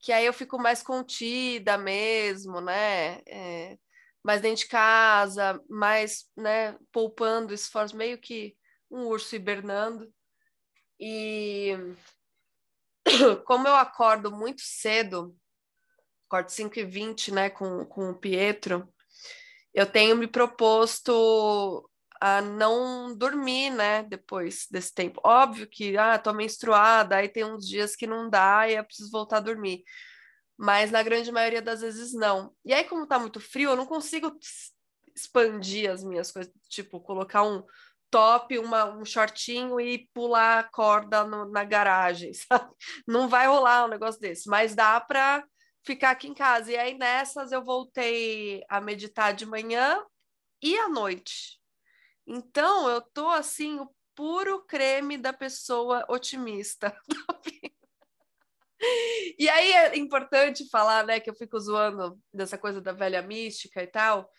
que 0.00 0.12
aí 0.12 0.24
eu 0.26 0.32
fico 0.32 0.58
mais 0.58 0.82
contida 0.82 1.76
mesmo, 1.76 2.60
né? 2.60 3.20
É, 3.26 3.78
mais 4.22 4.40
dentro 4.40 4.62
de 4.64 4.68
casa, 4.68 5.62
mais, 5.68 6.26
né, 6.36 6.76
poupando 6.92 7.54
esforço, 7.54 7.96
meio 7.96 8.18
que 8.18 8.56
um 8.90 9.06
urso 9.06 9.34
hibernando. 9.34 10.12
E 10.98 11.74
como 13.46 13.66
eu 13.66 13.74
acordo 13.74 14.30
muito 14.30 14.62
cedo, 14.62 15.36
acordo 16.26 16.50
5 16.50 16.78
e 16.78 16.84
20 16.84 17.32
né, 17.32 17.50
com, 17.50 17.84
com 17.86 18.10
o 18.10 18.18
Pietro, 18.18 18.92
eu 19.72 19.86
tenho 19.86 20.16
me 20.16 20.26
proposto 20.26 21.89
a 22.20 22.42
não 22.42 23.16
dormir, 23.16 23.70
né, 23.70 24.02
depois 24.02 24.66
desse 24.70 24.92
tempo. 24.94 25.20
Óbvio 25.24 25.66
que, 25.68 25.96
ah, 25.96 26.18
tô 26.18 26.32
menstruada, 26.32 27.16
aí 27.16 27.28
tem 27.28 27.44
uns 27.44 27.66
dias 27.66 27.96
que 27.96 28.06
não 28.06 28.28
dá 28.28 28.68
e 28.68 28.76
eu 28.76 28.84
preciso 28.84 29.10
voltar 29.10 29.38
a 29.38 29.40
dormir. 29.40 29.82
Mas 30.56 30.90
na 30.90 31.02
grande 31.02 31.32
maioria 31.32 31.62
das 31.62 31.80
vezes 31.80 32.12
não. 32.12 32.54
E 32.64 32.74
aí, 32.74 32.84
como 32.84 33.06
tá 33.06 33.18
muito 33.18 33.40
frio, 33.40 33.70
eu 33.70 33.76
não 33.76 33.86
consigo 33.86 34.36
expandir 35.14 35.90
as 35.90 36.04
minhas 36.04 36.30
coisas, 36.30 36.52
tipo, 36.68 37.00
colocar 37.00 37.42
um 37.42 37.64
top, 38.10 38.58
uma, 38.58 38.84
um 38.96 39.04
shortinho 39.04 39.80
e 39.80 40.08
pular 40.12 40.58
a 40.58 40.64
corda 40.64 41.24
no, 41.24 41.50
na 41.50 41.64
garagem, 41.64 42.32
sabe? 42.34 42.70
Não 43.06 43.28
vai 43.28 43.46
rolar 43.46 43.86
um 43.86 43.88
negócio 43.88 44.20
desse, 44.20 44.48
mas 44.48 44.74
dá 44.74 45.00
para 45.00 45.44
ficar 45.84 46.10
aqui 46.10 46.28
em 46.28 46.34
casa. 46.34 46.70
E 46.72 46.76
aí 46.76 46.98
nessas 46.98 47.52
eu 47.52 47.64
voltei 47.64 48.62
a 48.68 48.80
meditar 48.80 49.32
de 49.32 49.46
manhã 49.46 50.04
e 50.62 50.76
à 50.76 50.88
noite. 50.88 51.59
Então 52.32 52.88
eu 52.88 53.00
tô 53.00 53.28
assim, 53.28 53.80
o 53.80 53.90
puro 54.14 54.64
creme 54.64 55.18
da 55.18 55.32
pessoa 55.32 56.04
otimista. 56.08 56.96
e 59.36 59.48
aí 59.48 59.72
é 59.72 59.98
importante 59.98 60.68
falar, 60.70 61.04
né, 61.04 61.18
que 61.18 61.28
eu 61.28 61.34
fico 61.34 61.58
zoando 61.58 62.20
dessa 62.32 62.56
coisa 62.56 62.80
da 62.80 62.92
velha 62.92 63.20
mística 63.20 63.82
e 63.82 63.86
tal, 63.88 64.30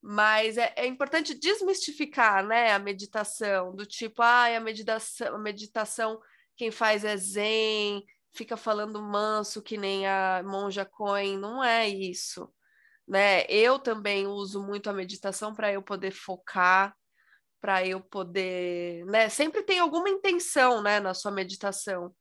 mas 0.00 0.58
é, 0.58 0.72
é 0.76 0.86
importante 0.86 1.34
desmistificar, 1.34 2.46
né, 2.46 2.72
a 2.72 2.78
meditação, 2.78 3.74
do 3.74 3.84
tipo, 3.84 4.22
ah, 4.22 4.44
a 4.56 4.60
meditação, 4.60 5.34
a 5.34 5.38
meditação 5.38 6.20
quem 6.56 6.70
faz 6.70 7.04
é 7.04 7.16
zen, 7.16 8.04
fica 8.32 8.56
falando 8.56 9.02
manso 9.02 9.60
que 9.60 9.76
nem 9.76 10.06
a 10.06 10.40
monja 10.44 10.84
Coen, 10.84 11.36
não 11.36 11.64
é 11.64 11.88
isso, 11.88 12.48
né? 13.08 13.44
Eu 13.48 13.78
também 13.78 14.26
uso 14.26 14.62
muito 14.62 14.88
a 14.88 14.92
meditação 14.92 15.52
para 15.54 15.72
eu 15.72 15.82
poder 15.82 16.12
focar, 16.12 16.94
para 17.60 17.86
eu 17.86 18.00
poder, 18.00 19.04
né? 19.06 19.28
Sempre 19.28 19.62
tem 19.62 19.78
alguma 19.78 20.08
intenção, 20.08 20.82
né, 20.82 21.00
na 21.00 21.14
sua 21.14 21.30
meditação, 21.30 22.14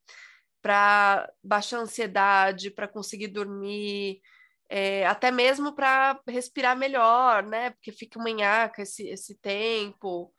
para 0.62 1.32
baixar 1.44 1.78
a 1.80 1.82
ansiedade, 1.82 2.72
para 2.72 2.88
conseguir 2.88 3.30
dormir, 3.30 4.22
é, 4.70 5.06
até 5.08 5.32
mesmo 5.32 5.74
para 5.74 6.20
respirar 6.28 6.78
melhor, 6.78 7.44
né? 7.44 7.72
Porque 7.72 7.92
fica 7.92 8.22
manhaca 8.22 8.82
esse, 8.84 9.08
esse 9.08 9.36
tempo. 9.40 10.34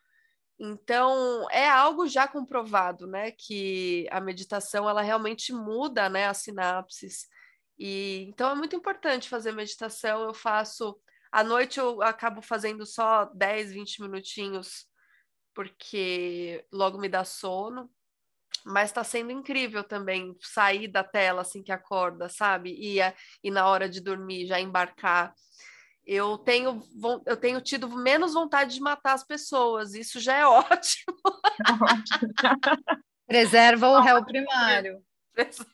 Então, 0.59 1.49
é 1.51 1.69
algo 1.69 2.07
já 2.07 2.29
comprovado, 2.29 3.07
né, 3.07 3.31
que 3.33 4.07
a 4.11 4.21
meditação 4.21 4.89
ela 4.89 5.01
realmente 5.01 5.55
muda, 5.55 6.09
né, 6.11 6.27
as 6.27 6.39
sinapses. 6.39 7.27
E 7.79 8.27
então 8.29 8.51
é 8.51 8.55
muito 8.55 8.77
importante 8.77 9.29
fazer 9.29 9.53
meditação. 9.53 10.23
Eu 10.23 10.35
faço 10.35 11.01
à 11.33 11.43
noite 11.43 11.81
eu 11.81 12.03
acabo 12.03 12.43
fazendo 12.43 12.85
só 12.85 13.25
10, 13.35 13.73
20 13.73 14.03
minutinhos 14.03 14.90
porque 15.55 16.65
logo 16.73 16.99
me 16.99 17.09
dá 17.09 17.25
sono. 17.25 17.91
Mas 18.65 18.91
está 18.91 19.03
sendo 19.03 19.31
incrível 19.31 19.83
também 19.83 20.37
sair 20.41 20.87
da 20.87 21.03
tela 21.03 21.41
assim 21.41 21.63
que 21.63 21.73
acorda, 21.73 22.29
sabe? 22.29 22.77
E, 22.79 22.99
e 23.43 23.51
na 23.51 23.67
hora 23.67 23.89
de 23.89 24.03
dormir 24.03 24.47
já 24.47 24.61
embarcar 24.61 25.35
eu 26.13 26.37
tenho, 26.39 26.83
eu 27.25 27.37
tenho 27.37 27.61
tido 27.61 27.89
menos 27.89 28.35
vontade 28.35 28.75
de 28.75 28.81
matar 28.81 29.13
as 29.13 29.25
pessoas, 29.25 29.95
isso 29.95 30.19
já 30.19 30.35
é 30.35 30.45
ótimo. 30.47 31.17
Preserva 33.27 33.89
o 33.89 34.01
réu 34.01 34.25
primário. 34.25 35.01
Preserva. 35.33 35.69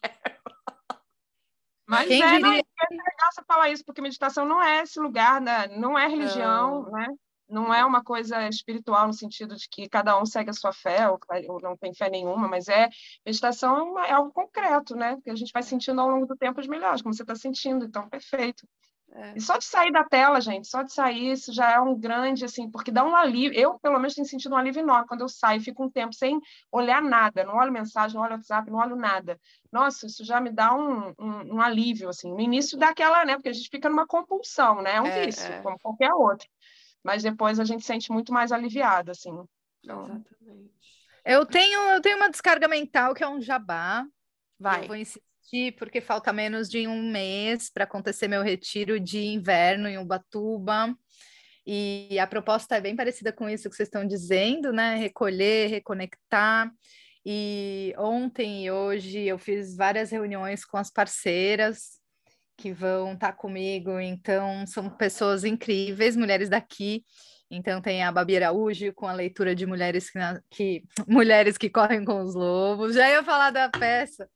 Mas 1.89 2.09
Quem 2.09 2.23
é, 2.23 2.33
diria... 2.33 2.41
não, 2.41 2.53
é 2.53 2.63
legal 2.91 3.33
você 3.33 3.43
falar 3.47 3.71
isso, 3.71 3.85
porque 3.85 4.03
meditação 4.03 4.45
não 4.45 4.63
é 4.63 4.83
esse 4.83 5.01
lugar, 5.01 5.41
né? 5.41 5.69
não 5.69 5.99
é 5.99 6.07
religião, 6.07 6.83
não. 6.83 6.91
né? 6.91 7.07
Não 7.49 7.73
é 7.73 7.85
uma 7.85 8.03
coisa 8.03 8.49
espiritual 8.49 9.07
no 9.07 9.13
sentido 9.13 9.57
de 9.57 9.69
que 9.69 9.89
cada 9.89 10.21
um 10.21 10.27
segue 10.27 10.51
a 10.51 10.53
sua 10.53 10.73
fé 10.73 11.09
ou, 11.09 11.19
ou 11.49 11.61
não 11.61 11.77
tem 11.77 11.95
fé 11.95 12.11
nenhuma, 12.11 12.49
mas 12.49 12.69
é 12.69 12.89
meditação 13.25 13.77
é, 13.77 13.83
uma, 13.83 14.07
é, 14.07 14.13
algo 14.13 14.33
concreto, 14.33 14.97
né? 14.97 15.17
Que 15.23 15.31
a 15.31 15.37
gente 15.37 15.53
vai 15.53 15.63
sentindo 15.63 16.01
ao 16.01 16.09
longo 16.09 16.27
do 16.27 16.37
tempo 16.37 16.61
as 16.61 16.67
melhores, 16.67 17.03
como 17.03 17.15
você 17.15 17.23
está 17.23 17.35
sentindo, 17.35 17.85
então 17.85 18.09
perfeito. 18.09 18.67
É. 19.13 19.35
E 19.37 19.41
só 19.41 19.57
de 19.57 19.65
sair 19.65 19.91
da 19.93 20.05
tela, 20.05 20.41
gente, 20.41 20.69
só 20.69 20.83
de 20.83 20.93
sair, 20.93 21.33
isso 21.33 21.53
já 21.53 21.73
é 21.73 21.81
um 21.81 21.99
grande, 21.99 22.45
assim, 22.45 22.71
porque 22.71 22.91
dá 22.91 23.05
um 23.05 23.17
alívio. 23.17 23.59
Eu, 23.59 23.79
pelo 23.79 23.99
menos, 23.99 24.15
tenho 24.15 24.27
sentido 24.27 24.53
um 24.53 24.59
alívio 24.59 24.81
enorme 24.81 25.07
quando 25.07 25.23
eu 25.23 25.29
saio, 25.29 25.61
fico 25.61 25.85
um 25.85 25.91
tempo 25.91 26.13
sem 26.13 26.39
olhar 26.71 27.01
nada, 27.01 27.45
não 27.45 27.57
olho 27.57 27.73
mensagem, 27.73 28.17
não 28.17 28.23
olho 28.23 28.35
WhatsApp, 28.35 28.71
não 28.71 28.79
olho 28.79 28.97
nada. 28.97 29.41
Nossa, 29.73 30.07
isso 30.07 30.25
já 30.25 30.41
me 30.41 30.51
dá 30.51 30.75
um, 30.75 31.15
um, 31.19 31.55
um 31.55 31.61
alívio, 31.61 32.09
assim. 32.09 32.31
No 32.31 32.41
início 32.41 32.77
daquela, 32.77 33.25
né, 33.25 33.37
porque 33.37 33.49
a 33.49 33.53
gente 33.53 33.71
fica 33.71 33.89
numa 33.89 34.07
compulsão, 34.07 34.83
né, 34.83 34.97
é 34.97 35.01
um 35.01 35.07
é, 35.07 35.25
vício, 35.25 35.51
é. 35.51 35.63
como 35.63 35.79
qualquer 35.79 36.13
outro. 36.13 36.47
Mas 37.07 37.23
depois 37.23 37.61
a 37.61 37.65
gente 37.65 37.87
sente 37.87 38.11
muito 38.11 38.33
mais 38.33 38.51
aliviada, 38.51 39.13
assim. 39.13 39.31
Então... 39.85 40.03
Exatamente. 40.03 40.75
Eu 41.25 41.47
tenho, 41.47 41.81
eu 41.91 42.01
tenho 42.01 42.17
uma 42.17 42.29
descarga 42.29 42.67
mental 42.67 43.15
que 43.15 43.23
é 43.23 43.29
um 43.29 43.41
jabá. 43.41 44.05
Vai. 44.59 44.83
Eu 44.83 44.89
vou 44.89 44.97
insistir 44.97 45.77
porque 45.79 46.01
falta 46.01 46.33
menos 46.33 46.69
de 46.69 46.89
um 46.89 47.09
mês 47.09 47.71
para 47.71 47.85
acontecer 47.85 48.27
meu 48.27 48.43
retiro 48.43 48.99
de 48.99 49.25
inverno 49.25 49.89
em 49.89 49.99
Ubatuba. 49.99 50.93
E 51.65 52.19
a 52.19 52.27
proposta 52.27 52.77
é 52.77 52.81
bem 52.81 52.97
parecida 52.97 53.33
com 53.33 53.49
isso 53.49 53.71
que 53.71 53.77
vocês 53.77 53.89
estão 53.89 54.05
dizendo, 54.05 54.73
né? 54.73 54.97
Recolher, 54.97 55.69
reconectar. 55.69 56.73
E 57.25 57.95
ontem 57.99 58.65
e 58.65 58.71
hoje 58.71 59.21
eu 59.21 59.39
fiz 59.39 59.77
várias 59.77 60.11
reuniões 60.11 60.65
com 60.65 60.77
as 60.77 60.91
parceiras 60.91 61.96
que 62.57 62.73
vão 62.73 63.13
estar 63.15 63.33
tá 63.33 63.33
comigo. 63.33 63.99
Então, 64.01 64.67
são 64.67 64.89
pessoas 64.89 65.45
incríveis, 65.45 66.17
mulheres 66.17 66.49
daqui. 66.49 67.05
Então, 67.51 67.81
tem 67.81 68.03
a 68.03 68.11
Babi 68.11 68.37
Araújo 68.37 68.93
com 68.95 69.07
a 69.07 69.13
leitura 69.13 69.55
de 69.55 69.67
mulheres 69.67 70.11
que, 70.11 70.19
que, 70.51 70.85
mulheres 71.07 71.57
que 71.57 71.71
correm 71.71 72.05
com 72.05 72.21
os 72.21 72.35
lobos. 72.35 72.95
Já 72.95 73.09
ia 73.09 73.23
falar 73.23 73.51
da 73.51 73.69
peça 73.69 74.29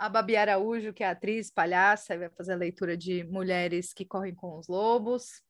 a 0.00 0.08
Babi 0.08 0.34
Araújo, 0.34 0.94
que 0.94 1.04
é 1.04 1.08
atriz, 1.10 1.50
palhaça, 1.50 2.16
vai 2.16 2.30
fazer 2.30 2.54
a 2.54 2.56
leitura 2.56 2.96
de 2.96 3.22
Mulheres 3.24 3.92
que 3.92 4.06
Correm 4.06 4.34
com 4.34 4.56
os 4.56 4.66
Lobos. 4.66 5.42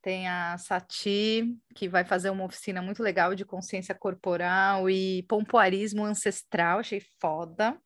Tem 0.00 0.28
a 0.28 0.56
Sati, 0.58 1.58
que 1.74 1.88
vai 1.88 2.04
fazer 2.04 2.30
uma 2.30 2.44
oficina 2.44 2.80
muito 2.80 3.02
legal 3.02 3.34
de 3.34 3.44
consciência 3.44 3.96
corporal 3.96 4.88
e 4.88 5.24
pompoarismo 5.24 6.04
ancestral. 6.04 6.78
Achei 6.78 7.02
foda. 7.20 7.76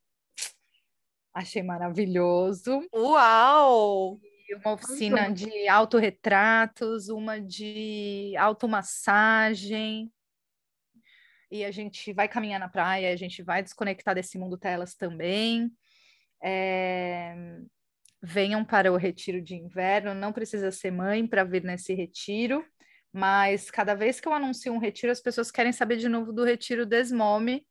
Achei 1.32 1.62
maravilhoso. 1.62 2.80
Uau! 2.94 4.18
E 4.48 4.54
uma 4.56 4.72
oficina 4.72 5.32
de 5.32 5.68
autorretratos, 5.68 7.08
uma 7.08 7.40
de 7.40 8.34
automassagem. 8.36 10.12
E 11.50 11.64
a 11.64 11.70
gente 11.70 12.12
vai 12.12 12.28
caminhar 12.28 12.58
na 12.58 12.68
praia, 12.68 13.12
a 13.12 13.16
gente 13.16 13.42
vai 13.42 13.62
desconectar 13.62 14.14
desse 14.14 14.38
mundo 14.38 14.58
telas 14.58 14.94
também. 14.94 15.70
É, 16.42 17.34
venham 18.22 18.64
para 18.64 18.92
o 18.92 18.96
retiro 18.96 19.40
de 19.40 19.54
inverno, 19.54 20.14
não 20.14 20.32
precisa 20.32 20.70
ser 20.70 20.90
mãe 20.90 21.26
para 21.26 21.44
vir 21.44 21.62
nesse 21.62 21.94
retiro, 21.94 22.64
mas 23.12 23.70
cada 23.70 23.94
vez 23.94 24.20
que 24.20 24.28
eu 24.28 24.32
anuncio 24.34 24.72
um 24.72 24.78
retiro, 24.78 25.12
as 25.12 25.20
pessoas 25.20 25.50
querem 25.50 25.72
saber 25.72 25.96
de 25.96 26.08
novo 26.08 26.32
do 26.32 26.44
retiro 26.44 26.86
Desmome, 26.86 27.66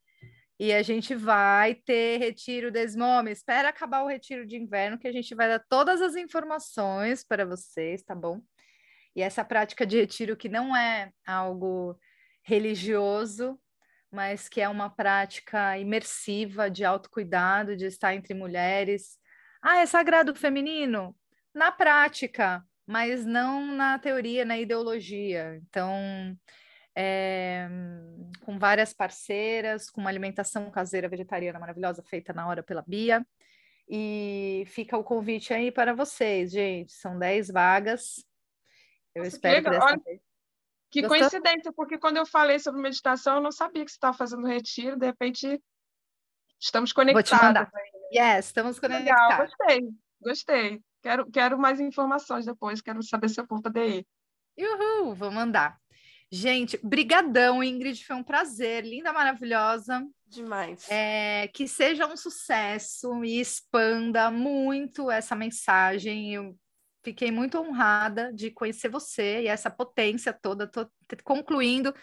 e 0.59 0.73
a 0.73 0.83
gente 0.83 1.15
vai 1.15 1.73
ter 1.73 2.17
retiro 2.17 2.69
Desmome. 2.69 3.31
Espera 3.31 3.69
acabar 3.69 4.03
o 4.03 4.07
retiro 4.07 4.45
de 4.45 4.57
inverno, 4.57 4.99
que 4.99 5.07
a 5.07 5.11
gente 5.11 5.33
vai 5.33 5.47
dar 5.47 5.63
todas 5.69 6.01
as 6.01 6.17
informações 6.17 7.23
para 7.23 7.45
vocês, 7.45 8.03
tá 8.03 8.13
bom? 8.13 8.41
E 9.15 9.21
essa 9.21 9.45
prática 9.45 9.85
de 9.85 10.01
retiro 10.01 10.35
que 10.35 10.49
não 10.49 10.75
é 10.75 11.11
algo 11.25 11.97
religioso, 12.43 13.57
mas 14.11 14.49
que 14.49 14.59
é 14.59 14.67
uma 14.67 14.89
prática 14.89 15.77
imersiva 15.77 16.69
de 16.69 16.83
autocuidado, 16.83 17.77
de 17.77 17.85
estar 17.85 18.13
entre 18.13 18.33
mulheres. 18.33 19.17
Ah, 19.61 19.77
é 19.77 19.85
sagrado 19.85 20.35
feminino? 20.35 21.15
Na 21.53 21.71
prática, 21.71 22.63
mas 22.85 23.25
não 23.25 23.65
na 23.75 23.97
teoria, 23.97 24.43
na 24.43 24.57
ideologia. 24.57 25.55
Então, 25.69 26.37
é, 26.95 27.67
com 28.41 28.57
várias 28.57 28.93
parceiras, 28.93 29.89
com 29.89 30.01
uma 30.01 30.09
alimentação 30.09 30.69
caseira 30.71 31.07
vegetariana 31.07 31.59
maravilhosa 31.59 32.03
feita 32.03 32.33
na 32.33 32.47
hora 32.47 32.63
pela 32.63 32.81
Bia. 32.81 33.25
E 33.87 34.63
fica 34.67 34.97
o 34.97 35.03
convite 35.03 35.53
aí 35.53 35.71
para 35.71 35.93
vocês, 35.93 36.51
gente. 36.51 36.91
São 36.91 37.17
10 37.17 37.49
vagas. 37.49 38.23
Eu 39.15 39.23
Nossa, 39.23 39.35
espero 39.35 39.55
que, 39.57 39.63
que 39.63 39.69
dessa 39.69 39.97
vez 39.97 40.21
Que 40.91 41.01
Gostou? 41.01 41.19
coincidência, 41.19 41.73
porque 41.73 41.97
quando 41.97 42.17
eu 42.17 42.25
falei 42.25 42.59
sobre 42.59 42.81
meditação, 42.81 43.35
eu 43.35 43.41
não 43.41 43.51
sabia 43.51 43.83
que 43.83 43.91
você 43.91 43.97
estava 43.97 44.15
fazendo 44.15 44.45
retiro, 44.45 44.97
de 44.97 45.05
repente 45.05 45.61
estamos 46.59 46.93
conectados. 46.93 47.29
Vou 47.31 47.39
te 47.39 47.45
mandar. 47.45 47.71
Yes, 48.13 48.45
estamos 48.45 48.79
conectados. 48.79 49.29
Legal, 49.29 49.47
gostei, 49.47 49.89
gostei. 50.21 50.81
Quero, 51.01 51.31
quero 51.31 51.57
mais 51.57 51.79
informações 51.79 52.45
depois, 52.45 52.81
quero 52.81 53.01
saber 53.01 53.29
se 53.29 53.39
eu 53.39 53.47
vou 53.47 53.61
poder 53.61 53.87
ir. 53.87 54.07
Uhul, 54.59 55.15
vou 55.15 55.31
mandar. 55.31 55.79
Gente, 56.31 56.79
brigadão, 56.83 57.63
Ingrid, 57.63 58.05
foi 58.05 58.15
um 58.15 58.23
prazer, 58.23 58.85
linda, 58.85 59.11
maravilhosa. 59.11 60.07
Demais. 60.27 60.87
É, 60.89 61.47
que 61.47 61.67
seja 61.67 62.05
um 62.05 62.15
sucesso 62.15 63.25
e 63.25 63.39
expanda 63.39 64.29
muito 64.29 65.09
essa 65.09 65.35
mensagem. 65.35 66.33
Eu 66.35 66.55
fiquei 67.03 67.31
muito 67.31 67.57
honrada 67.57 68.31
de 68.31 68.51
conhecer 68.51 68.89
você 68.89 69.41
e 69.41 69.47
essa 69.47 69.71
potência 69.71 70.31
toda. 70.31 70.65
Estou 70.65 70.87
concluindo 71.23 71.93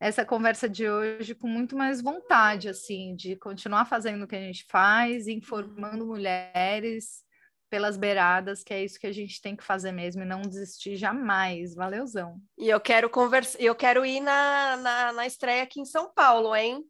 essa 0.00 0.24
conversa 0.24 0.68
de 0.68 0.88
hoje 0.88 1.32
com 1.32 1.46
muito 1.46 1.76
mais 1.76 2.02
vontade, 2.02 2.68
assim, 2.68 3.14
de 3.14 3.36
continuar 3.36 3.84
fazendo 3.84 4.24
o 4.24 4.26
que 4.26 4.34
a 4.34 4.40
gente 4.40 4.66
faz, 4.68 5.28
informando 5.28 6.04
mulheres 6.04 7.22
pelas 7.72 7.96
beiradas, 7.96 8.62
que 8.62 8.74
é 8.74 8.84
isso 8.84 9.00
que 9.00 9.06
a 9.06 9.12
gente 9.12 9.40
tem 9.40 9.56
que 9.56 9.64
fazer 9.64 9.92
mesmo 9.92 10.20
e 10.22 10.26
não 10.26 10.42
desistir 10.42 10.94
jamais. 10.94 11.74
Valeuzão. 11.74 12.38
E 12.58 12.68
eu 12.68 12.78
quero 12.78 13.08
conversar, 13.08 13.58
eu 13.58 13.74
quero 13.74 14.04
ir 14.04 14.20
na, 14.20 14.76
na, 14.76 15.12
na 15.14 15.26
estreia 15.26 15.62
aqui 15.62 15.80
em 15.80 15.86
São 15.86 16.12
Paulo, 16.12 16.54
hein? 16.54 16.84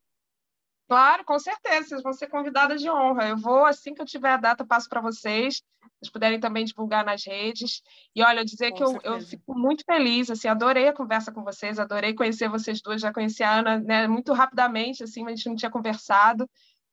Claro, 0.89 1.25
com 1.25 1.39
certeza, 1.39 1.87
vocês 1.87 2.03
vão 2.03 2.13
ser 2.13 2.27
convidadas 2.27 2.81
de 2.81 2.91
honra. 2.91 3.29
Eu 3.29 3.37
vou, 3.37 3.65
assim 3.65 3.95
que 3.95 4.03
eu 4.03 4.05
tiver 4.05 4.31
a 4.33 4.37
data, 4.37 4.67
passo 4.67 4.89
para 4.89 5.01
vocês. 5.01 5.63
Vocês 6.01 6.11
puderem 6.11 6.41
também 6.41 6.65
divulgar 6.65 7.05
nas 7.05 7.25
redes. 7.25 7.81
E 8.13 8.21
olha, 8.21 8.45
dizer 8.45 8.73
com 8.73 8.77
que 8.77 8.83
eu, 8.83 9.01
eu, 9.05 9.21
fico 9.21 9.57
muito 9.57 9.85
feliz, 9.85 10.31
assim, 10.33 10.49
adorei 10.49 10.89
a 10.89 10.93
conversa 10.93 11.31
com 11.31 11.45
vocês, 11.45 11.79
adorei 11.79 12.13
conhecer 12.13 12.49
vocês 12.49 12.83
duas, 12.83 13.01
já 13.01 13.13
conheci 13.13 13.45
a 13.45 13.61
Ana 13.61 13.79
né, 13.79 14.09
muito 14.09 14.33
rapidamente, 14.33 15.05
assim, 15.05 15.23
mas 15.23 15.35
a 15.35 15.37
gente 15.37 15.49
não 15.49 15.57
tinha 15.57 15.71
conversado 15.71 16.51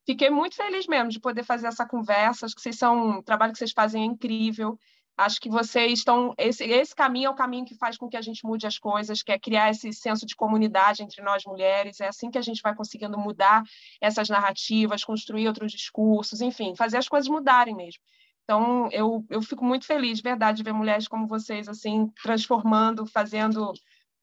fiquei 0.10 0.32
muito 0.32 0.56
feliz 0.56 0.88
mesmo 0.88 1.10
de 1.10 1.20
poder 1.20 1.44
fazer 1.44 1.68
essa 1.68 1.86
conversa. 1.86 2.48
Acho 2.48 2.56
que 2.56 2.62
vocês 2.62 2.78
são, 2.78 3.20
o 3.20 3.24
trabalho 3.24 3.52
que 3.52 3.60
vocês 3.60 3.72
fazem 3.72 4.02
é 4.02 4.06
incrível. 4.06 4.80
Acho 5.16 5.40
que 5.40 5.50
vocês 5.50 6.00
estão. 6.00 6.34
Esse, 6.36 6.64
esse 6.64 6.96
caminho 6.96 7.28
é 7.28 7.30
o 7.30 7.36
caminho 7.36 7.66
que 7.66 7.76
faz 7.76 7.96
com 7.96 8.10
que 8.10 8.18
a 8.18 8.22
gente 8.22 8.44
mude 8.44 8.66
as 8.66 8.80
coisas, 8.80 9.22
que 9.22 9.32
é 9.32 9.38
criar 9.38 9.70
esse 9.70 9.94
senso 9.94 10.26
de 10.26 10.36
comunidade 10.36 11.04
entre 11.04 11.22
nós 11.22 11.44
mulheres. 11.46 12.00
É 12.00 12.08
assim 12.08 12.32
que 12.32 12.40
a 12.40 12.42
gente 12.42 12.62
vai 12.62 12.74
conseguindo 12.74 13.20
mudar 13.20 13.62
essas 14.02 14.30
narrativas, 14.30 15.04
construir 15.04 15.48
outros 15.48 15.72
discursos, 15.72 16.42
enfim, 16.42 16.74
fazer 16.76 16.98
as 16.98 17.08
coisas 17.08 17.30
mudarem 17.30 17.76
mesmo. 17.76 18.02
Então, 18.46 18.90
eu, 18.92 19.24
eu 19.30 19.44
fico 19.44 19.64
muito 19.64 19.86
feliz, 19.86 20.18
de 20.18 20.24
verdade, 20.24 20.58
de 20.58 20.64
ver 20.64 20.74
mulheres 20.74 21.08
como 21.08 21.28
vocês, 21.28 21.68
assim, 21.68 22.10
transformando, 22.24 23.06
fazendo 23.06 23.74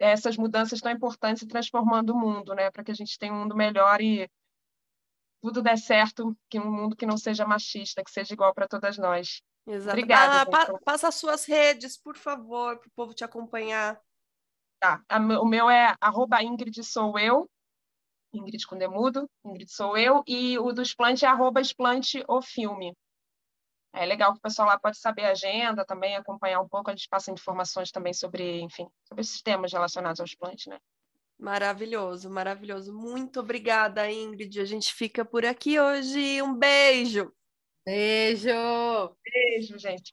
essas 0.00 0.36
mudanças 0.36 0.80
tão 0.80 0.90
importantes 0.90 1.42
e 1.44 1.46
transformando 1.46 2.10
o 2.10 2.18
mundo, 2.18 2.54
né, 2.54 2.70
para 2.72 2.82
que 2.82 2.90
a 2.90 2.94
gente 2.94 3.16
tenha 3.18 3.32
um 3.32 3.40
mundo 3.40 3.54
melhor 3.54 4.00
e 4.00 4.28
tudo 5.46 5.62
der 5.62 5.78
certo, 5.78 6.36
que 6.50 6.58
um 6.58 6.70
mundo 6.70 6.96
que 6.96 7.06
não 7.06 7.16
seja 7.16 7.46
machista, 7.46 8.02
que 8.02 8.10
seja 8.10 8.34
igual 8.34 8.52
para 8.52 8.66
todas 8.66 8.98
nós. 8.98 9.40
Exato. 9.64 9.96
Obrigada. 9.96 10.42
Ah, 10.42 10.46
pa 10.46 10.78
passa 10.84 11.08
as 11.08 11.14
suas 11.14 11.44
redes, 11.44 11.96
por 11.96 12.16
favor, 12.16 12.78
para 12.78 12.88
o 12.88 12.92
povo 12.96 13.14
te 13.14 13.22
acompanhar. 13.22 14.00
Tá. 14.80 15.02
O 15.40 15.46
meu 15.46 15.70
é 15.70 15.94
arroba 16.00 16.42
Ingrid 16.42 16.82
sou 16.82 17.16
eu, 17.16 17.48
Ingrid 18.32 18.66
com 18.66 18.76
demudo, 18.76 19.30
Ingrid 19.44 19.70
sou 19.70 19.96
eu, 19.96 20.24
e 20.26 20.58
o 20.58 20.72
do 20.72 20.82
Splante 20.82 21.24
é 21.24 21.28
arroba 21.28 21.60
Splante 21.60 22.24
o 22.28 22.42
filme. 22.42 22.92
É 23.92 24.04
legal 24.04 24.32
que 24.32 24.38
o 24.38 24.42
pessoal 24.42 24.68
lá 24.68 24.78
pode 24.78 24.98
saber 24.98 25.24
a 25.24 25.30
agenda 25.30 25.84
também, 25.84 26.16
acompanhar 26.16 26.60
um 26.60 26.68
pouco, 26.68 26.90
a 26.90 26.94
gente 26.94 27.08
passa 27.08 27.30
informações 27.30 27.90
também 27.90 28.12
sobre, 28.12 28.60
enfim, 28.60 28.86
sobre 29.04 29.22
esses 29.22 29.40
temas 29.40 29.72
relacionados 29.72 30.20
ao 30.20 30.26
Splante, 30.26 30.68
né? 30.68 30.78
Maravilhoso, 31.38 32.30
maravilhoso. 32.30 32.92
Muito 32.92 33.40
obrigada, 33.40 34.10
Ingrid. 34.10 34.60
A 34.60 34.64
gente 34.64 34.92
fica 34.94 35.24
por 35.24 35.44
aqui 35.44 35.78
hoje. 35.78 36.40
Um 36.42 36.54
beijo. 36.54 37.30
Beijo. 37.84 38.48
Beijo, 39.22 39.78
gente. 39.78 40.12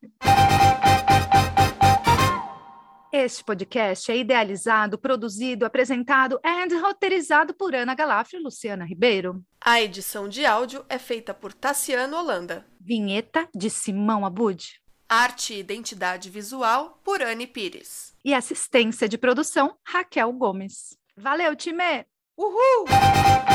Este 3.12 3.44
podcast 3.44 4.12
é 4.12 4.18
idealizado, 4.18 4.98
produzido, 4.98 5.66
apresentado 5.66 6.40
e 6.44 6.76
roteirizado 6.80 7.54
por 7.54 7.76
Ana 7.76 7.94
Galafre 7.94 8.38
e 8.38 8.42
Luciana 8.42 8.86
Ribeiro. 8.86 9.44
A 9.62 9.80
edição 9.80 10.28
de 10.28 10.46
áudio 10.46 10.84
é 10.90 10.98
feita 10.98 11.34
por 11.34 11.54
Tassiano 11.54 12.18
Holanda. 12.18 12.66
Vinheta 12.82 13.48
de 13.56 13.70
Simão 13.70 14.26
Abud. 14.26 14.82
Arte 15.08 15.54
e 15.54 15.60
identidade 15.60 16.30
visual 16.30 17.00
por 17.04 17.22
Anne 17.22 17.46
Pires. 17.46 18.16
E 18.26 18.34
assistência 18.34 19.08
de 19.08 19.18
produção 19.18 19.78
Raquel 19.86 20.34
Gomes. 20.34 20.98
Valeu, 21.16 21.56
time! 21.56 22.06
Uhul! 22.38 23.53